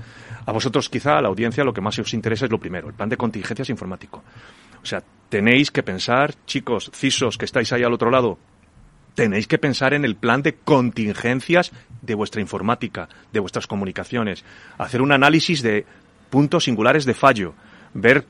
A 0.46 0.52
vosotros, 0.52 0.88
quizá, 0.88 1.18
a 1.18 1.22
la 1.22 1.28
audiencia, 1.28 1.64
lo 1.64 1.72
que 1.72 1.80
más 1.80 1.98
os 1.98 2.12
interesa 2.14 2.46
es 2.46 2.50
lo 2.50 2.58
primero, 2.58 2.88
el 2.88 2.94
plan 2.94 3.08
de 3.08 3.16
contingencias 3.16 3.70
informático. 3.70 4.22
O 4.82 4.86
sea, 4.86 5.02
tenéis 5.28 5.70
que 5.70 5.82
pensar, 5.82 6.34
chicos, 6.46 6.90
CISOs 6.94 7.38
que 7.38 7.44
estáis 7.44 7.72
ahí 7.72 7.82
al 7.82 7.92
otro 7.92 8.10
lado, 8.10 8.38
tenéis 9.14 9.46
que 9.46 9.58
pensar 9.58 9.94
en 9.94 10.04
el 10.04 10.16
plan 10.16 10.42
de 10.42 10.54
contingencias 10.54 11.72
de 12.02 12.14
vuestra 12.14 12.40
informática, 12.40 13.08
de 13.32 13.40
vuestras 13.40 13.66
comunicaciones, 13.66 14.44
hacer 14.78 15.02
un 15.02 15.12
análisis 15.12 15.62
de 15.62 15.84
puntos 16.30 16.64
singulares 16.64 17.04
de 17.04 17.14
fallo, 17.14 17.54
ver 17.92 18.24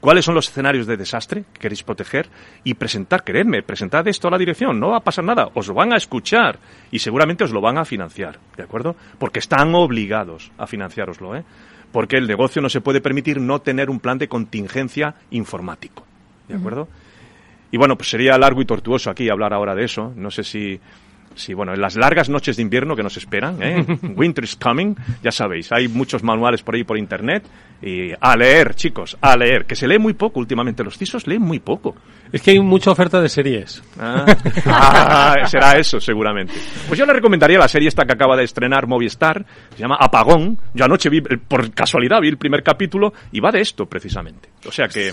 cuáles 0.00 0.24
son 0.24 0.34
los 0.34 0.48
escenarios 0.48 0.86
de 0.86 0.96
desastre 0.96 1.44
que 1.52 1.60
queréis 1.60 1.82
proteger 1.82 2.28
y 2.64 2.74
presentar, 2.74 3.22
queredme, 3.22 3.62
presentad 3.62 4.06
esto 4.08 4.28
a 4.28 4.30
la 4.30 4.38
dirección, 4.38 4.80
no 4.80 4.90
va 4.90 4.98
a 4.98 5.04
pasar 5.04 5.24
nada, 5.24 5.50
os 5.54 5.68
lo 5.68 5.74
van 5.74 5.92
a 5.92 5.96
escuchar 5.96 6.58
y 6.90 6.98
seguramente 6.98 7.44
os 7.44 7.52
lo 7.52 7.60
van 7.60 7.78
a 7.78 7.84
financiar, 7.84 8.38
¿de 8.56 8.62
acuerdo? 8.62 8.96
Porque 9.18 9.38
están 9.38 9.74
obligados 9.74 10.50
a 10.58 10.66
financiaroslo, 10.66 11.36
¿eh? 11.36 11.44
Porque 11.92 12.16
el 12.16 12.26
negocio 12.26 12.62
no 12.62 12.68
se 12.68 12.80
puede 12.80 13.00
permitir 13.00 13.40
no 13.40 13.60
tener 13.60 13.90
un 13.90 14.00
plan 14.00 14.18
de 14.18 14.28
contingencia 14.28 15.14
informático, 15.30 16.06
¿de 16.48 16.56
acuerdo? 16.56 16.88
Y 17.72 17.76
bueno, 17.76 17.96
pues 17.96 18.10
sería 18.10 18.38
largo 18.38 18.62
y 18.62 18.64
tortuoso 18.64 19.10
aquí 19.10 19.28
hablar 19.28 19.52
ahora 19.52 19.74
de 19.74 19.84
eso, 19.84 20.12
no 20.16 20.30
sé 20.30 20.44
si 20.44 20.80
Sí, 21.34 21.54
bueno, 21.54 21.72
en 21.72 21.80
las 21.80 21.96
largas 21.96 22.28
noches 22.28 22.56
de 22.56 22.62
invierno 22.62 22.96
que 22.96 23.02
nos 23.02 23.16
esperan, 23.16 23.62
¿eh? 23.62 23.84
Winter 24.16 24.44
is 24.44 24.56
coming, 24.56 24.94
ya 25.22 25.30
sabéis, 25.30 25.70
hay 25.72 25.88
muchos 25.88 26.22
manuales 26.22 26.62
por 26.62 26.74
ahí 26.74 26.84
por 26.84 26.98
internet 26.98 27.44
y 27.80 28.10
a 28.20 28.36
leer, 28.36 28.74
chicos, 28.74 29.16
a 29.20 29.36
leer, 29.36 29.64
que 29.64 29.76
se 29.76 29.86
lee 29.86 29.98
muy 29.98 30.14
poco 30.14 30.40
últimamente, 30.40 30.84
los 30.84 30.98
CISOs 30.98 31.26
leen 31.26 31.42
muy 31.42 31.60
poco. 31.60 31.94
Es 32.32 32.42
que 32.42 32.52
hay 32.52 32.60
mucha 32.60 32.90
oferta 32.90 33.20
de 33.20 33.28
series. 33.28 33.82
Ah, 33.98 34.24
ah, 34.66 35.46
será 35.46 35.78
eso, 35.78 36.00
seguramente. 36.00 36.52
Pues 36.86 36.98
yo 36.98 37.06
le 37.06 37.12
recomendaría 37.12 37.58
la 37.58 37.68
serie 37.68 37.88
esta 37.88 38.04
que 38.04 38.12
acaba 38.12 38.36
de 38.36 38.44
estrenar 38.44 38.86
Movistar, 38.86 39.44
se 39.74 39.78
llama 39.78 39.96
Apagón. 39.98 40.58
Yo 40.74 40.84
anoche 40.84 41.08
vi, 41.08 41.20
por 41.20 41.72
casualidad, 41.72 42.20
vi 42.20 42.28
el 42.28 42.38
primer 42.38 42.62
capítulo 42.62 43.12
y 43.32 43.40
va 43.40 43.50
de 43.50 43.60
esto, 43.60 43.86
precisamente. 43.86 44.48
O 44.66 44.72
sea 44.72 44.88
que... 44.88 45.12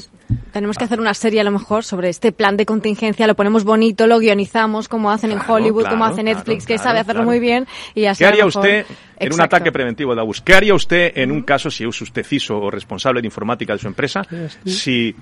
Tenemos 0.51 0.77
que 0.77 0.83
hacer 0.83 0.99
una 0.99 1.13
serie 1.13 1.41
a 1.41 1.43
lo 1.43 1.51
mejor 1.51 1.83
sobre 1.83 2.09
este 2.09 2.31
plan 2.31 2.57
de 2.57 2.65
contingencia, 2.65 3.27
lo 3.27 3.35
ponemos 3.35 3.63
bonito, 3.63 4.07
lo 4.07 4.19
guionizamos 4.19 4.87
como 4.87 5.11
hacen 5.11 5.31
en 5.31 5.39
Hollywood, 5.45 5.87
como 5.87 6.05
hace 6.05 6.23
Netflix, 6.23 6.65
que 6.65 6.77
sabe 6.77 6.99
hacerlo 6.99 7.23
muy 7.23 7.39
bien 7.39 7.67
y 7.95 8.05
así 8.05 8.23
¿Qué 8.23 8.27
haría 8.27 8.45
usted 8.45 8.85
en 9.17 9.33
un 9.33 9.41
ataque 9.41 9.71
preventivo 9.71 10.13
de 10.13 10.21
abus? 10.21 10.41
¿Qué 10.41 10.53
haría 10.53 10.73
usted 10.73 11.11
en 11.15 11.31
un 11.31 11.43
caso 11.43 11.71
si 11.71 11.85
es 11.85 12.01
usted 12.01 12.25
CISO 12.25 12.57
o 12.57 12.71
responsable 12.71 13.21
de 13.21 13.27
informática 13.27 13.73
de 13.73 13.79
su 13.79 13.87
empresa 13.87 14.21
si 14.65 15.15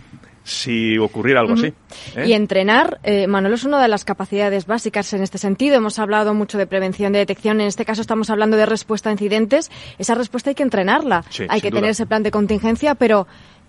si 0.46 0.98
ocurriera 1.00 1.42
algo 1.42 1.54
así. 1.54 1.74
¿eh? 2.16 2.28
Y 2.28 2.34
entrenar, 2.34 3.00
eh, 3.04 3.26
Manolo, 3.26 3.56
es 3.56 3.64
una 3.64 3.82
de 3.82 3.88
las 3.88 4.06
capacidades 4.06 4.68
básicas 4.68 5.12
en 5.14 5.24
este 5.24 5.40
sentido. 5.40 5.76
Hemos 5.76 5.98
hablado 5.98 6.36
mucho 6.36 6.60
de 6.60 6.68
prevención, 6.68 7.12
de 7.14 7.20
detección. 7.20 7.60
En 7.60 7.68
este 7.68 7.84
caso 7.84 8.02
estamos 8.02 8.30
hablando 8.30 8.56
de 8.56 8.68
respuesta 8.68 9.10
a 9.10 9.12
incidentes. 9.12 9.72
Esa 9.98 10.14
respuesta 10.14 10.52
hay 10.52 10.56
que 10.56 10.64
entrenarla. 10.64 11.26
hay 11.50 11.62
que 11.62 11.72
tener 11.72 11.90
ese 11.90 12.06
plan 12.06 12.22
de 12.22 12.30
contingencia, 12.30 12.94
pero 12.94 13.26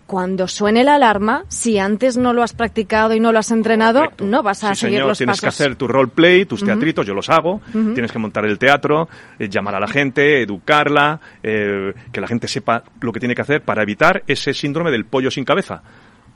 cuando 0.07 0.47
suene 0.49 0.85
la 0.85 0.97
alarma, 0.97 1.45
si 1.49 1.79
antes 1.79 2.19
no 2.19 2.35
lo 2.35 2.43
has 2.43 2.53
practicado 2.53 3.15
y 3.15 3.21
no 3.21 3.33
lo 3.33 3.39
has 3.39 3.51
entrenado, 3.51 4.05
no 4.23 4.43
vas 4.43 4.63
a 4.63 4.75
seguir 4.75 5.01
los 5.01 5.19
tienes 5.19 5.41
que 5.41 5.49
hacer 5.49 5.77
tu 5.77 5.89
roleplay, 5.89 6.45
tus 6.45 6.63
teatritos, 6.63 7.07
yo 7.07 7.15
los 7.15 7.31
hago. 7.31 7.61
Tienes 7.73 8.13
que 8.13 8.19
montar 8.19 8.45
el 8.45 8.59
teatro, 8.59 9.09
eh, 9.39 9.49
llamar 9.49 9.75
a 9.75 9.81
la 9.81 9.89
gente, 9.89 10.43
educarla, 10.43 11.21
eh, 11.43 11.93
que 12.13 12.21
la 12.21 12.29
gente 12.29 12.49
sepa 12.49 12.85
lo 13.01 13.13
que 13.13 13.19
tiene 13.19 13.35
que 13.35 13.43
hacer 13.43 13.63
para 13.63 13.83
evitar 13.83 14.23
ese 14.27 14.53
síndrome 14.55 14.91
del 14.91 15.07
pollo 15.07 15.31
sin 15.31 15.45
cabeza. 15.45 15.83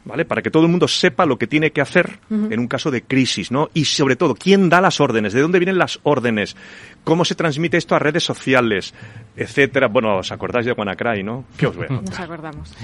¿Vale? 0.02 0.24
Para 0.24 0.40
que 0.40 0.50
todo 0.50 0.62
el 0.62 0.70
mundo 0.70 0.88
sepa 0.88 1.26
lo 1.26 1.36
que 1.36 1.46
tiene 1.46 1.72
que 1.72 1.82
hacer 1.82 2.18
en 2.30 2.58
un 2.58 2.66
caso 2.68 2.90
de 2.90 3.02
crisis, 3.02 3.50
¿no? 3.50 3.68
Y 3.74 3.84
sobre 3.84 4.16
todo, 4.16 4.34
¿quién 4.34 4.70
da 4.70 4.80
las 4.80 4.98
órdenes? 4.98 5.34
¿De 5.34 5.42
dónde 5.42 5.58
vienen 5.58 5.76
las 5.76 6.00
órdenes? 6.04 6.56
¿Cómo 7.04 7.24
se 7.24 7.34
transmite 7.34 7.76
esto 7.76 7.94
a 7.94 7.98
redes 7.98 8.24
sociales? 8.24 8.94
Etcétera. 9.36 9.88
Bueno, 9.88 10.18
¿os 10.18 10.32
acordáis 10.32 10.64
de 10.64 10.72
WannaCry, 10.72 11.22
no? 11.22 11.44
¿Qué 11.56 11.66
os 11.66 11.76
voy 11.76 11.84
a 11.84 11.88
contar? 11.88 12.10
Nos 12.10 12.20
acordamos. 12.20 12.76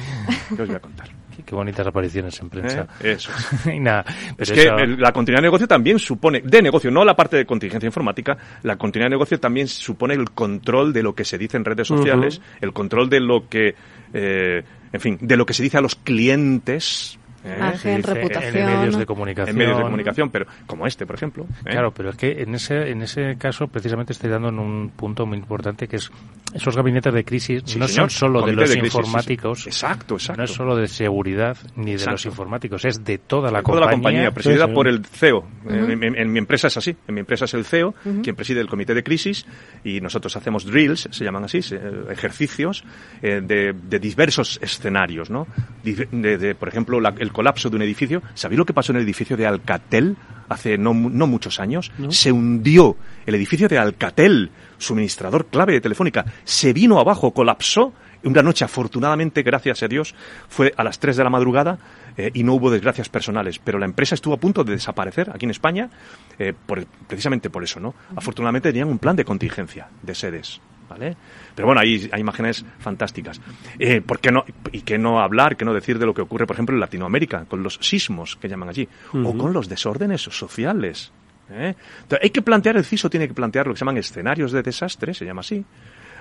¿Qué 0.55 0.63
os 0.63 0.69
voy 0.69 0.77
a 0.77 0.81
contar? 0.81 1.09
Qué, 1.45 1.55
bonitas 1.55 1.87
apariciones 1.87 2.41
en 2.41 2.49
prensa. 2.49 2.87
¿Eh? 3.01 3.13
Eso. 3.13 3.31
y 3.73 3.81
nada, 3.81 4.05
es 4.39 4.51
que 4.51 4.65
la 4.99 5.13
continuidad 5.13 5.41
de 5.41 5.49
negocio 5.49 5.69
también 5.69 5.99
supone, 5.99 6.41
de 6.41 6.63
negocio, 6.63 6.91
no 6.91 7.05
la 7.05 7.15
parte 7.15 7.37
de 7.37 7.45
contingencia 7.45 7.87
informática, 7.87 8.37
la 8.63 8.77
continuidad 8.77 9.07
de 9.07 9.17
negocio 9.17 9.39
también 9.39 9.69
supone 9.69 10.15
el 10.15 10.31
control 10.31 10.93
de 10.93 11.03
lo 11.03 11.15
que 11.15 11.25
se 11.25 11.37
dice 11.37 11.57
en 11.57 11.65
redes 11.65 11.89
sociales, 11.89 12.41
el 12.61 12.73
control 12.73 13.11
de 13.11 13.21
lo 13.21 13.49
que, 13.49 13.75
eh, 14.15 14.63
en 14.93 15.01
fin, 15.01 15.19
de 15.21 15.37
lo 15.37 15.47
que 15.47 15.55
se 15.55 15.63
dice 15.63 15.79
a 15.79 15.81
los 15.81 15.95
clientes 15.95 17.19
¿eh? 17.47 18.03
reputación. 18.03 18.57
En 18.57 18.79
medios 18.79 18.99
de 18.99 19.07
comunicación. 19.07 19.51
En 19.51 19.59
medios 19.59 19.77
de 19.79 19.83
comunicación, 19.85 20.31
pero 20.31 20.47
como 20.67 20.87
este, 20.87 21.07
por 21.07 21.17
ejemplo. 21.17 21.45
¿eh? 21.65 21.71
Claro, 21.71 21.93
pero 21.93 22.11
es 22.11 22.17
que 22.17 22.43
en 22.43 22.55
ese, 22.55 22.91
en 22.91 23.03
ese 23.03 23.37
caso 23.37 23.69
precisamente 23.69 24.13
estoy 24.13 24.31
dando 24.31 24.49
en 24.49 24.59
un 24.59 24.91
punto 24.91 25.27
muy 25.27 25.39
importante 25.39 25.89
que 25.89 25.97
es 25.97 26.11
esos 26.55 26.77
gabinetes 26.77 27.13
de 27.13 27.25
crisis 27.25 27.77
no 27.77 27.89
son 27.89 28.09
solo 28.09 28.47
de 28.47 28.53
los 28.53 28.75
informáticos. 28.75 29.67
Exacto, 29.67 30.15
exacto. 30.15 30.41
No 30.41 30.45
es 30.45 30.53
solo 30.53 30.77
de 30.77 30.89
seguridad 30.89 31.57
ni 31.75 31.97
de 31.97 32.07
los 32.07 32.25
informáticos, 32.25 32.85
es 32.85 33.05
de 33.05 33.19
toda 33.19 33.51
la 33.51 33.63
compañía. 33.63 33.81
Toda 33.81 33.87
la 33.87 33.93
compañía, 33.93 34.31
presidida 34.31 34.69
por 34.69 34.89
el 34.89 35.05
CEO. 35.05 35.45
en, 35.69 36.33
mi 36.33 36.39
empresa 36.39 36.69
es 36.69 36.77
así. 36.77 36.97
En 37.07 37.15
mi 37.15 37.21
empresa 37.21 37.45
es 37.45 37.55
el 37.55 37.65
CEO 37.65 37.95
quien 38.23 38.35
preside 38.37 38.61
el 38.61 38.69
comité 38.69 38.95
de 38.95 39.03
crisis 39.03 39.47
y 39.85 40.01
nosotros 40.01 40.37
hacemos 40.37 40.65
drills, 40.65 41.09
se 41.11 41.25
llaman 41.25 41.45
así, 41.45 41.61
ejercicios 42.11 42.85
eh, 43.23 43.41
de, 43.43 43.73
de, 43.73 43.99
diversos 43.99 44.59
escenarios, 44.63 45.31
¿no? 45.31 45.47
De, 45.83 46.55
por 46.55 46.69
ejemplo, 46.69 47.01
la, 47.01 47.15
el 47.19 47.33
colapso 47.37 47.69
de 47.69 47.77
un 47.77 47.83
edificio. 47.83 48.23
¿Sabéis 48.33 48.59
lo 48.59 48.65
que 48.65 48.73
pasó 48.73 48.93
en 48.93 48.97
el 48.97 49.03
edificio 49.03 49.37
de 49.37 49.47
Alcatel 49.47 50.17
hace 50.49 50.79
no, 50.79 50.95
no 50.95 51.27
muchos 51.27 51.61
años? 51.61 51.93
Se 52.09 52.33
hundió 52.33 52.97
el 53.27 53.35
edificio 53.35 53.69
de 53.69 53.77
Alcatel, 53.77 54.51
suministrador 54.79 55.45
clave 55.49 55.75
de 55.75 55.83
Telefónica. 55.83 56.25
Se 56.45 56.73
vino 56.73 56.99
abajo, 56.99 57.33
colapsó. 57.33 57.93
Una 58.25 58.43
noche, 58.43 58.65
afortunadamente, 58.65 59.43
gracias 59.43 59.83
a 59.83 59.87
Dios, 59.87 60.15
fue 60.49 60.73
a 60.79 60.83
las 60.83 60.99
3 60.99 61.19
de 61.19 61.25
la 61.25 61.31
madrugada 61.31 61.79
eh, 62.17 62.31
y 62.33 62.43
no 62.43 62.55
hubo 62.55 62.71
desgracias 62.71 63.11
personales. 63.11 63.59
Pero 63.59 63.79
la 63.79 63.85
empresa 63.85 64.15
estuvo 64.15 64.33
a 64.33 64.39
punto 64.39 64.65
de 64.65 64.73
desaparecer 64.73 65.29
aquí 65.29 65.45
en 65.45 65.51
España 65.51 65.91
eh, 66.39 66.55
precisamente 67.07 67.51
por 67.51 67.65
eso, 67.65 67.81
¿no? 67.81 67.95
Afortunadamente 68.17 68.71
tenían 68.71 68.89
un 68.89 68.99
plan 68.99 69.15
de 69.15 69.27
contingencia 69.27 69.89
de 70.03 70.15
sedes. 70.15 70.63
¿Vale? 70.89 71.17
Pero 71.55 71.67
bueno, 71.67 71.81
hay, 71.81 72.09
hay 72.13 72.21
imágenes 72.21 72.65
fantásticas. 72.79 73.41
Eh, 73.79 74.01
¿por 74.01 74.21
qué 74.21 74.31
no, 74.31 74.45
¿Y 74.73 74.83
qué 74.83 74.99
no 74.99 75.21
hablar, 75.21 75.57
qué 75.57 75.65
no 75.65 75.75
decir 75.75 75.99
de 75.99 76.07
lo 76.07 76.15
que 76.15 76.23
ocurre, 76.23 76.47
por 76.47 76.57
ejemplo, 76.57 76.75
en 76.75 76.81
Latinoamérica, 76.81 77.45
con 77.47 77.63
los 77.63 77.79
sismos 77.81 78.37
que 78.37 78.49
llaman 78.49 78.69
allí, 78.69 78.89
o 79.13 79.37
con 79.37 79.53
los 79.53 79.69
desórdenes 79.69 80.23
sociales? 80.23 81.13
¿eh? 81.51 81.75
hay 82.21 82.31
que 82.31 82.43
plantear, 82.43 82.77
el 82.77 82.85
CISO 82.85 83.11
tiene 83.11 83.29
que 83.29 83.35
plantear 83.35 83.67
lo 83.67 83.75
que 83.75 83.79
se 83.79 83.85
llaman 83.85 83.99
escenarios 83.99 84.53
de 84.53 84.63
desastre, 84.63 85.15
se 85.15 85.25
llama 85.25 85.41
así. 85.41 85.65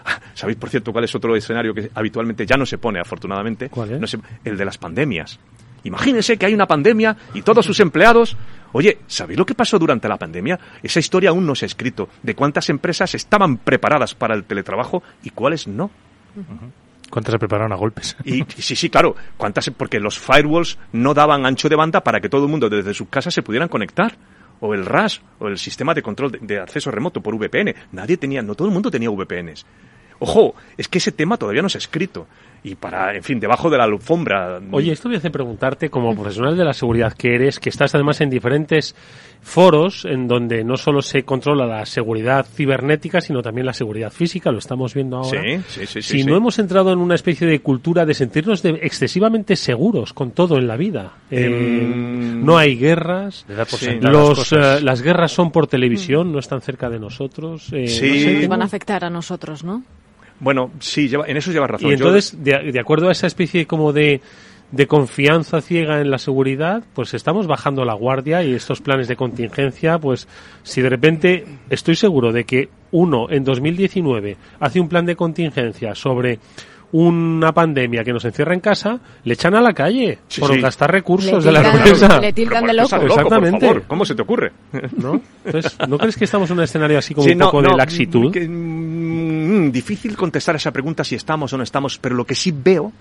¿Sabéis, 0.34 0.58
por 0.58 0.70
cierto, 0.70 0.92
cuál 0.92 1.06
es 1.06 1.16
otro 1.16 1.36
escenario 1.36 1.74
que 1.74 1.90
habitualmente 1.94 2.46
ya 2.46 2.58
no 2.58 2.66
se 2.66 2.78
pone, 2.78 3.00
afortunadamente? 3.00 3.70
el 4.44 4.58
de 4.58 4.66
las 4.66 4.78
pandemias. 4.78 5.40
Imagínense 5.86 6.38
que 6.38 6.46
hay 6.46 6.54
una 6.54 6.68
pandemia 6.68 7.16
y 7.34 7.42
todos 7.42 7.66
sus 7.66 7.80
empleados 7.80 8.36
Oye, 8.76 8.98
¿sabéis 9.08 9.40
lo 9.40 9.46
que 9.46 9.56
pasó 9.56 9.80
durante 9.80 10.10
la 10.10 10.18
pandemia? 10.18 10.60
Esa 10.84 11.00
historia 11.00 11.30
aún 11.30 11.46
no 11.46 11.56
se 11.56 11.64
ha 11.64 11.68
escrito. 11.68 12.10
De 12.24 12.36
cuántas 12.36 12.70
empresas 12.70 13.16
estaban 13.16 13.56
preparadas 13.56 14.16
para 14.16 14.36
el 14.36 14.44
teletrabajo 14.44 15.02
y 15.24 15.30
cuáles 15.30 15.66
no. 15.66 15.90
¿Cuántas 17.10 17.32
se 17.32 17.40
prepararon 17.40 17.72
a 17.72 17.78
golpes? 17.78 18.18
Y, 18.26 18.44
sí, 18.58 18.76
sí, 18.76 18.90
claro. 18.90 19.16
¿Cuántas? 19.38 19.70
Porque 19.70 20.02
los 20.02 20.20
firewalls 20.20 20.78
no 20.92 21.14
daban 21.14 21.46
ancho 21.46 21.70
de 21.70 21.78
banda 21.78 22.04
para 22.04 22.20
que 22.20 22.28
todo 22.28 22.44
el 22.44 22.52
mundo 22.52 22.70
desde 22.70 22.94
sus 22.94 23.08
casas 23.08 23.34
se 23.34 23.44
pudieran 23.44 23.70
conectar. 23.70 24.18
O 24.60 24.74
el 24.74 24.86
RAS, 24.86 25.22
o 25.40 25.48
el 25.48 25.58
sistema 25.58 25.94
de 25.94 26.02
control 26.02 26.34
de, 26.34 26.40
de 26.40 26.60
acceso 26.60 26.92
remoto 26.92 27.22
por 27.22 27.34
VPN. 27.38 27.74
Nadie 27.94 28.18
tenía, 28.18 28.42
no 28.42 28.56
todo 28.56 28.68
el 28.68 28.74
mundo 28.74 28.92
tenía 28.92 29.10
VPNs. 29.10 29.66
Ojo, 30.20 30.54
es 30.78 30.90
que 30.90 30.98
ese 30.98 31.14
tema 31.14 31.38
todavía 31.38 31.62
no 31.62 31.70
se 31.70 31.78
ha 31.78 31.80
escrito 31.80 32.28
y 32.66 32.74
para, 32.74 33.16
en 33.16 33.22
fin, 33.22 33.40
debajo 33.40 33.70
de 33.70 33.78
la 33.78 33.84
alfombra. 33.84 34.60
Oye, 34.72 34.92
esto 34.92 35.08
me 35.08 35.18
hace 35.18 35.30
preguntarte, 35.30 35.92
como 35.92 36.16
profesional 36.16 36.58
de 36.58 36.66
la 36.66 36.74
seguridad 36.74 37.14
que 37.14 37.36
eres, 37.36 37.60
que 37.60 37.70
estás 37.70 37.94
además 37.94 38.22
en 38.22 38.32
diferentes 38.32 38.96
foros 39.40 40.04
en 40.06 40.28
donde 40.28 40.64
no 40.64 40.76
solo 40.76 41.04
se 41.04 41.22
controla 41.22 41.68
la 41.68 41.86
seguridad 41.86 42.44
cibernética, 42.44 43.22
sino 43.22 43.44
también 43.44 43.68
la 43.68 43.74
seguridad 43.74 44.12
física, 44.12 44.52
lo 44.52 44.58
estamos 44.58 44.96
viendo 44.96 45.18
ahora. 45.18 45.44
Sí, 45.68 45.86
sí, 45.86 45.86
sí. 45.86 46.02
Si 46.02 46.24
no 46.24 46.36
hemos 46.36 46.58
entrado 46.58 46.92
en 46.92 46.98
una 46.98 47.14
especie 47.14 47.46
de 47.46 47.60
cultura 47.60 48.04
de 48.04 48.16
sentirnos 48.16 48.66
excesivamente 48.66 49.56
seguros 49.56 50.14
con 50.14 50.32
todo 50.32 50.58
en 50.58 50.66
la 50.66 50.76
vida. 50.76 51.14
Eh, 51.30 51.46
em, 51.46 52.44
no 52.44 52.58
hay 52.58 52.78
guerras, 52.78 53.46
los, 54.02 54.52
eh, 54.54 54.82
las, 54.82 55.04
guerras 55.04 55.32
son 55.32 55.52
por 55.52 55.68
televisión, 55.68 56.32
no 56.32 56.40
están 56.40 56.62
cerca 56.62 56.90
de 56.90 56.98
nosotros. 56.98 57.72
Eh, 57.74 57.88
sí. 57.88 58.48
van 58.48 58.64
a 58.64 58.66
afectar 58.66 59.06
a 59.06 59.12
nosotros, 59.12 59.64
¿no? 59.64 59.84
Bueno, 60.46 60.70
sí, 60.78 61.10
en 61.26 61.38
eso 61.38 61.52
lleva 61.52 61.66
razón. 61.66 61.90
Y 61.90 61.94
entonces, 61.94 62.38
de, 62.44 62.80
acuerdo 62.80 63.10
a 63.10 63.12
esa 63.12 63.26
especie 63.26 63.66
como 63.66 63.94
de, 63.94 64.22
de 64.72 64.86
confianza 64.86 65.60
ciega 65.60 66.02
en 66.02 66.12
la 66.12 66.20
seguridad, 66.20 66.84
pues 66.94 67.16
estamos 67.16 67.48
bajando 67.48 67.84
la 67.84 67.96
guardia 67.96 68.44
y 68.44 68.54
estos 68.54 68.80
planes 68.80 69.08
de 69.08 69.16
contingencia, 69.16 69.98
pues 69.98 70.28
si 70.62 70.84
de 70.84 70.90
repente 70.90 71.46
estoy 71.72 71.96
seguro 71.96 72.32
de 72.32 72.44
que 72.44 72.70
uno 72.92 73.26
en 73.32 73.44
2019 73.44 74.38
hace 74.60 74.80
un 74.80 74.88
plan 74.88 75.08
de 75.08 75.16
contingencia 75.16 75.96
sobre 75.96 76.38
una 76.98 77.52
pandemia 77.52 78.06
que 78.06 78.14
nos 78.14 78.24
encierra 78.24 78.54
en 78.54 78.62
casa, 78.62 78.98
le 79.26 79.34
echan 79.34 79.54
a 79.54 79.60
la 79.60 79.74
calle 79.74 80.20
por 80.40 80.58
gastar 80.62 80.94
recursos 80.94 81.44
de 81.44 81.52
la 81.52 81.60
empresa. 81.70 82.22
Le 82.22 82.32
tildan 82.32 82.66
de 82.66 82.74
loco. 82.74 82.96
Exactamente. 82.96 83.82
¿Cómo 83.86 84.06
se 84.06 84.16
te 84.16 84.22
ocurre? 84.22 84.54
¿No? 84.96 85.20
Entonces, 85.44 85.78
¿no 85.90 85.98
crees 85.98 86.16
que 86.16 86.24
estamos 86.24 86.50
en 86.52 86.58
un 86.58 86.64
escenario 86.64 86.98
así 86.98 87.14
como 87.14 87.28
un 87.28 87.38
poco 87.38 87.62
de 87.62 87.76
laxitud? 87.76 88.34
Mm, 88.34 89.72
difícil 89.72 90.16
contestar 90.16 90.56
a 90.56 90.58
esa 90.58 90.72
pregunta 90.72 91.04
si 91.04 91.16
estamos 91.16 91.52
o 91.52 91.58
no 91.58 91.64
estamos, 91.64 91.98
pero 91.98 92.16
lo 92.16 92.26
que 92.26 92.34
sí 92.34 92.54
veo, 92.56 92.94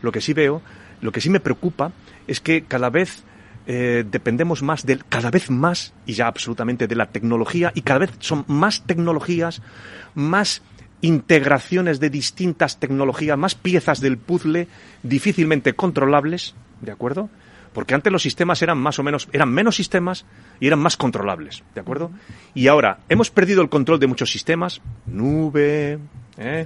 lo 0.00 0.12
que 0.12 0.20
sí 0.20 0.32
veo, 0.32 0.62
lo 1.00 1.10
que 1.10 1.20
sí 1.20 1.28
me 1.28 1.40
preocupa 1.40 1.90
es 2.28 2.40
que 2.40 2.62
cada 2.62 2.88
vez 2.88 3.24
eh, 3.66 4.04
dependemos 4.08 4.62
más 4.62 4.86
del, 4.86 5.04
cada 5.06 5.28
vez 5.32 5.50
más, 5.50 5.92
y 6.06 6.12
ya 6.12 6.28
absolutamente 6.28 6.86
de 6.86 6.94
la 6.94 7.06
tecnología, 7.06 7.72
y 7.74 7.82
cada 7.82 7.98
vez 7.98 8.12
son 8.20 8.44
más 8.46 8.84
tecnologías, 8.86 9.60
más 10.14 10.62
integraciones 11.02 12.00
de 12.00 12.10
distintas 12.10 12.78
tecnologías, 12.78 13.38
más 13.38 13.54
piezas 13.54 14.00
del 14.00 14.18
puzzle 14.18 14.68
difícilmente 15.02 15.74
controlables, 15.74 16.54
¿de 16.80 16.92
acuerdo? 16.92 17.30
Porque 17.72 17.94
antes 17.94 18.12
los 18.12 18.22
sistemas 18.22 18.62
eran 18.62 18.78
más 18.78 18.98
o 18.98 19.02
menos, 19.02 19.28
eran 19.32 19.50
menos 19.50 19.76
sistemas 19.76 20.24
y 20.58 20.66
eran 20.66 20.80
más 20.80 20.96
controlables, 20.96 21.62
¿de 21.74 21.80
acuerdo? 21.80 22.10
Y 22.52 22.66
ahora 22.66 22.98
hemos 23.08 23.30
perdido 23.30 23.62
el 23.62 23.68
control 23.68 24.00
de 24.00 24.08
muchos 24.08 24.30
sistemas, 24.30 24.80
nube, 25.06 25.98
¿eh? 26.36 26.62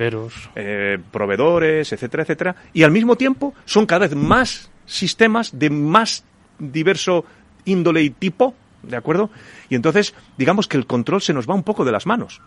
eh, 0.54 0.98
proveedores, 1.10 1.92
etcétera, 1.92 2.22
etcétera, 2.22 2.56
y 2.72 2.84
al 2.84 2.90
mismo 2.90 3.16
tiempo 3.16 3.54
son 3.66 3.84
cada 3.84 4.06
vez 4.06 4.16
más 4.16 4.70
sistemas 4.86 5.58
de 5.58 5.70
más 5.70 6.24
diverso 6.58 7.24
índole 7.66 8.02
y 8.02 8.10
tipo, 8.10 8.54
¿de 8.82 8.96
acuerdo? 8.96 9.30
Y 9.68 9.74
entonces, 9.74 10.14
digamos 10.38 10.68
que 10.68 10.76
el 10.76 10.86
control 10.86 11.20
se 11.20 11.34
nos 11.34 11.48
va 11.48 11.54
un 11.54 11.64
poco 11.64 11.84
de 11.84 11.92
las 11.92 12.06
manos. 12.06 12.40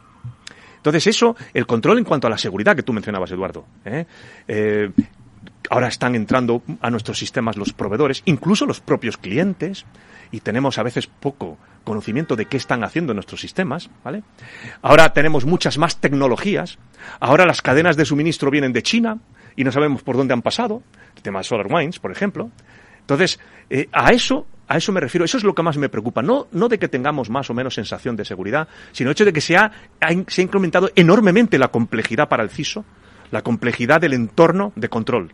Entonces, 0.78 1.08
eso, 1.08 1.36
el 1.54 1.66
control 1.66 1.98
en 2.00 2.04
cuanto 2.06 2.28
a 2.28 2.30
la 2.30 2.38
seguridad 2.38 2.76
que 2.76 2.84
tú 2.84 2.94
mencionabas, 2.94 3.32
Eduardo. 3.32 3.66
¿eh? 3.86 4.06
eh 4.48 4.90
ahora 5.70 5.88
están 5.88 6.16
entrando 6.16 6.62
a 6.82 6.90
nuestros 6.90 7.18
sistemas 7.18 7.58
los 7.58 7.74
proveedores, 7.74 8.22
incluso 8.26 8.66
los 8.66 8.80
propios 8.80 9.18
clientes, 9.18 9.86
y 10.32 10.40
tenemos 10.40 10.78
a 10.78 10.84
veces 10.84 11.08
poco 11.08 11.58
conocimiento 11.84 12.36
de 12.36 12.46
qué 12.46 12.58
están 12.58 12.84
haciendo 12.84 13.14
nuestros 13.14 13.42
sistemas, 13.42 13.90
¿vale? 14.04 14.24
Ahora 14.82 15.14
tenemos 15.14 15.46
muchas 15.46 15.78
más 15.78 15.98
tecnologías, 15.98 16.78
ahora 17.20 17.46
las 17.46 17.62
cadenas 17.62 17.96
de 17.96 18.06
suministro 18.06 18.52
vienen 18.52 18.74
de 18.74 18.84
China 18.84 19.20
y 19.56 19.64
no 19.64 19.72
sabemos 19.72 20.04
por 20.04 20.18
dónde 20.18 20.34
han 20.34 20.42
pasado, 20.42 20.84
el 21.16 21.22
tema 21.22 21.40
de 21.40 21.46
SolarWinds, 21.46 22.00
por 22.00 22.12
ejemplo. 22.12 22.52
Entonces, 23.08 23.40
eh, 23.70 23.88
a 23.94 24.12
eso 24.12 24.46
a 24.68 24.76
eso 24.76 24.92
me 24.92 25.00
refiero, 25.00 25.24
eso 25.24 25.38
es 25.38 25.46
lo 25.46 25.56
que 25.56 25.64
más 25.64 25.78
me 25.78 25.88
preocupa, 25.88 26.22
no, 26.22 26.48
no 26.52 26.68
de 26.68 26.78
que 26.78 26.90
tengamos 26.90 27.30
más 27.30 27.50
o 27.50 27.54
menos 27.54 27.74
sensación 27.74 28.18
de 28.18 28.26
seguridad, 28.26 28.68
sino 28.92 29.10
el 29.10 29.14
hecho 29.14 29.24
de 29.24 29.32
que 29.32 29.40
se 29.40 29.56
ha, 29.56 29.72
se 30.28 30.42
ha 30.42 30.44
incrementado 30.44 30.92
enormemente 30.94 31.58
la 31.58 31.70
complejidad 31.70 32.28
para 32.28 32.44
el 32.44 32.50
CISO, 32.50 32.84
la 33.32 33.44
complejidad 33.44 34.02
del 34.02 34.12
entorno 34.12 34.74
de 34.76 34.90
control. 34.90 35.32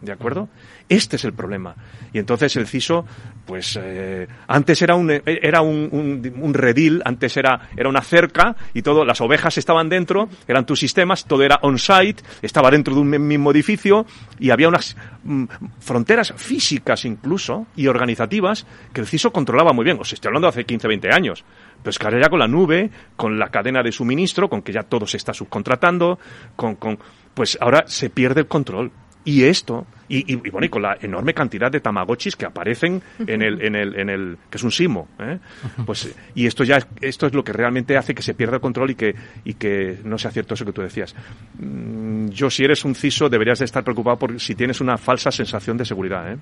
¿De 0.00 0.12
acuerdo? 0.12 0.48
Este 0.88 1.16
es 1.16 1.24
el 1.24 1.32
problema. 1.32 1.74
Y 2.12 2.20
entonces 2.20 2.54
el 2.54 2.68
CISO, 2.68 3.04
pues 3.44 3.76
eh, 3.82 4.28
antes 4.46 4.80
era 4.80 4.94
un 4.94 5.10
era 5.10 5.60
un, 5.60 6.32
un, 6.40 6.54
redil, 6.54 7.02
antes 7.04 7.36
era, 7.36 7.68
era 7.76 7.88
una 7.88 8.00
cerca 8.00 8.54
y 8.74 8.82
todo, 8.82 9.04
las 9.04 9.20
ovejas 9.20 9.58
estaban 9.58 9.88
dentro, 9.88 10.28
eran 10.46 10.66
tus 10.66 10.78
sistemas, 10.78 11.24
todo 11.24 11.42
era 11.42 11.58
on-site, 11.62 12.22
estaba 12.42 12.70
dentro 12.70 12.94
de 12.94 13.00
un 13.00 13.10
mismo 13.26 13.50
edificio 13.50 14.06
y 14.38 14.50
había 14.50 14.68
unas 14.68 14.96
mm, 15.24 15.44
fronteras 15.80 16.32
físicas 16.36 17.04
incluso 17.04 17.66
y 17.74 17.88
organizativas 17.88 18.66
que 18.92 19.00
el 19.00 19.06
CISO 19.08 19.32
controlaba 19.32 19.72
muy 19.72 19.84
bien. 19.84 19.98
Os 20.00 20.12
estoy 20.12 20.28
hablando 20.28 20.46
de 20.46 20.50
hace 20.50 20.64
15, 20.64 20.86
20 20.86 21.08
años. 21.12 21.44
Pero 21.82 21.90
es 21.90 21.98
que 21.98 22.06
ahora 22.06 22.20
ya 22.22 22.30
con 22.30 22.38
la 22.38 22.48
nube, 22.48 22.90
con 23.16 23.36
la 23.36 23.48
cadena 23.48 23.82
de 23.82 23.90
suministro, 23.90 24.48
con 24.48 24.62
que 24.62 24.72
ya 24.72 24.84
todo 24.84 25.08
se 25.08 25.16
está 25.16 25.34
subcontratando, 25.34 26.20
con, 26.54 26.76
con 26.76 26.98
pues 27.34 27.58
ahora 27.60 27.84
se 27.86 28.10
pierde 28.10 28.42
el 28.42 28.46
control 28.46 28.92
Y 29.28 29.44
esto, 29.44 29.86
y, 30.08 30.32
y, 30.32 30.36
bueno, 30.48 30.64
y 30.64 30.70
con 30.70 30.80
la 30.80 30.96
enorme 31.02 31.34
cantidad 31.34 31.70
de 31.70 31.80
tamagotchis 31.80 32.34
que 32.34 32.46
aparecen 32.46 33.02
en 33.18 33.42
el, 33.42 33.60
en 33.60 33.76
el, 33.76 34.00
en 34.00 34.08
el, 34.08 34.38
que 34.48 34.56
es 34.56 34.64
un 34.64 34.70
simo, 34.70 35.06
¿eh? 35.18 35.38
pues, 35.84 36.16
y 36.34 36.46
esto 36.46 36.64
ya, 36.64 36.78
esto 37.02 37.26
es 37.26 37.34
lo 37.34 37.44
que 37.44 37.52
realmente 37.52 37.98
hace 37.98 38.14
que 38.14 38.22
se 38.22 38.32
pierda 38.32 38.54
el 38.54 38.62
control 38.62 38.92
y 38.92 38.94
que, 38.94 39.14
y 39.44 39.52
que 39.52 39.98
no 40.02 40.16
sea 40.16 40.30
cierto 40.30 40.54
eso 40.54 40.64
que 40.64 40.72
tú 40.72 40.80
decías. 40.80 41.14
Mm, 41.58 42.28
yo, 42.28 42.48
si 42.48 42.64
eres 42.64 42.86
un 42.86 42.94
CISO, 42.94 43.28
deberías 43.28 43.58
de 43.58 43.66
estar 43.66 43.84
preocupado 43.84 44.18
por 44.18 44.40
si 44.40 44.54
tienes 44.54 44.80
una 44.80 44.96
falsa 44.96 45.30
sensación 45.30 45.76
de 45.76 45.84
seguridad, 45.84 46.32
¿eh? 46.32 46.38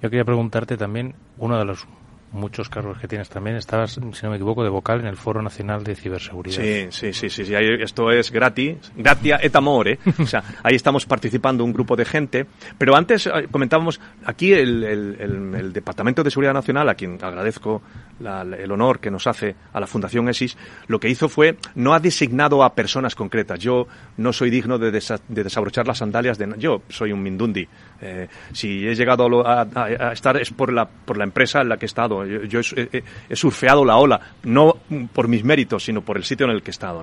Yo 0.00 0.08
quería 0.08 0.24
preguntarte 0.24 0.76
también, 0.76 1.16
uno 1.38 1.58
de 1.58 1.64
los 1.64 1.88
muchos 2.32 2.68
cargos 2.68 2.98
que 2.98 3.08
tienes 3.08 3.28
también. 3.28 3.56
Estabas, 3.56 3.92
si 3.92 4.00
no 4.00 4.30
me 4.30 4.36
equivoco, 4.36 4.62
de 4.62 4.70
vocal 4.70 5.00
en 5.00 5.06
el 5.06 5.16
Foro 5.16 5.42
Nacional 5.42 5.84
de 5.84 5.94
Ciberseguridad. 5.94 6.62
Sí, 6.62 6.86
sí, 6.90 7.12
sí, 7.12 7.30
sí. 7.30 7.44
sí. 7.44 7.54
esto 7.54 8.10
es 8.10 8.30
gratis, 8.30 8.92
gratia 8.96 9.38
et 9.42 9.54
amore. 9.56 9.98
o 10.18 10.26
sea, 10.26 10.42
ahí 10.62 10.74
estamos 10.74 11.06
participando 11.06 11.64
un 11.64 11.72
grupo 11.72 11.96
de 11.96 12.04
gente. 12.04 12.46
Pero 12.76 12.96
antes 12.96 13.26
eh, 13.26 13.48
comentábamos 13.50 14.00
aquí 14.24 14.52
el, 14.52 14.84
el, 14.84 15.54
el, 15.54 15.72
Departamento 15.72 16.22
de 16.22 16.30
Seguridad 16.30 16.54
Nacional, 16.54 16.88
a 16.88 16.94
quien 16.94 17.18
agradezco 17.22 17.82
el 18.20 18.72
honor 18.72 19.00
que 19.00 19.10
nos 19.10 19.26
hace 19.26 19.54
a 19.72 19.80
la 19.80 19.86
Fundación 19.86 20.28
ESIS, 20.28 20.56
lo 20.86 20.98
que 20.98 21.08
hizo 21.08 21.28
fue, 21.28 21.56
no 21.74 21.94
ha 21.94 22.00
designado 22.00 22.62
a 22.62 22.74
personas 22.74 23.14
concretas. 23.14 23.58
Yo 23.58 23.86
no 24.16 24.32
soy 24.32 24.50
digno 24.50 24.78
de, 24.78 24.90
de 24.90 25.44
desabrochar 25.44 25.86
las 25.86 25.98
sandalias 25.98 26.38
de... 26.38 26.54
Yo 26.58 26.82
soy 26.88 27.12
un 27.12 27.22
mindundi. 27.22 27.66
Eh, 28.00 28.28
si 28.52 28.86
he 28.86 28.94
llegado 28.94 29.46
a, 29.46 29.62
a, 29.62 30.12
estar 30.12 30.36
es 30.36 30.50
por 30.50 30.72
la, 30.72 30.88
empresa 31.20 31.60
en 31.60 31.68
la 31.68 31.76
que 31.76 31.86
he 31.86 31.88
estado. 31.88 32.24
Yo, 32.24 32.60
he, 32.76 33.02
he, 33.28 33.36
surfeado 33.36 33.84
la 33.84 33.96
ola, 33.96 34.20
no 34.44 34.76
por 35.12 35.28
mis 35.28 35.44
méritos, 35.44 35.84
sino 35.84 36.02
por 36.02 36.16
el 36.16 36.24
sitio 36.24 36.46
en 36.46 36.52
el 36.52 36.62
que 36.62 36.70
he 36.70 36.72
estado, 36.72 37.02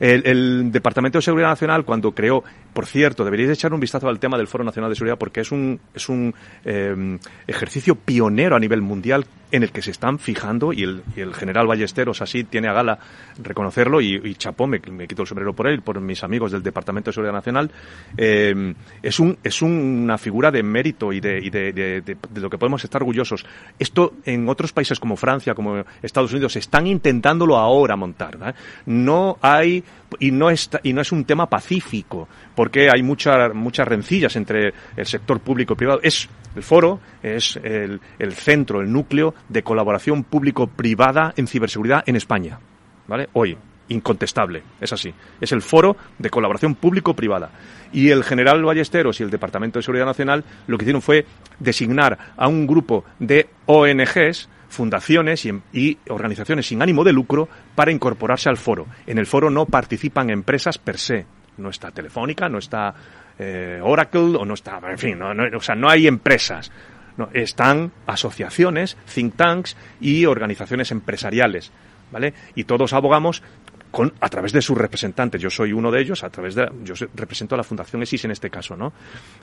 el, 0.00 0.70
Departamento 0.70 1.18
de 1.18 1.22
Seguridad 1.22 1.48
Nacional, 1.48 1.84
cuando 1.84 2.12
creó, 2.12 2.44
por 2.72 2.86
cierto, 2.86 3.24
deberíais 3.24 3.52
echar 3.52 3.72
un 3.72 3.80
vistazo 3.80 4.08
al 4.08 4.20
tema 4.20 4.36
del 4.36 4.46
Foro 4.46 4.64
Nacional 4.64 4.90
de 4.90 4.96
Seguridad 4.96 5.18
porque 5.18 5.40
es 5.40 5.50
un, 5.50 5.80
es 5.94 6.08
un 6.08 6.34
eh, 6.64 7.18
ejercicio 7.46 7.96
pionero 7.96 8.54
a 8.54 8.60
nivel 8.60 8.80
mundial 8.80 9.26
en 9.50 9.62
el 9.62 9.72
que 9.72 9.82
se 9.82 9.90
están 9.90 10.18
fijando 10.18 10.72
y 10.72 10.82
el, 10.82 11.02
y 11.16 11.20
el 11.20 11.34
general 11.34 11.66
Ballesteros 11.66 12.22
así 12.22 12.44
tiene 12.44 12.68
a 12.68 12.72
gala 12.72 12.98
reconocerlo 13.42 14.00
y, 14.00 14.20
y 14.22 14.34
chapó, 14.34 14.66
me, 14.66 14.80
me, 14.90 15.06
quito 15.06 15.22
el 15.22 15.28
sombrero 15.28 15.54
por 15.54 15.68
él, 15.68 15.82
por 15.82 16.00
mis 16.00 16.22
amigos 16.24 16.52
del 16.52 16.62
Departamento 16.62 17.10
de 17.10 17.14
Seguridad 17.14 17.34
Nacional, 17.34 17.70
eh, 18.16 18.74
es, 19.02 19.20
un, 19.20 19.38
es 19.42 19.62
una 19.62 20.18
figura 20.18 20.50
de 20.50 20.62
mérito 20.62 21.12
y, 21.12 21.20
de, 21.20 21.38
y 21.38 21.50
de, 21.50 21.72
de, 21.72 22.00
de, 22.02 22.40
lo 22.40 22.50
que 22.50 22.58
podemos 22.58 22.82
estar 22.84 23.02
orgullosos. 23.02 23.44
Esto 23.78 24.14
en 24.24 24.48
otros 24.48 24.72
países 24.72 24.98
como 25.00 25.16
Francia, 25.16 25.54
como 25.54 25.84
Estados 26.02 26.32
Unidos, 26.32 26.56
están 26.56 26.86
intentándolo 26.86 27.56
ahora 27.56 27.96
montar. 27.96 28.38
¿eh? 28.42 28.52
No 28.86 29.38
hay 29.40 29.82
y 30.18 30.30
no, 30.30 30.50
es, 30.50 30.70
y 30.82 30.92
no 30.92 31.00
es 31.00 31.12
un 31.12 31.24
tema 31.24 31.48
pacífico, 31.48 32.28
porque 32.54 32.88
hay 32.90 33.02
mucha, 33.02 33.50
muchas 33.50 33.86
rencillas 33.86 34.36
entre 34.36 34.72
el 34.96 35.06
sector 35.06 35.40
público 35.40 35.74
y 35.74 35.76
privado. 35.76 36.00
Es 36.02 36.28
el 36.56 36.62
foro, 36.62 37.00
es 37.22 37.56
el, 37.62 38.00
el 38.18 38.32
centro, 38.32 38.80
el 38.80 38.92
núcleo 38.92 39.34
de 39.48 39.62
colaboración 39.62 40.24
público-privada 40.24 41.34
en 41.36 41.46
ciberseguridad 41.46 42.02
en 42.06 42.16
España. 42.16 42.58
¿Vale? 43.06 43.28
Hoy, 43.32 43.56
incontestable, 43.88 44.62
es 44.80 44.92
así. 44.92 45.12
Es 45.40 45.52
el 45.52 45.62
foro 45.62 45.96
de 46.18 46.30
colaboración 46.30 46.74
público-privada. 46.74 47.50
Y 47.92 48.10
el 48.10 48.24
general 48.24 48.62
Ballesteros 48.62 49.20
y 49.20 49.22
el 49.22 49.30
Departamento 49.30 49.78
de 49.78 49.82
Seguridad 49.82 50.06
Nacional 50.06 50.44
lo 50.66 50.76
que 50.76 50.84
hicieron 50.84 51.02
fue 51.02 51.26
designar 51.58 52.18
a 52.36 52.48
un 52.48 52.66
grupo 52.66 53.04
de 53.18 53.48
ONGs 53.66 54.48
fundaciones 54.68 55.44
y, 55.46 55.52
y, 55.72 55.98
organizaciones 56.08 56.66
sin 56.66 56.82
ánimo 56.82 57.04
de 57.04 57.12
lucro 57.12 57.48
para 57.74 57.92
incorporarse 57.92 58.48
al 58.48 58.56
foro. 58.56 58.86
En 59.06 59.18
el 59.18 59.26
foro 59.26 59.50
no 59.50 59.66
participan 59.66 60.30
empresas 60.30 60.78
per 60.78 60.98
se. 60.98 61.26
No 61.56 61.70
está 61.70 61.90
Telefónica, 61.90 62.48
no 62.48 62.58
está 62.58 62.94
eh, 63.38 63.80
Oracle 63.82 64.36
o 64.36 64.44
no 64.44 64.54
está, 64.54 64.80
en 64.90 64.98
fin, 64.98 65.18
no, 65.18 65.32
no, 65.32 65.44
o 65.56 65.60
sea, 65.60 65.74
no 65.74 65.88
hay 65.88 66.06
empresas. 66.06 66.70
No, 67.16 67.30
están 67.32 67.90
asociaciones, 68.06 68.96
think 69.12 69.34
tanks 69.34 69.76
y 70.00 70.24
organizaciones 70.24 70.92
empresariales, 70.92 71.72
¿vale? 72.12 72.32
Y 72.54 72.62
todos 72.62 72.92
abogamos 72.92 73.42
con, 73.90 74.12
a 74.20 74.28
través 74.28 74.52
de 74.52 74.62
sus 74.62 74.78
representantes. 74.78 75.40
Yo 75.40 75.50
soy 75.50 75.72
uno 75.72 75.90
de 75.90 76.00
ellos, 76.00 76.22
a 76.22 76.30
través 76.30 76.54
de, 76.54 76.70
yo 76.84 76.94
represento 77.14 77.56
a 77.56 77.58
la 77.58 77.64
Fundación 77.64 78.02
ESIS 78.02 78.26
en 78.26 78.30
este 78.30 78.50
caso, 78.50 78.76
¿no? 78.76 78.92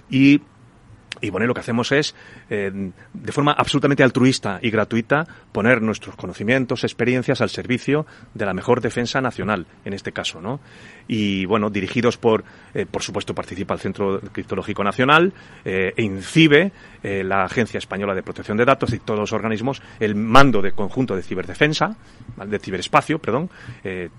Y 0.09 0.41
y 1.25 1.31
bueno, 1.31 1.47
lo 1.47 1.55
que 1.55 1.61
hacemos 1.61 1.91
es, 1.91 2.13
eh, 2.51 2.71
de 3.13 3.31
forma 3.31 3.51
absolutamente 3.53 4.03
altruista 4.03 4.59
y 4.61 4.69
gratuita, 4.69 5.25
poner 5.51 5.81
nuestros 5.81 6.15
conocimientos, 6.15 6.83
experiencias 6.83 7.41
al 7.41 7.49
servicio 7.49 8.05
de 8.35 8.45
la 8.45 8.53
mejor 8.53 8.79
defensa 8.79 9.21
nacional, 9.21 9.65
en 9.85 9.93
este 9.93 10.11
caso, 10.11 10.39
¿no? 10.39 10.59
Y 11.07 11.45
bueno, 11.45 11.71
dirigidos 11.71 12.17
por, 12.17 12.43
eh, 12.75 12.85
por 12.85 13.01
supuesto, 13.01 13.33
participa 13.33 13.73
el 13.73 13.79
Centro 13.79 14.19
Criptológico 14.31 14.83
Nacional, 14.83 15.33
eh, 15.63 15.93
e 15.97 16.03
INCIBE, 16.03 16.71
la 17.05 17.43
Agencia 17.43 17.77
Española 17.77 18.15
de 18.15 18.23
Protección 18.23 18.57
de 18.57 18.65
Datos 18.65 18.91
y 18.91 18.97
todos 18.97 19.19
los 19.19 19.31
organismos, 19.31 19.79
el 19.99 20.15
mando 20.15 20.59
de 20.63 20.71
conjunto 20.71 21.15
de 21.15 21.21
ciberdefensa, 21.21 21.95
de 22.47 22.57
ciberespacio, 22.57 23.19
perdón, 23.19 23.51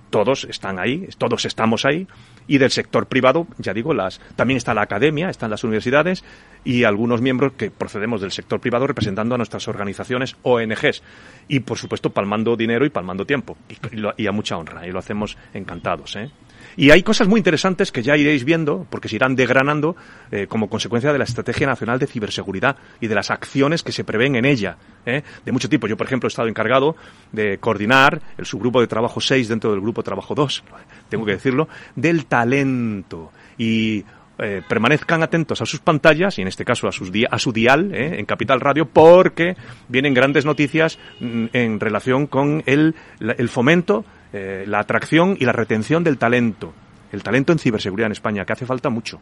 todos 0.08 0.44
están 0.44 0.78
ahí, 0.78 1.08
todos 1.18 1.46
estamos 1.46 1.84
ahí, 1.84 2.06
y 2.46 2.58
del 2.58 2.70
sector 2.70 3.06
privado, 3.06 3.46
ya 3.58 3.74
digo, 3.74 3.94
las, 3.94 4.20
también 4.36 4.56
está 4.58 4.74
la 4.74 4.82
academia, 4.82 5.28
están 5.28 5.50
las 5.50 5.64
universidades 5.64 6.24
y 6.64 6.84
algunos 6.84 7.20
miembros 7.20 7.52
que 7.52 7.70
procedemos 7.70 8.20
del 8.20 8.32
sector 8.32 8.60
privado 8.60 8.86
representando 8.86 9.34
a 9.34 9.38
nuestras 9.38 9.68
organizaciones 9.68 10.36
ONGs 10.42 11.02
y, 11.48 11.60
por 11.60 11.78
supuesto, 11.78 12.10
palmando 12.10 12.56
dinero 12.56 12.84
y 12.84 12.90
palmando 12.90 13.24
tiempo 13.24 13.56
y, 13.68 14.22
y 14.22 14.26
a 14.26 14.32
mucha 14.32 14.56
honra 14.56 14.86
y 14.86 14.90
lo 14.90 14.98
hacemos 14.98 15.36
encantados. 15.54 16.16
¿eh? 16.16 16.30
Y 16.76 16.90
hay 16.90 17.02
cosas 17.02 17.26
muy 17.26 17.38
interesantes 17.38 17.90
que 17.90 18.02
ya 18.02 18.16
iréis 18.16 18.44
viendo, 18.44 18.86
porque 18.90 19.08
se 19.08 19.16
irán 19.16 19.34
degranando 19.34 19.96
eh, 20.30 20.46
como 20.46 20.68
consecuencia 20.68 21.12
de 21.12 21.18
la 21.18 21.24
Estrategia 21.24 21.66
Nacional 21.66 21.98
de 21.98 22.06
Ciberseguridad 22.06 22.76
y 23.00 23.06
de 23.06 23.14
las 23.14 23.30
acciones 23.30 23.82
que 23.82 23.92
se 23.92 24.04
prevén 24.04 24.36
en 24.36 24.44
ella, 24.44 24.76
¿eh? 25.06 25.22
de 25.44 25.52
mucho 25.52 25.68
tipo. 25.68 25.86
Yo, 25.86 25.96
por 25.96 26.06
ejemplo, 26.06 26.26
he 26.26 26.28
estado 26.28 26.48
encargado 26.48 26.96
de 27.32 27.58
coordinar 27.58 28.20
el 28.36 28.44
subgrupo 28.44 28.80
de 28.80 28.86
trabajo 28.86 29.20
6 29.20 29.48
dentro 29.48 29.70
del 29.70 29.80
grupo 29.80 30.02
de 30.02 30.04
trabajo 30.04 30.34
2, 30.34 30.64
tengo 31.08 31.24
que 31.24 31.32
decirlo, 31.32 31.68
del 31.94 32.26
talento. 32.26 33.32
Y 33.56 34.04
eh, 34.38 34.60
permanezcan 34.68 35.22
atentos 35.22 35.62
a 35.62 35.66
sus 35.66 35.80
pantallas 35.80 36.38
y 36.38 36.42
en 36.42 36.48
este 36.48 36.62
caso 36.62 36.86
a, 36.86 36.92
sus 36.92 37.10
a 37.30 37.38
su 37.38 37.52
dial 37.52 37.94
eh, 37.94 38.16
en 38.18 38.26
Capital 38.26 38.60
Radio 38.60 38.84
porque 38.84 39.56
vienen 39.88 40.12
grandes 40.12 40.44
noticias 40.44 40.98
mm, 41.20 41.46
en 41.54 41.80
relación 41.80 42.26
con 42.26 42.62
el, 42.66 42.94
el 43.18 43.48
fomento 43.48 44.04
eh, 44.36 44.64
la 44.66 44.80
atracción 44.80 45.36
y 45.40 45.44
la 45.44 45.52
retención 45.52 46.04
del 46.04 46.18
talento, 46.18 46.74
el 47.10 47.22
talento 47.22 47.52
en 47.52 47.58
ciberseguridad 47.58 48.06
en 48.06 48.12
España, 48.12 48.44
que 48.44 48.52
hace 48.52 48.66
falta 48.66 48.90
mucho. 48.90 49.18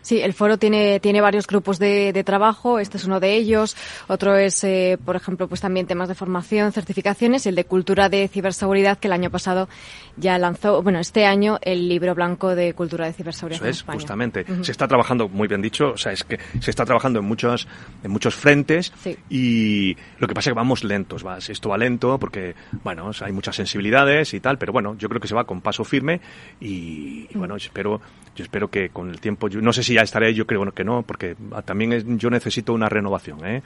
Sí, 0.00 0.20
el 0.20 0.32
foro 0.32 0.58
tiene, 0.58 1.00
tiene 1.00 1.20
varios 1.20 1.46
grupos 1.46 1.78
de, 1.78 2.22
trabajo. 2.24 2.78
Este 2.78 2.96
es 2.96 3.04
uno 3.04 3.20
de 3.20 3.34
ellos. 3.34 3.76
Otro 4.08 4.36
es, 4.36 4.62
eh, 4.64 4.98
por 5.04 5.16
ejemplo, 5.16 5.48
pues 5.48 5.60
también 5.60 5.86
temas 5.86 6.08
de 6.08 6.14
formación, 6.14 6.72
certificaciones, 6.72 7.46
el 7.46 7.54
de 7.54 7.64
cultura 7.64 8.08
de 8.08 8.28
ciberseguridad, 8.28 8.98
que 8.98 9.08
el 9.08 9.12
año 9.12 9.30
pasado 9.30 9.68
ya 10.16 10.38
lanzó, 10.38 10.82
bueno, 10.82 10.98
este 10.98 11.26
año 11.26 11.58
el 11.62 11.88
libro 11.88 12.14
blanco 12.14 12.54
de 12.54 12.74
cultura 12.74 13.06
de 13.06 13.12
ciberseguridad. 13.12 13.62
Eso 13.62 13.70
es, 13.70 13.76
España. 13.78 13.98
justamente. 13.98 14.44
Uh 14.48 14.52
-huh. 14.52 14.64
Se 14.64 14.72
está 14.72 14.86
trabajando, 14.88 15.28
muy 15.28 15.48
bien 15.48 15.62
dicho, 15.62 15.90
o 15.90 15.96
sea, 15.96 16.12
es 16.12 16.24
que 16.24 16.38
se 16.60 16.70
está 16.70 16.84
trabajando 16.84 17.20
en 17.20 17.24
muchos, 17.24 17.66
en 18.02 18.10
muchos 18.10 18.34
frentes 18.34 18.92
sí. 19.02 19.16
y 19.30 19.96
lo 20.18 20.26
que 20.28 20.34
pasa 20.34 20.50
es 20.50 20.54
que 20.54 20.58
vamos 20.58 20.84
lentos. 20.84 21.24
Va, 21.26 21.38
esto 21.38 21.68
va 21.68 21.78
lento 21.78 22.18
porque, 22.18 22.54
bueno, 22.82 23.06
o 23.06 23.12
sea, 23.12 23.26
hay 23.26 23.32
muchas 23.32 23.56
sensibilidades 23.56 24.34
y 24.34 24.40
tal, 24.40 24.58
pero 24.58 24.72
bueno, 24.72 24.96
yo 24.98 25.08
creo 25.08 25.20
que 25.20 25.28
se 25.28 25.34
va 25.34 25.44
con 25.44 25.60
paso 25.60 25.84
firme 25.84 26.20
y, 26.60 27.26
y 27.30 27.38
bueno, 27.38 27.56
espero, 27.56 28.00
yo 28.34 28.44
espero 28.44 28.68
que 28.68 28.90
con 28.90 29.10
el 29.10 29.20
tiempo, 29.20 29.48
yo 29.48 29.60
no 29.60 29.72
sé 29.72 29.82
si 29.82 29.94
ya 29.94 30.02
estaré, 30.02 30.34
yo 30.34 30.46
creo 30.46 30.64
que 30.72 30.84
no, 30.84 31.02
porque 31.02 31.36
también 31.64 31.92
es, 31.92 32.04
yo 32.06 32.30
necesito 32.30 32.72
una 32.72 32.88
renovación. 32.88 33.44
¿eh? 33.46 33.62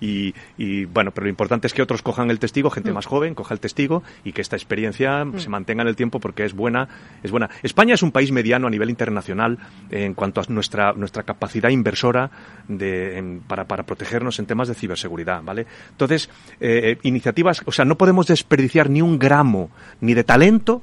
Y, 0.00 0.34
y, 0.58 0.84
bueno, 0.84 1.10
pero 1.12 1.24
lo 1.24 1.30
importante 1.30 1.66
es 1.66 1.74
que 1.74 1.82
otros 1.82 2.02
cojan 2.02 2.30
el 2.30 2.38
testigo, 2.38 2.70
gente 2.70 2.92
más 2.92 3.06
joven, 3.06 3.34
coja 3.34 3.54
el 3.54 3.60
testigo 3.60 4.02
y 4.24 4.32
que 4.32 4.40
esta 4.40 4.56
experiencia 4.56 5.24
se 5.36 5.48
mantenga 5.48 5.82
en 5.82 5.88
el 5.88 5.91
tiempo 5.96 6.20
porque 6.20 6.44
es 6.44 6.54
buena. 6.54 6.88
Es 7.22 7.30
buena. 7.30 7.50
España 7.62 7.94
es 7.94 8.02
un 8.02 8.12
país 8.12 8.32
mediano 8.32 8.66
a 8.66 8.70
nivel 8.70 8.90
internacional 8.90 9.58
en 9.90 10.14
cuanto 10.14 10.40
a 10.40 10.44
nuestra, 10.48 10.92
nuestra 10.92 11.22
capacidad 11.22 11.70
inversora 11.70 12.30
de, 12.68 13.18
en, 13.18 13.40
para, 13.40 13.66
para 13.66 13.84
protegernos 13.84 14.38
en 14.38 14.46
temas 14.46 14.68
de 14.68 14.74
ciberseguridad. 14.74 15.42
¿vale? 15.42 15.66
Entonces, 15.90 16.30
eh, 16.60 16.98
iniciativas, 17.02 17.62
o 17.64 17.72
sea, 17.72 17.84
no 17.84 17.96
podemos 17.96 18.26
desperdiciar 18.26 18.90
ni 18.90 19.02
un 19.02 19.18
gramo 19.18 19.70
ni 20.00 20.14
de 20.14 20.24
talento 20.24 20.82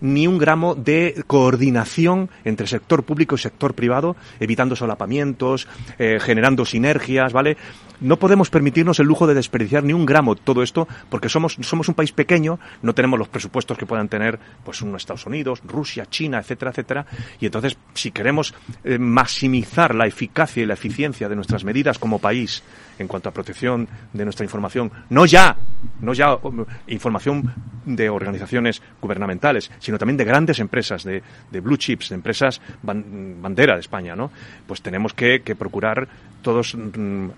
ni 0.00 0.26
un 0.26 0.38
gramo 0.38 0.74
de 0.74 1.22
coordinación 1.26 2.30
entre 2.44 2.66
sector 2.66 3.04
público 3.04 3.34
y 3.34 3.38
sector 3.38 3.74
privado, 3.74 4.16
evitando 4.38 4.76
solapamientos, 4.76 5.68
eh, 5.98 6.18
generando 6.20 6.64
sinergias, 6.64 7.32
¿vale? 7.32 7.56
No 8.00 8.16
podemos 8.16 8.48
permitirnos 8.48 8.98
el 8.98 9.06
lujo 9.06 9.26
de 9.26 9.34
desperdiciar 9.34 9.84
ni 9.84 9.92
un 9.92 10.06
gramo 10.06 10.34
todo 10.34 10.62
esto 10.62 10.88
porque 11.10 11.28
somos, 11.28 11.58
somos 11.60 11.88
un 11.88 11.94
país 11.94 12.12
pequeño, 12.12 12.58
no 12.82 12.94
tenemos 12.94 13.18
los 13.18 13.28
presupuestos 13.28 13.76
que 13.76 13.86
puedan 13.86 14.08
tener 14.08 14.38
pues 14.64 14.80
unos 14.80 15.02
Estados 15.02 15.26
Unidos, 15.26 15.62
Rusia, 15.66 16.06
China, 16.06 16.38
etcétera, 16.38 16.70
etcétera. 16.70 17.06
Y 17.40 17.46
entonces, 17.46 17.76
si 17.94 18.10
queremos 18.10 18.54
eh, 18.84 18.98
maximizar 18.98 19.94
la 19.94 20.06
eficacia 20.06 20.62
y 20.62 20.66
la 20.66 20.74
eficiencia 20.74 21.28
de 21.28 21.36
nuestras 21.36 21.64
medidas 21.64 21.98
como 21.98 22.18
país 22.18 22.62
en 23.00 23.08
cuanto 23.08 23.28
a 23.28 23.32
protección 23.32 23.88
de 24.12 24.24
nuestra 24.24 24.44
información, 24.44 24.92
no 25.08 25.24
ya, 25.24 25.56
no 26.00 26.12
ya 26.12 26.34
um, 26.34 26.64
información 26.86 27.52
de 27.84 28.10
organizaciones 28.10 28.82
gubernamentales, 29.00 29.70
sino 29.78 29.98
también 29.98 30.18
de 30.18 30.24
grandes 30.24 30.60
empresas, 30.60 31.02
de, 31.02 31.22
blue 31.60 31.78
chips, 31.78 32.10
de 32.10 32.14
empresas 32.14 32.60
bandera 32.82 33.74
de 33.74 33.80
España, 33.80 34.14
¿no? 34.14 34.30
Pues 34.66 34.82
tenemos 34.82 35.14
que, 35.14 35.40
que 35.40 35.56
procurar 35.56 36.06
todos 36.42 36.74
mm, 36.74 37.28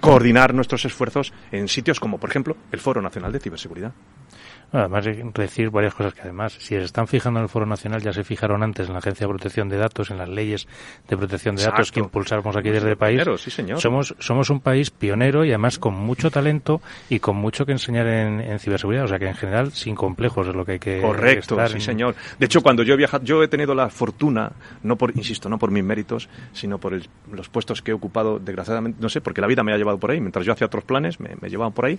coordinar 0.00 0.54
nuestros 0.54 0.84
esfuerzos 0.86 1.32
en 1.52 1.68
sitios 1.68 2.00
como, 2.00 2.18
por 2.18 2.30
ejemplo, 2.30 2.56
el 2.72 2.80
Foro 2.80 3.02
Nacional 3.02 3.30
de 3.30 3.40
Ciberseguridad. 3.40 3.92
Además, 4.74 5.04
decir 5.34 5.70
varias 5.70 5.94
cosas 5.94 6.14
que 6.14 6.22
además, 6.22 6.54
si 6.54 6.74
se 6.74 6.82
están 6.82 7.06
fijando 7.06 7.38
en 7.38 7.44
el 7.44 7.48
Foro 7.48 7.64
Nacional, 7.64 8.02
ya 8.02 8.12
se 8.12 8.24
fijaron 8.24 8.64
antes 8.64 8.88
en 8.88 8.92
la 8.92 8.98
Agencia 8.98 9.24
de 9.24 9.32
Protección 9.32 9.68
de 9.68 9.76
Datos, 9.76 10.10
en 10.10 10.18
las 10.18 10.28
leyes 10.28 10.66
de 11.08 11.16
protección 11.16 11.54
de 11.54 11.62
datos 11.62 11.92
que 11.92 12.00
impulsamos 12.00 12.56
aquí 12.56 12.70
desde 12.70 12.90
el 12.90 12.96
país. 12.96 13.22
Sí, 13.38 13.52
señor. 13.52 13.80
Somos, 13.80 14.16
somos 14.18 14.50
un 14.50 14.58
país 14.58 14.90
pionero 14.90 15.44
y 15.44 15.50
además 15.50 15.78
con 15.78 15.94
mucho 15.94 16.28
talento 16.28 16.80
y 17.08 17.20
con 17.20 17.36
mucho 17.36 17.64
que 17.64 17.70
enseñar 17.70 18.08
en, 18.08 18.58
ciberseguridad. 18.58 19.04
O 19.04 19.08
sea 19.08 19.20
que 19.20 19.28
en 19.28 19.36
general, 19.36 19.70
sin 19.70 19.94
complejos 19.94 20.48
es 20.48 20.56
lo 20.56 20.64
que 20.64 20.72
hay 20.72 20.78
que. 20.80 21.00
Correcto, 21.00 21.56
sí, 21.68 21.80
señor. 21.80 22.16
De 22.40 22.46
hecho, 22.46 22.60
cuando 22.60 22.82
yo 22.82 22.94
he 22.94 22.96
viajado, 22.96 23.22
yo 23.22 23.44
he 23.44 23.48
tenido 23.48 23.76
la 23.76 23.88
fortuna, 23.90 24.50
no 24.82 24.96
por, 24.96 25.16
insisto, 25.16 25.48
no 25.48 25.56
por 25.56 25.70
mis 25.70 25.84
méritos, 25.84 26.28
sino 26.52 26.78
por 26.78 27.00
los 27.30 27.48
puestos 27.48 27.80
que 27.80 27.92
he 27.92 27.94
ocupado, 27.94 28.40
desgraciadamente, 28.40 28.98
no 29.00 29.08
sé, 29.08 29.20
porque 29.20 29.40
la 29.40 29.46
vida 29.46 29.62
me 29.62 29.72
ha 29.72 29.76
llevado 29.76 29.98
por 29.98 30.10
ahí. 30.10 30.20
Mientras 30.20 30.44
yo 30.44 30.52
hacía 30.52 30.66
otros 30.66 30.82
planes, 30.82 31.20
me, 31.20 31.36
me 31.40 31.48
llevaban 31.48 31.72
por 31.72 31.84
ahí. 31.86 31.96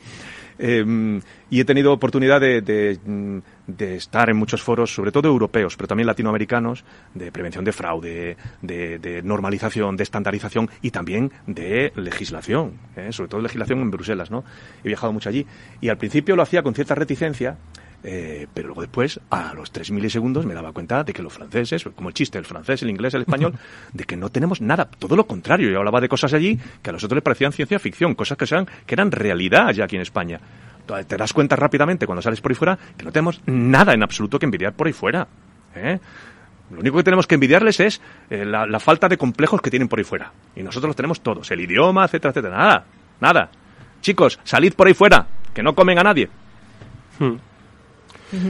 Eh, 0.60 1.22
y 1.50 1.60
he 1.62 1.66
tenido 1.66 1.94
oportunidad 1.94 2.42
de 2.42 2.65
Mm, 3.06 3.40
de, 3.68 3.96
estar 3.96 4.30
en 4.30 4.38
muchos 4.38 4.62
foros, 4.62 4.94
sobre 4.94 5.12
todo 5.12 5.28
europeos, 5.28 5.76
pero 5.76 5.88
también 5.88 6.08
latinoamericanos, 6.08 6.84
de 7.14 7.32
prevención 7.32 7.66
de 7.66 7.72
fraude, 7.72 8.38
de, 8.62 9.22
normalización, 9.24 9.98
de 9.98 10.04
estandarización 10.04 10.70
y 10.82 10.92
también 10.92 11.32
de 11.48 11.92
legislación, 11.96 12.74
¿eh? 12.96 13.12
sobre 13.12 13.30
todo 13.30 13.42
legislación 13.42 13.80
en 13.80 13.92
Bruselas, 13.92 14.30
¿no? 14.30 14.44
He 14.84 14.88
viajado 14.88 15.14
mucho 15.14 15.30
allí 15.30 15.46
y 15.82 15.90
al 15.90 15.98
principio 15.98 16.36
lo 16.36 16.44
hacía 16.44 16.62
con 16.62 16.74
cierta 16.74 16.96
reticencia, 16.96 17.58
eh, 18.04 18.46
pero 18.54 18.68
luego 18.68 18.82
después, 18.82 19.20
a 19.32 19.54
los 19.56 19.72
tres 19.72 19.90
milisegundos, 19.90 20.46
me 20.46 20.54
daba 20.54 20.72
cuenta 20.72 21.04
de 21.04 21.12
que 21.12 21.24
los 21.24 21.34
franceses, 21.34 21.84
como 21.96 22.10
el 22.10 22.14
chiste, 22.14 22.38
el 22.38 22.46
francés, 22.46 22.84
el 22.84 22.92
inglés, 22.92 23.16
el 23.16 23.22
español, 23.22 23.54
de 23.94 24.04
que 24.04 24.16
no 24.16 24.30
tenemos 24.30 24.62
nada, 24.62 24.86
todo 24.86 25.16
lo 25.16 25.26
contrario. 25.26 25.72
Yo 25.72 25.80
hablaba 25.80 26.02
de 26.02 26.10
cosas 26.10 26.34
allí 26.34 26.60
que 26.84 26.92
a 26.92 26.94
nosotros 26.94 27.18
les 27.18 27.24
parecían 27.24 27.52
ciencia 27.52 27.80
ficción, 27.80 28.14
cosas 28.14 28.38
que, 28.38 28.46
sean, 28.46 28.68
que 28.86 28.94
eran 28.94 29.12
realidad 29.12 29.72
ya 29.74 29.86
aquí 29.86 29.96
en 29.96 30.04
España 30.04 30.40
te 30.86 31.18
das 31.18 31.34
cuenta 31.34 31.56
rápidamente 31.56 32.06
cuando 32.06 32.22
sales 32.22 32.42
por 32.42 32.52
ahí 32.52 32.56
fuera 32.56 32.78
que 32.98 33.06
no 33.06 33.12
tenemos 33.12 33.42
nada 33.46 33.94
en 33.94 34.04
absoluto 34.04 34.40
que 34.40 34.46
envidiar 34.46 34.74
por 34.74 34.88
ahí 34.88 34.94
fuera. 34.94 35.28
¿eh? 35.76 36.00
Lo 36.72 36.80
único 36.80 36.98
que 36.98 37.04
tenemos 37.04 37.28
que 37.28 37.36
envidiarles 37.36 37.80
es 37.80 38.02
eh, 38.30 38.46
la, 38.46 38.80
falta 38.80 39.08
de 39.08 39.18
complejos 39.18 39.62
que 39.62 39.70
tienen 39.70 39.88
por 39.88 40.00
ahí 40.00 40.06
fuera. 40.06 40.32
Y 40.56 40.64
nosotros 40.64 40.90
los 40.90 40.96
tenemos 40.96 41.22
todos. 41.22 41.50
El 41.52 41.62
idioma, 41.62 42.06
etcétera, 42.06 42.32
etcétera. 42.32 42.58
Nada, 42.58 42.86
nada. 43.20 43.50
Chicos, 44.02 44.40
salid 44.44 44.74
por 44.74 44.88
ahí 44.88 44.94
fuera, 44.94 45.28
que 45.54 45.62
no 45.62 45.76
comen 45.76 46.00
a 46.00 46.04
nadie. 46.04 46.30
Hmm. 47.20 47.36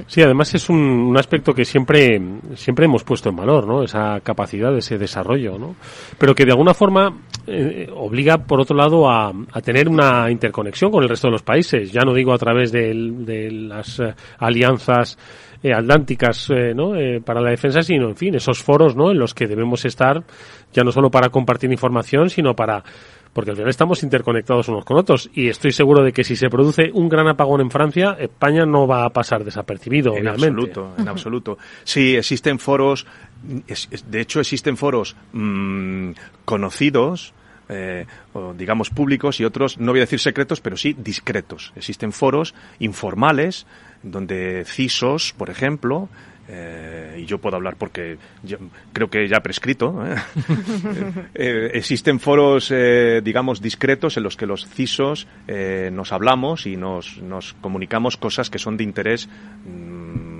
Sí, 0.07 0.21
además 0.21 0.53
es 0.55 0.69
un, 0.69 1.15
aspecto 1.17 1.53
que 1.53 1.65
siempre, 1.65 2.21
siempre 2.55 2.85
hemos 2.85 3.03
puesto 3.03 3.29
en 3.29 3.35
valor, 3.35 3.67
¿no? 3.67 3.83
Esa 3.83 4.19
capacidad, 4.21 4.75
ese 4.75 4.97
desarrollo, 4.97 5.59
¿no? 5.59 5.75
Pero 6.17 6.33
que 6.33 6.45
de 6.45 6.51
alguna 6.51 6.73
forma 6.73 7.13
eh, 7.47 7.89
obliga, 7.93 8.37
por 8.39 8.59
otro 8.59 8.75
lado, 8.75 9.09
a, 9.09 9.33
tener 9.63 9.87
una 9.87 10.29
interconexión 10.29 10.91
con 10.91 11.03
el 11.03 11.09
resto 11.09 11.27
de 11.27 11.33
los 11.33 11.43
países. 11.43 11.91
Ya 11.91 12.01
no 12.01 12.13
digo 12.13 12.33
a 12.33 12.37
través 12.37 12.71
de, 12.71 12.93
las 13.51 13.99
eh, 13.99 14.13
alianzas 14.39 15.17
eh, 15.61 15.73
atlánticas 15.73 16.49
¿no? 16.75 16.93
para 17.23 17.41
la 17.41 17.51
defensa, 17.51 17.81
sino, 17.81 18.07
en 18.09 18.15
fin, 18.15 18.35
esos 18.35 18.61
foros 18.61 18.95
¿no? 18.95 19.11
en 19.11 19.19
los 19.19 19.33
que 19.33 19.47
debemos 19.47 19.85
estar, 19.85 20.23
ya 20.73 20.83
no 20.83 20.91
solo 20.91 21.09
para 21.09 21.29
compartir 21.29 21.71
información, 21.71 22.29
sino 22.29 22.55
para 22.55 22.83
porque 23.35 23.51
al 23.51 23.57
final 23.57 23.69
estamos 23.69 24.01
interconectados 24.01 24.69
unos 24.69 24.85
con 24.85 24.97
otros 24.97 25.29
y 25.33 25.49
estoy 25.49 25.73
seguro 25.73 26.01
de 26.05 26.13
que 26.13 26.23
si 26.23 26.37
se 26.37 26.47
produce 26.47 26.89
un 26.93 27.09
gran 27.09 27.27
apagón 27.27 27.59
en 27.59 27.69
Francia, 27.69 28.15
España 28.17 28.65
no 28.65 28.87
va 28.87 29.03
a 29.03 29.09
pasar 29.09 29.43
desapercibido, 29.43 30.15
en 30.15 30.29
absoluto, 30.29 30.93
en 30.97 31.09
absoluto. 31.09 31.57
Sí, 31.83 32.15
existen 32.15 32.59
foros, 32.59 33.05
de 33.43 34.21
hecho 34.21 34.39
existen 34.39 34.77
foros 34.77 35.15
mm, 35.33 36.11
conocidos, 36.45 37.33
eh, 37.69 38.05
o 38.33 38.53
digamos 38.53 38.89
públicos 38.89 39.39
y 39.39 39.45
otros, 39.45 39.77
no 39.77 39.91
voy 39.91 39.99
a 39.99 40.03
decir 40.03 40.19
secretos, 40.19 40.61
pero 40.61 40.77
sí 40.77 40.95
discretos. 40.97 41.73
Existen 41.75 42.11
foros 42.11 42.53
informales 42.79 43.65
donde 44.03 44.63
CISOs, 44.65 45.33
por 45.33 45.49
ejemplo, 45.49 46.09
eh, 46.47 47.21
y 47.21 47.25
yo 47.25 47.39
puedo 47.39 47.55
hablar 47.55 47.75
porque 47.75 48.17
creo 48.93 49.09
que 49.09 49.27
ya 49.27 49.39
prescrito. 49.39 50.05
¿eh? 50.05 50.15
Eh, 51.33 51.71
existen 51.73 52.19
foros, 52.19 52.73
digamos, 53.23 53.61
discretos 53.61 54.17
en 54.17 54.23
los 54.23 54.37
que 54.37 54.45
los 54.45 54.67
CISOs 54.67 55.27
nos 55.91 56.11
hablamos 56.11 56.65
y 56.67 56.77
nos, 56.77 57.17
nos, 57.17 57.53
comunicamos 57.61 58.17
cosas 58.17 58.49
que 58.49 58.59
son 58.59 58.77
de 58.77 58.83
interés 58.83 59.27
mm, 59.27 60.34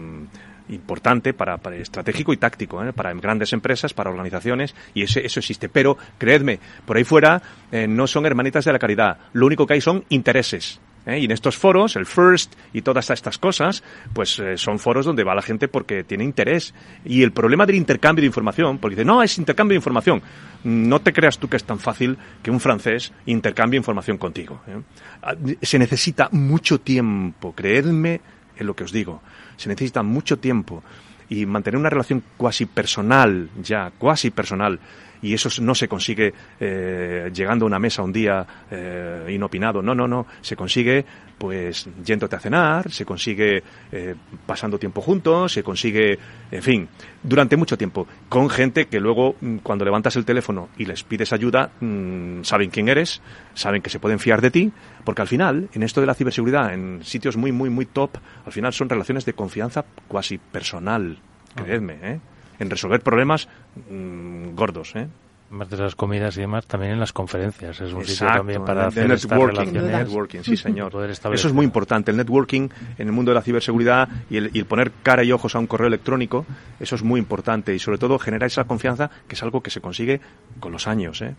importante 0.76 1.34
para, 1.34 1.58
para, 1.58 1.78
estratégico 1.78 2.34
y 2.34 2.38
táctico 2.38 2.82
para 2.94 3.14
grandes 3.14 3.54
empresas, 3.54 3.94
para 3.94 4.10
organizaciones 4.10 4.76
y 4.94 5.04
eso, 5.04 5.20
eso 5.20 5.40
existe. 5.40 5.70
Pero 5.70 5.98
creedme, 6.18 6.60
por 6.86 6.98
ahí 6.98 7.04
fuera 7.04 7.42
no 7.88 8.08
son 8.08 8.26
hermanitas 8.26 8.66
de 8.66 8.74
la 8.74 8.80
caridad. 8.80 9.18
Lo 9.34 9.46
único 9.46 9.66
que 9.66 9.74
hay 9.74 9.82
son 9.82 10.06
intereses. 10.10 10.80
¿eh? 11.06 11.20
Y 11.20 11.26
en 11.26 11.32
estos 11.32 11.58
foros, 11.58 11.96
el 11.96 12.06
FIRST 12.06 12.54
y 12.74 12.82
todas 12.82 13.10
estas 13.10 13.38
cosas, 13.38 13.84
pues 14.14 14.40
eh, 14.40 14.58
son 14.58 14.80
foros 14.80 15.06
donde 15.06 15.24
va 15.24 15.36
la 15.36 15.42
gente 15.42 15.68
porque 15.68 16.04
tiene 16.04 16.24
interés. 16.24 16.74
Y 17.04 17.24
el 17.24 17.32
problema 17.32 17.66
del 17.66 17.76
intercambio 17.76 18.22
de 18.22 18.28
información, 18.28 18.78
porque 18.78 18.96
dice, 18.96 19.06
no, 19.06 19.22
es 19.24 19.38
intercambio 19.38 19.74
de 19.74 19.80
información. 19.80 20.22
No 20.64 21.00
te 21.02 21.14
creas 21.14 21.38
tú 21.38 21.48
que 21.48 21.58
es 21.58 21.64
tan 21.64 21.80
fácil 21.80 22.18
que 22.42 22.52
un 22.52 22.60
francés 22.60 23.14
intercambie 23.26 23.78
información 23.78 24.18
contigo. 24.18 24.62
¿eh? 24.68 24.82
Ah, 25.22 25.36
se 25.62 25.80
necesita 25.80 26.30
mucho 26.32 26.80
tiempo, 26.80 27.54
creedme 27.54 28.22
en 28.58 28.68
lo 28.68 28.76
que 28.76 28.84
os 28.84 28.92
digo. 28.92 29.22
Se 29.58 29.70
necesita 29.70 30.04
mucho 30.04 30.38
tiempo 30.38 30.84
y 31.30 31.46
mantener 31.46 31.80
una 31.80 31.90
relación 31.90 32.24
cuasi 32.38 32.66
personal, 32.66 33.50
ya, 33.62 33.92
cuasi 33.98 34.32
personal, 34.32 34.80
y 35.22 35.34
eso 35.34 35.50
no 35.62 35.74
se 35.74 35.88
consigue 35.88 36.34
eh, 36.60 37.32
llegando 37.34 37.66
a 37.66 37.68
una 37.68 37.80
mesa 37.80 38.04
un 38.04 38.14
día 38.14 38.46
eh, 38.70 39.26
inopinado. 39.30 39.82
No, 39.82 39.96
no, 39.96 40.08
no. 40.08 40.28
Se 40.42 40.56
consigue 40.56 41.04
pues 41.38 41.88
yéndote 42.04 42.36
a 42.36 42.40
cenar, 42.40 42.92
se 42.92 43.06
consigue 43.06 43.64
eh, 43.92 44.16
pasando 44.46 44.80
tiempo 44.80 45.02
juntos, 45.02 45.54
se 45.54 45.64
consigue, 45.64 46.18
en 46.52 46.64
fin, 46.64 46.88
durante 47.24 47.58
mucho 47.58 47.78
tiempo, 47.78 48.08
con 48.30 48.50
gente 48.50 48.88
que 48.88 49.00
luego 49.00 49.36
mm, 49.42 49.58
cuando 49.58 49.86
levantas 49.86 50.16
el 50.16 50.26
teléfono 50.26 50.70
y 50.78 50.86
les 50.86 51.04
pides 51.04 51.34
ayuda, 51.34 51.72
mm, 51.80 52.44
saben 52.44 52.70
quién 52.70 52.88
eres, 52.90 53.22
saben 53.54 53.82
que 53.82 53.90
se 53.90 54.00
pueden 54.00 54.20
fiar 54.20 54.42
de 54.42 54.52
ti, 54.52 54.72
porque 55.04 55.22
al 55.22 55.28
final, 55.28 55.70
en 55.74 55.84
esto 55.84 56.02
de 56.02 56.08
la 56.08 56.16
ciberseguridad, 56.16 56.74
en 56.74 57.04
sitios 57.04 57.38
muy, 57.38 57.52
muy, 57.52 57.70
muy 57.70 57.86
top, 57.86 58.18
al 58.46 58.52
final 58.52 58.74
son 58.74 58.90
relaciones 58.90 59.26
de 59.26 59.34
confianza 59.34 59.86
cuasi 60.08 60.38
personal, 60.38 61.18
creedme, 61.56 61.98
¿eh? 62.02 62.20
en 62.60 62.70
resolver 62.70 63.02
problemas 63.02 63.48
mm, 63.90 64.56
gordos. 64.56 64.96
¿eh? 64.96 65.08
Más 65.56 65.70
de 65.70 65.78
las 65.78 65.96
comidas 65.96 66.36
y 66.36 66.42
demás, 66.42 66.66
también 66.66 66.92
en 66.92 67.00
las 67.00 67.14
conferencias. 67.14 67.80
Es 67.80 67.94
un 67.94 68.04
sitio 68.04 68.28
también 68.28 68.66
para 68.66 68.88
hacer 68.88 69.08
networking, 69.08 69.72
networking, 69.72 70.40
sí 70.42 70.58
señor. 70.58 70.92
Eso 71.10 71.48
es 71.48 71.54
muy 71.54 71.64
importante. 71.64 72.12
El 72.12 72.18
networking 72.18 72.68
en 72.98 73.08
el 73.08 73.14
mundo 73.14 73.32
de 73.32 73.36
la 73.36 73.42
ciberseguridad 73.42 74.10
y 74.30 74.36
el, 74.36 74.66
poner 74.66 74.92
cara 75.02 75.24
y 75.24 75.32
ojos 75.32 75.56
a 75.56 75.60
un 75.60 75.68
correo 75.68 75.88
electrónico, 75.88 76.46
eso 76.78 76.96
es 76.96 77.04
muy 77.04 77.22
importante 77.22 77.74
y 77.74 77.80
sobre 77.80 77.98
todo 77.98 78.20
generar 78.20 78.48
esa 78.48 78.66
confianza 78.66 79.10
que 79.30 79.36
es 79.36 79.44
algo 79.44 79.62
que 79.62 79.70
se 79.70 79.80
consigue 79.80 80.20
con 80.60 80.74
los 80.74 80.88
años. 80.88 81.22
¿eh? 81.22 81.34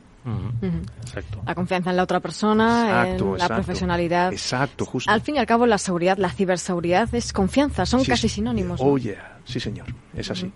Exacto. 1.03 1.43
La 1.47 1.55
confianza 1.55 1.91
en 1.91 1.97
la 1.97 2.03
otra 2.03 2.21
persona, 2.21 3.09
en 3.09 3.39
la 3.39 3.49
profesionalidad. 3.49 4.33
Exacto, 4.33 4.87
justo. 4.87 5.11
Al 5.11 5.21
fin 5.21 5.37
y 5.37 5.39
al 5.41 5.47
cabo, 5.47 5.67
la 5.67 5.77
seguridad, 5.77 6.17
la 6.17 6.31
ciberseguridad 6.31 7.15
es 7.15 7.35
confianza, 7.35 7.85
son 7.85 8.03
casi 8.03 8.31
sinónimos. 8.31 8.81
Oh, 8.83 8.97
yeah, 8.97 9.39
sí 9.45 9.61
señor, 9.61 9.89
es 10.15 10.31
así. 10.31 10.51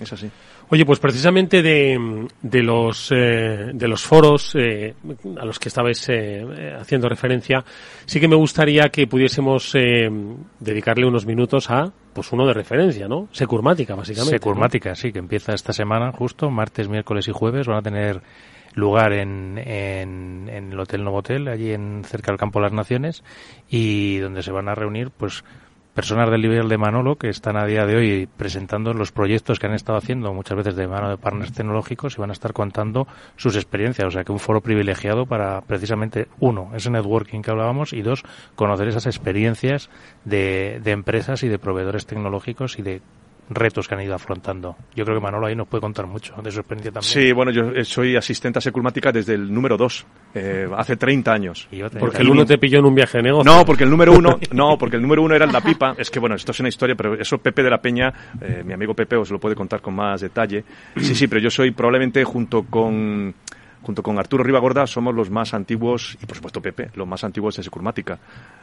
Es 0.00 0.12
así. 0.12 0.30
Oye, 0.72 0.86
pues 0.86 1.00
precisamente 1.00 1.62
de, 1.62 2.28
de 2.42 2.62
los 2.62 3.10
eh, 3.10 3.72
de 3.74 3.88
los 3.88 4.04
foros 4.04 4.54
eh, 4.54 4.94
a 5.36 5.44
los 5.44 5.58
que 5.58 5.68
estabais 5.68 6.08
eh, 6.08 6.76
haciendo 6.80 7.08
referencia, 7.08 7.64
sí 8.06 8.20
que 8.20 8.28
me 8.28 8.36
gustaría 8.36 8.88
que 8.88 9.08
pudiésemos 9.08 9.72
dedicarle 10.60 11.06
unos 11.06 11.26
minutos 11.26 11.70
a 11.70 11.92
pues 12.12 12.32
uno 12.32 12.46
de 12.46 12.54
referencia, 12.54 13.08
¿no? 13.08 13.28
Securmática, 13.32 13.96
básicamente. 13.96 14.38
Securmática, 14.38 14.94
sí, 14.94 15.12
que 15.12 15.18
empieza 15.18 15.54
esta 15.54 15.72
semana 15.72 16.12
justo, 16.12 16.50
martes, 16.50 16.88
miércoles 16.88 17.26
y 17.26 17.32
jueves 17.32 17.66
van 17.66 17.78
a 17.78 17.82
tener 17.82 18.20
lugar 18.74 19.12
en, 19.12 19.58
en, 19.58 20.48
en 20.48 20.72
el 20.72 20.78
Hotel 20.78 21.02
Novotel, 21.02 21.48
allí 21.48 21.72
en 21.72 22.04
cerca 22.04 22.30
del 22.30 22.38
Campo 22.38 22.60
de 22.60 22.66
las 22.66 22.72
Naciones, 22.72 23.24
y 23.68 24.18
donde 24.18 24.42
se 24.42 24.52
van 24.52 24.68
a 24.68 24.76
reunir, 24.76 25.10
pues 25.10 25.42
personas 25.94 26.30
del 26.30 26.42
nivel 26.42 26.68
de 26.68 26.78
Manolo 26.78 27.16
que 27.16 27.28
están 27.28 27.56
a 27.56 27.66
día 27.66 27.86
de 27.86 27.96
hoy 27.96 28.28
presentando 28.36 28.94
los 28.94 29.12
proyectos 29.12 29.58
que 29.58 29.66
han 29.66 29.74
estado 29.74 29.98
haciendo 29.98 30.32
muchas 30.32 30.56
veces 30.56 30.76
de 30.76 30.86
mano 30.86 31.10
de 31.10 31.16
partners 31.16 31.52
tecnológicos 31.52 32.16
y 32.16 32.20
van 32.20 32.30
a 32.30 32.32
estar 32.32 32.52
contando 32.52 33.06
sus 33.36 33.56
experiencias. 33.56 34.06
O 34.06 34.10
sea 34.10 34.24
que 34.24 34.32
un 34.32 34.38
foro 34.38 34.60
privilegiado 34.60 35.26
para 35.26 35.60
precisamente, 35.62 36.28
uno, 36.38 36.70
ese 36.74 36.90
networking 36.90 37.42
que 37.42 37.50
hablábamos 37.50 37.92
y 37.92 38.02
dos, 38.02 38.22
conocer 38.54 38.88
esas 38.88 39.06
experiencias 39.06 39.90
de, 40.24 40.80
de 40.82 40.90
empresas 40.92 41.42
y 41.42 41.48
de 41.48 41.58
proveedores 41.58 42.06
tecnológicos 42.06 42.78
y 42.78 42.82
de 42.82 43.02
retos 43.50 43.88
que 43.88 43.94
han 43.94 44.00
ido 44.00 44.14
afrontando. 44.14 44.76
Yo 44.94 45.04
creo 45.04 45.18
que 45.18 45.22
Manolo 45.22 45.46
ahí 45.46 45.56
nos 45.56 45.68
puede 45.68 45.80
contar 45.80 46.06
mucho 46.06 46.34
de 46.42 46.50
su 46.50 46.60
experiencia 46.60 46.92
también. 46.92 47.12
Sí, 47.12 47.32
bueno, 47.32 47.50
yo 47.50 47.84
soy 47.84 48.16
asistente 48.16 48.58
a 48.58 48.62
Securmática 48.62 49.10
desde 49.10 49.34
el 49.34 49.52
número 49.52 49.76
2, 49.76 50.06
eh, 50.34 50.68
hace 50.76 50.96
30 50.96 51.32
años. 51.32 51.68
Porque 51.98 52.22
el 52.22 52.30
uno 52.30 52.46
te 52.46 52.58
pilló 52.58 52.78
en 52.78 52.86
un 52.86 52.94
viaje 52.94 53.18
de 53.18 53.24
negocio. 53.24 53.52
No, 53.52 53.64
porque 53.64 53.84
el 53.84 53.90
número 53.90 54.12
uno, 54.12 54.38
no, 54.52 54.78
porque 54.78 54.96
el 54.96 55.02
número 55.02 55.22
uno 55.22 55.34
era 55.34 55.44
el 55.44 55.52
La 55.52 55.60
Pipa. 55.60 55.94
Es 55.98 56.10
que 56.10 56.20
bueno, 56.20 56.36
esto 56.36 56.52
es 56.52 56.60
una 56.60 56.68
historia, 56.68 56.94
pero 56.94 57.14
eso 57.14 57.38
Pepe 57.38 57.62
de 57.62 57.70
la 57.70 57.78
Peña, 57.78 58.12
eh, 58.40 58.62
mi 58.64 58.72
amigo 58.72 58.94
Pepe 58.94 59.16
os 59.16 59.30
lo 59.30 59.40
puede 59.40 59.56
contar 59.56 59.80
con 59.80 59.94
más 59.94 60.20
detalle. 60.20 60.64
Sí, 60.96 61.14
sí, 61.14 61.26
pero 61.26 61.40
yo 61.40 61.50
soy 61.50 61.72
probablemente 61.72 62.22
junto 62.24 62.62
con 62.62 63.34
junto 63.82 64.02
con 64.02 64.18
Arturo 64.18 64.44
Ribagorda, 64.44 64.86
somos 64.86 65.14
los 65.14 65.30
más 65.30 65.54
antiguos, 65.54 66.16
y 66.22 66.26
por 66.26 66.36
supuesto 66.36 66.60
Pepe, 66.60 66.90
los 66.94 67.06
más 67.06 67.24
antiguos 67.24 67.56
de 67.56 67.62
Securmática. 67.62 68.18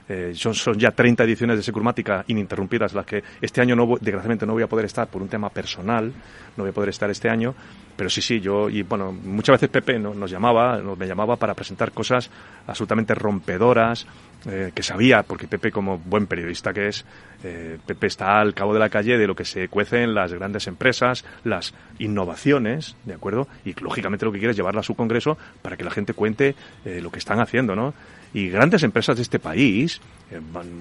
Eh, 0.07 0.31
son, 0.33 0.53
son, 0.53 0.77
ya 0.77 0.91
30 0.91 1.23
ediciones 1.23 1.57
de 1.57 1.63
Securmática 1.63 2.23
ininterrumpidas, 2.27 2.93
las 2.93 3.05
que 3.05 3.23
este 3.41 3.61
año, 3.61 3.75
no, 3.75 3.85
desgraciadamente, 3.99 4.45
no 4.45 4.53
voy 4.53 4.63
a 4.63 4.67
poder 4.67 4.85
estar 4.85 5.07
por 5.07 5.21
un 5.21 5.27
tema 5.27 5.49
personal, 5.49 6.11
no 6.55 6.63
voy 6.63 6.69
a 6.69 6.73
poder 6.73 6.89
estar 6.89 7.09
este 7.09 7.29
año, 7.29 7.53
pero 7.95 8.09
sí, 8.09 8.21
sí, 8.21 8.39
yo, 8.39 8.69
y 8.69 8.83
bueno, 8.83 9.11
muchas 9.11 9.55
veces 9.55 9.69
Pepe 9.69 9.97
nos 9.97 10.29
llamaba, 10.29 10.77
nos, 10.77 10.97
me 10.97 11.07
llamaba 11.07 11.35
para 11.35 11.55
presentar 11.55 11.91
cosas 11.91 12.29
absolutamente 12.67 13.15
rompedoras, 13.15 14.05
eh, 14.47 14.71
que 14.73 14.83
sabía, 14.83 15.23
porque 15.23 15.47
Pepe, 15.47 15.71
como 15.71 15.97
buen 15.97 16.27
periodista 16.27 16.73
que 16.73 16.87
es, 16.87 17.05
eh, 17.43 17.77
Pepe 17.85 18.07
está 18.07 18.39
al 18.39 18.53
cabo 18.53 18.73
de 18.73 18.79
la 18.79 18.89
calle 18.89 19.17
de 19.17 19.27
lo 19.27 19.35
que 19.35 19.45
se 19.45 19.67
cuece 19.67 20.03
en 20.03 20.15
las 20.15 20.33
grandes 20.33 20.67
empresas, 20.67 21.23
las 21.43 21.73
innovaciones, 21.99 22.95
¿de 23.05 23.13
acuerdo? 23.13 23.47
Y 23.65 23.73
lógicamente 23.79 24.25
lo 24.25 24.31
que 24.31 24.39
quiere 24.39 24.51
es 24.51 24.57
llevarla 24.57 24.81
a 24.81 24.83
su 24.83 24.95
congreso 24.95 25.37
para 25.61 25.77
que 25.77 25.83
la 25.83 25.91
gente 25.91 26.13
cuente 26.13 26.55
eh, 26.85 26.99
lo 27.01 27.11
que 27.11 27.19
están 27.19 27.39
haciendo, 27.39 27.75
¿no? 27.75 27.93
Y 28.33 28.49
grandes 28.49 28.83
empresas 28.83 29.15
de 29.15 29.21
este 29.21 29.39
país, 29.39 30.01
eh, 30.31 30.39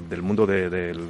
del 0.08 0.22
mundo 0.22 0.46
de, 0.46 0.70
del 0.70 1.00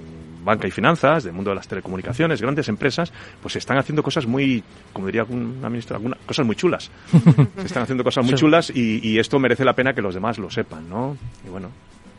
banca 0.43 0.67
y 0.67 0.71
finanzas, 0.71 1.25
del 1.25 1.33
mundo 1.33 1.51
de 1.51 1.57
las 1.57 1.69
telecomunicaciones, 1.69 2.41
grandes 2.41 2.69
empresas, 2.69 3.13
pues 3.41 3.57
están 3.57 3.79
haciendo 3.79 4.03
cosas 4.03 4.27
muy, 4.27 4.63
como 4.93 5.07
diría 5.07 5.25
una 5.25 5.69
ministra, 5.69 5.97
alguna, 5.97 6.17
cosas 6.27 6.47
muy 6.47 6.57
chulas. 6.57 6.91
se 7.57 7.63
están 7.67 7.83
haciendo 7.83 8.05
cosas 8.05 8.25
muy 8.25 8.35
chulas 8.35 8.71
y, 8.75 9.01
y 9.07 9.19
esto 9.19 9.39
merece 9.39 9.65
la 9.65 9.75
pena 9.75 9.93
que 9.93 10.03
los 10.03 10.15
demás 10.15 10.39
lo 10.39 10.51
sepan, 10.51 10.89
¿no? 10.89 11.17
Y 11.45 11.51
bueno. 11.51 11.71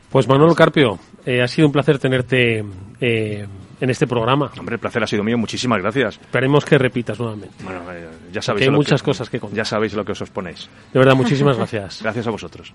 Pues 0.09 0.27
Manuel 0.27 0.55
Carpio, 0.55 0.99
eh, 1.25 1.41
ha 1.41 1.47
sido 1.47 1.67
un 1.67 1.73
placer 1.73 1.99
tenerte 1.99 2.63
eh, 3.01 3.47
en 3.79 3.89
este 3.89 4.07
programa. 4.07 4.51
Hombre, 4.57 4.75
el 4.75 4.79
placer 4.79 5.03
ha 5.03 5.07
sido 5.07 5.23
mío, 5.23 5.37
muchísimas 5.37 5.81
gracias. 5.81 6.15
Esperemos 6.15 6.65
que 6.65 6.77
repitas 6.77 7.19
nuevamente. 7.19 7.55
Bueno, 7.63 7.81
eh, 7.91 8.07
ya 8.31 8.41
sabéis. 8.41 8.67
hay 8.67 8.73
muchas 8.73 9.01
que, 9.01 9.05
cosas 9.05 9.29
que 9.29 9.39
contar. 9.39 9.57
Ya 9.57 9.65
sabéis 9.65 9.93
lo 9.93 10.05
que 10.05 10.13
os 10.13 10.29
ponéis. 10.29 10.69
De 10.93 10.99
verdad, 10.99 11.15
muchísimas 11.15 11.57
gracias. 11.57 11.99
gracias 12.03 12.27
a 12.27 12.31
vosotros. 12.31 12.73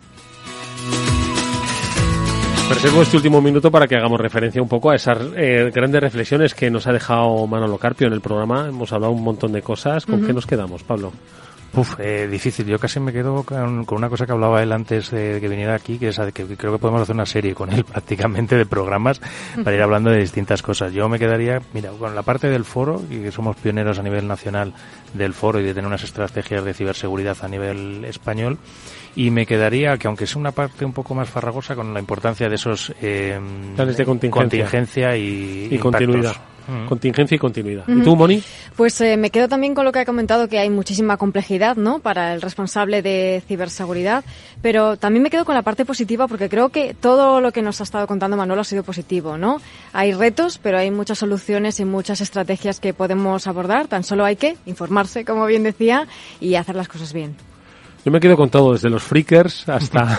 Preservo 2.68 3.02
este 3.02 3.16
último 3.16 3.42
minuto 3.42 3.70
para 3.70 3.86
que 3.86 3.96
hagamos 3.96 4.20
referencia 4.20 4.62
un 4.62 4.68
poco 4.68 4.90
a 4.90 4.94
esas 4.94 5.18
eh, 5.36 5.70
grandes 5.74 6.00
reflexiones 6.00 6.54
que 6.54 6.70
nos 6.70 6.86
ha 6.86 6.92
dejado 6.92 7.46
Manolo 7.46 7.76
Carpio 7.76 8.06
en 8.06 8.12
el 8.14 8.20
programa. 8.20 8.68
Hemos 8.68 8.92
hablado 8.92 9.12
un 9.12 9.22
montón 9.22 9.52
de 9.52 9.60
cosas. 9.60 10.06
¿Con 10.06 10.14
uh 10.14 10.22
-huh. 10.22 10.26
qué 10.26 10.32
nos 10.32 10.46
quedamos, 10.46 10.82
Pablo? 10.82 11.12
Uf, 11.74 11.98
eh, 11.98 12.28
difícil. 12.30 12.66
Yo 12.66 12.78
casi 12.78 13.00
me 13.00 13.12
quedo 13.12 13.44
con, 13.44 13.84
con, 13.84 13.98
una 13.98 14.10
cosa 14.10 14.26
que 14.26 14.32
hablaba 14.32 14.62
él 14.62 14.72
antes 14.72 15.10
de 15.10 15.38
que 15.40 15.48
viniera 15.48 15.74
aquí, 15.74 15.98
que 15.98 16.08
es 16.08 16.20
que 16.34 16.44
creo 16.44 16.72
que 16.72 16.78
podemos 16.78 17.00
hacer 17.00 17.14
una 17.14 17.24
serie 17.24 17.54
con 17.54 17.72
él 17.72 17.84
prácticamente 17.92 18.56
de 18.56 18.66
programas 18.66 19.20
para 19.64 19.74
ir 19.74 19.82
hablando 19.82 20.10
de 20.10 20.18
distintas 20.18 20.60
cosas. 20.60 20.92
Yo 20.92 21.08
me 21.08 21.18
quedaría, 21.18 21.62
mira, 21.72 21.90
con 21.90 22.14
la 22.14 22.22
parte 22.22 22.50
del 22.50 22.64
foro, 22.64 23.00
y 23.08 23.20
que 23.20 23.32
somos 23.32 23.56
pioneros 23.56 23.98
a 23.98 24.02
nivel 24.02 24.28
nacional 24.28 24.74
del 25.14 25.32
foro 25.32 25.60
y 25.60 25.62
de 25.62 25.72
tener 25.72 25.86
unas 25.86 26.04
estrategias 26.04 26.62
de 26.62 26.74
ciberseguridad 26.74 27.38
a 27.40 27.48
nivel 27.48 28.04
español, 28.04 28.58
y 29.16 29.30
me 29.30 29.46
quedaría 29.46 29.96
que 29.96 30.08
aunque 30.08 30.26
sea 30.26 30.40
una 30.40 30.52
parte 30.52 30.84
un 30.84 30.92
poco 30.92 31.14
más 31.14 31.28
farragosa 31.28 31.74
con 31.74 31.94
la 31.94 32.00
importancia 32.00 32.50
de 32.50 32.54
esos 32.54 32.92
eh, 33.00 33.40
planes 33.76 33.96
de 33.96 34.04
contingencia, 34.04 34.64
contingencia 34.64 35.16
y, 35.16 35.68
y 35.70 35.78
continuidad 35.78 36.36
Mm. 36.66 36.86
Contingencia 36.86 37.34
y 37.34 37.38
continuidad. 37.38 37.84
Mm. 37.86 38.00
¿Y 38.00 38.04
tú, 38.04 38.16
Moni? 38.16 38.42
Pues 38.76 39.00
eh, 39.00 39.16
me 39.16 39.30
quedo 39.30 39.48
también 39.48 39.74
con 39.74 39.84
lo 39.84 39.92
que 39.92 40.00
ha 40.00 40.04
comentado, 40.04 40.48
que 40.48 40.58
hay 40.58 40.70
muchísima 40.70 41.16
complejidad 41.16 41.76
¿no? 41.76 41.98
para 41.98 42.34
el 42.34 42.42
responsable 42.42 43.02
de 43.02 43.42
ciberseguridad, 43.46 44.24
pero 44.60 44.96
también 44.96 45.22
me 45.22 45.30
quedo 45.30 45.44
con 45.44 45.54
la 45.54 45.62
parte 45.62 45.84
positiva 45.84 46.28
porque 46.28 46.48
creo 46.48 46.70
que 46.70 46.94
todo 46.94 47.40
lo 47.40 47.52
que 47.52 47.62
nos 47.62 47.80
ha 47.80 47.84
estado 47.84 48.06
contando 48.06 48.36
Manolo 48.36 48.60
ha 48.60 48.64
sido 48.64 48.82
positivo. 48.82 49.36
¿no? 49.36 49.60
Hay 49.92 50.12
retos, 50.12 50.58
pero 50.62 50.78
hay 50.78 50.90
muchas 50.90 51.18
soluciones 51.18 51.80
y 51.80 51.84
muchas 51.84 52.20
estrategias 52.20 52.80
que 52.80 52.94
podemos 52.94 53.46
abordar. 53.46 53.88
Tan 53.88 54.04
solo 54.04 54.24
hay 54.24 54.36
que 54.36 54.56
informarse, 54.66 55.24
como 55.24 55.46
bien 55.46 55.62
decía, 55.62 56.06
y 56.40 56.54
hacer 56.54 56.76
las 56.76 56.88
cosas 56.88 57.12
bien. 57.12 57.36
Yo 58.05 58.11
me 58.11 58.18
quedo 58.18 58.36
con 58.36 58.50
todo, 58.50 58.72
desde 58.72 58.90
los 58.90 59.03
freakers 59.03 59.68
hasta, 59.68 60.18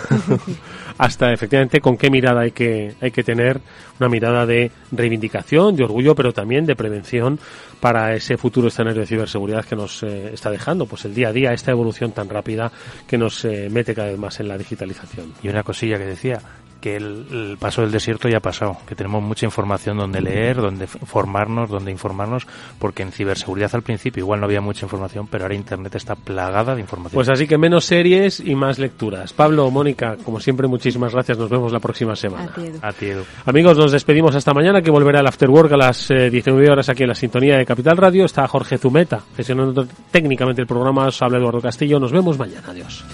hasta 0.97 1.33
efectivamente 1.33 1.81
con 1.81 1.97
qué 1.97 2.09
mirada 2.09 2.41
hay 2.41 2.51
que, 2.51 2.95
hay 3.01 3.11
que 3.11 3.23
tener, 3.23 3.59
una 3.99 4.07
mirada 4.07 4.45
de 4.45 4.71
reivindicación, 4.91 5.75
de 5.75 5.83
orgullo, 5.83 6.15
pero 6.15 6.31
también 6.31 6.65
de 6.65 6.75
prevención 6.75 7.39
para 7.81 8.15
ese 8.15 8.37
futuro 8.37 8.69
escenario 8.69 9.01
de 9.01 9.07
ciberseguridad 9.07 9.65
que 9.65 9.75
nos 9.75 10.01
eh, 10.03 10.33
está 10.33 10.49
dejando, 10.49 10.85
pues 10.85 11.03
el 11.03 11.13
día 11.13 11.27
a 11.27 11.33
día, 11.33 11.51
esta 11.51 11.71
evolución 11.71 12.13
tan 12.13 12.29
rápida 12.29 12.71
que 13.05 13.17
nos 13.17 13.43
eh, 13.43 13.67
mete 13.69 13.93
cada 13.93 14.07
vez 14.07 14.17
más 14.17 14.39
en 14.39 14.47
la 14.47 14.57
digitalización. 14.57 15.33
Y 15.43 15.49
una 15.49 15.63
cosilla 15.63 15.97
que 15.97 16.05
decía, 16.05 16.39
que 16.83 16.97
el, 16.97 17.25
el, 17.31 17.57
paso 17.57 17.81
del 17.81 17.91
desierto 17.91 18.27
ya 18.27 18.39
ha 18.39 18.41
pasado, 18.41 18.75
que 18.85 18.93
tenemos 18.93 19.23
mucha 19.23 19.45
información 19.45 19.97
donde 19.97 20.19
leer, 20.19 20.57
donde 20.57 20.85
formarnos, 20.85 21.69
donde 21.69 21.91
informarnos, 21.91 22.45
porque 22.77 23.03
en 23.03 23.13
ciberseguridad 23.13 23.73
al 23.73 23.83
principio 23.83 24.19
igual 24.19 24.41
no 24.41 24.47
había 24.47 24.59
mucha 24.59 24.85
información, 24.85 25.25
pero 25.31 25.45
ahora 25.45 25.55
Internet 25.55 25.95
está 25.95 26.15
plagada 26.15 26.75
de 26.75 26.81
información. 26.81 27.15
Pues 27.15 27.29
así 27.29 27.47
que 27.47 27.57
menos 27.57 27.85
series 27.85 28.41
y 28.41 28.53
más 28.53 28.79
lecturas. 28.79 29.31
Pablo, 29.31 29.71
Mónica, 29.71 30.17
como 30.25 30.41
siempre, 30.41 30.67
muchísimas 30.67 31.13
gracias. 31.13 31.37
Nos 31.37 31.49
vemos 31.49 31.71
la 31.71 31.79
próxima 31.79 32.17
semana. 32.17 32.51
A 32.51 32.53
ti, 32.53 32.65
Edu. 32.65 32.79
A 32.81 32.91
ti, 32.91 33.05
Edu. 33.05 33.23
Amigos, 33.45 33.77
nos 33.77 33.93
despedimos 33.93 34.35
hasta 34.35 34.53
mañana, 34.53 34.81
que 34.81 34.91
volverá 34.91 35.21
el 35.21 35.27
Afterwork 35.27 35.71
a 35.71 35.77
las 35.77 36.11
eh, 36.11 36.29
19 36.29 36.69
horas 36.69 36.89
aquí 36.89 37.03
en 37.03 37.09
la 37.09 37.15
sintonía 37.15 37.55
de 37.55 37.65
Capital 37.65 37.95
Radio. 37.95 38.25
Está 38.25 38.45
Jorge 38.45 38.77
Zumeta, 38.77 39.21
gestionando 39.37 39.87
técnicamente 40.11 40.61
el 40.61 40.67
programa. 40.67 41.07
Os 41.07 41.21
habla 41.21 41.37
Eduardo 41.37 41.61
Castillo. 41.61 41.97
Nos 41.97 42.11
vemos 42.11 42.37
mañana. 42.37 42.67
Adiós. 42.67 43.05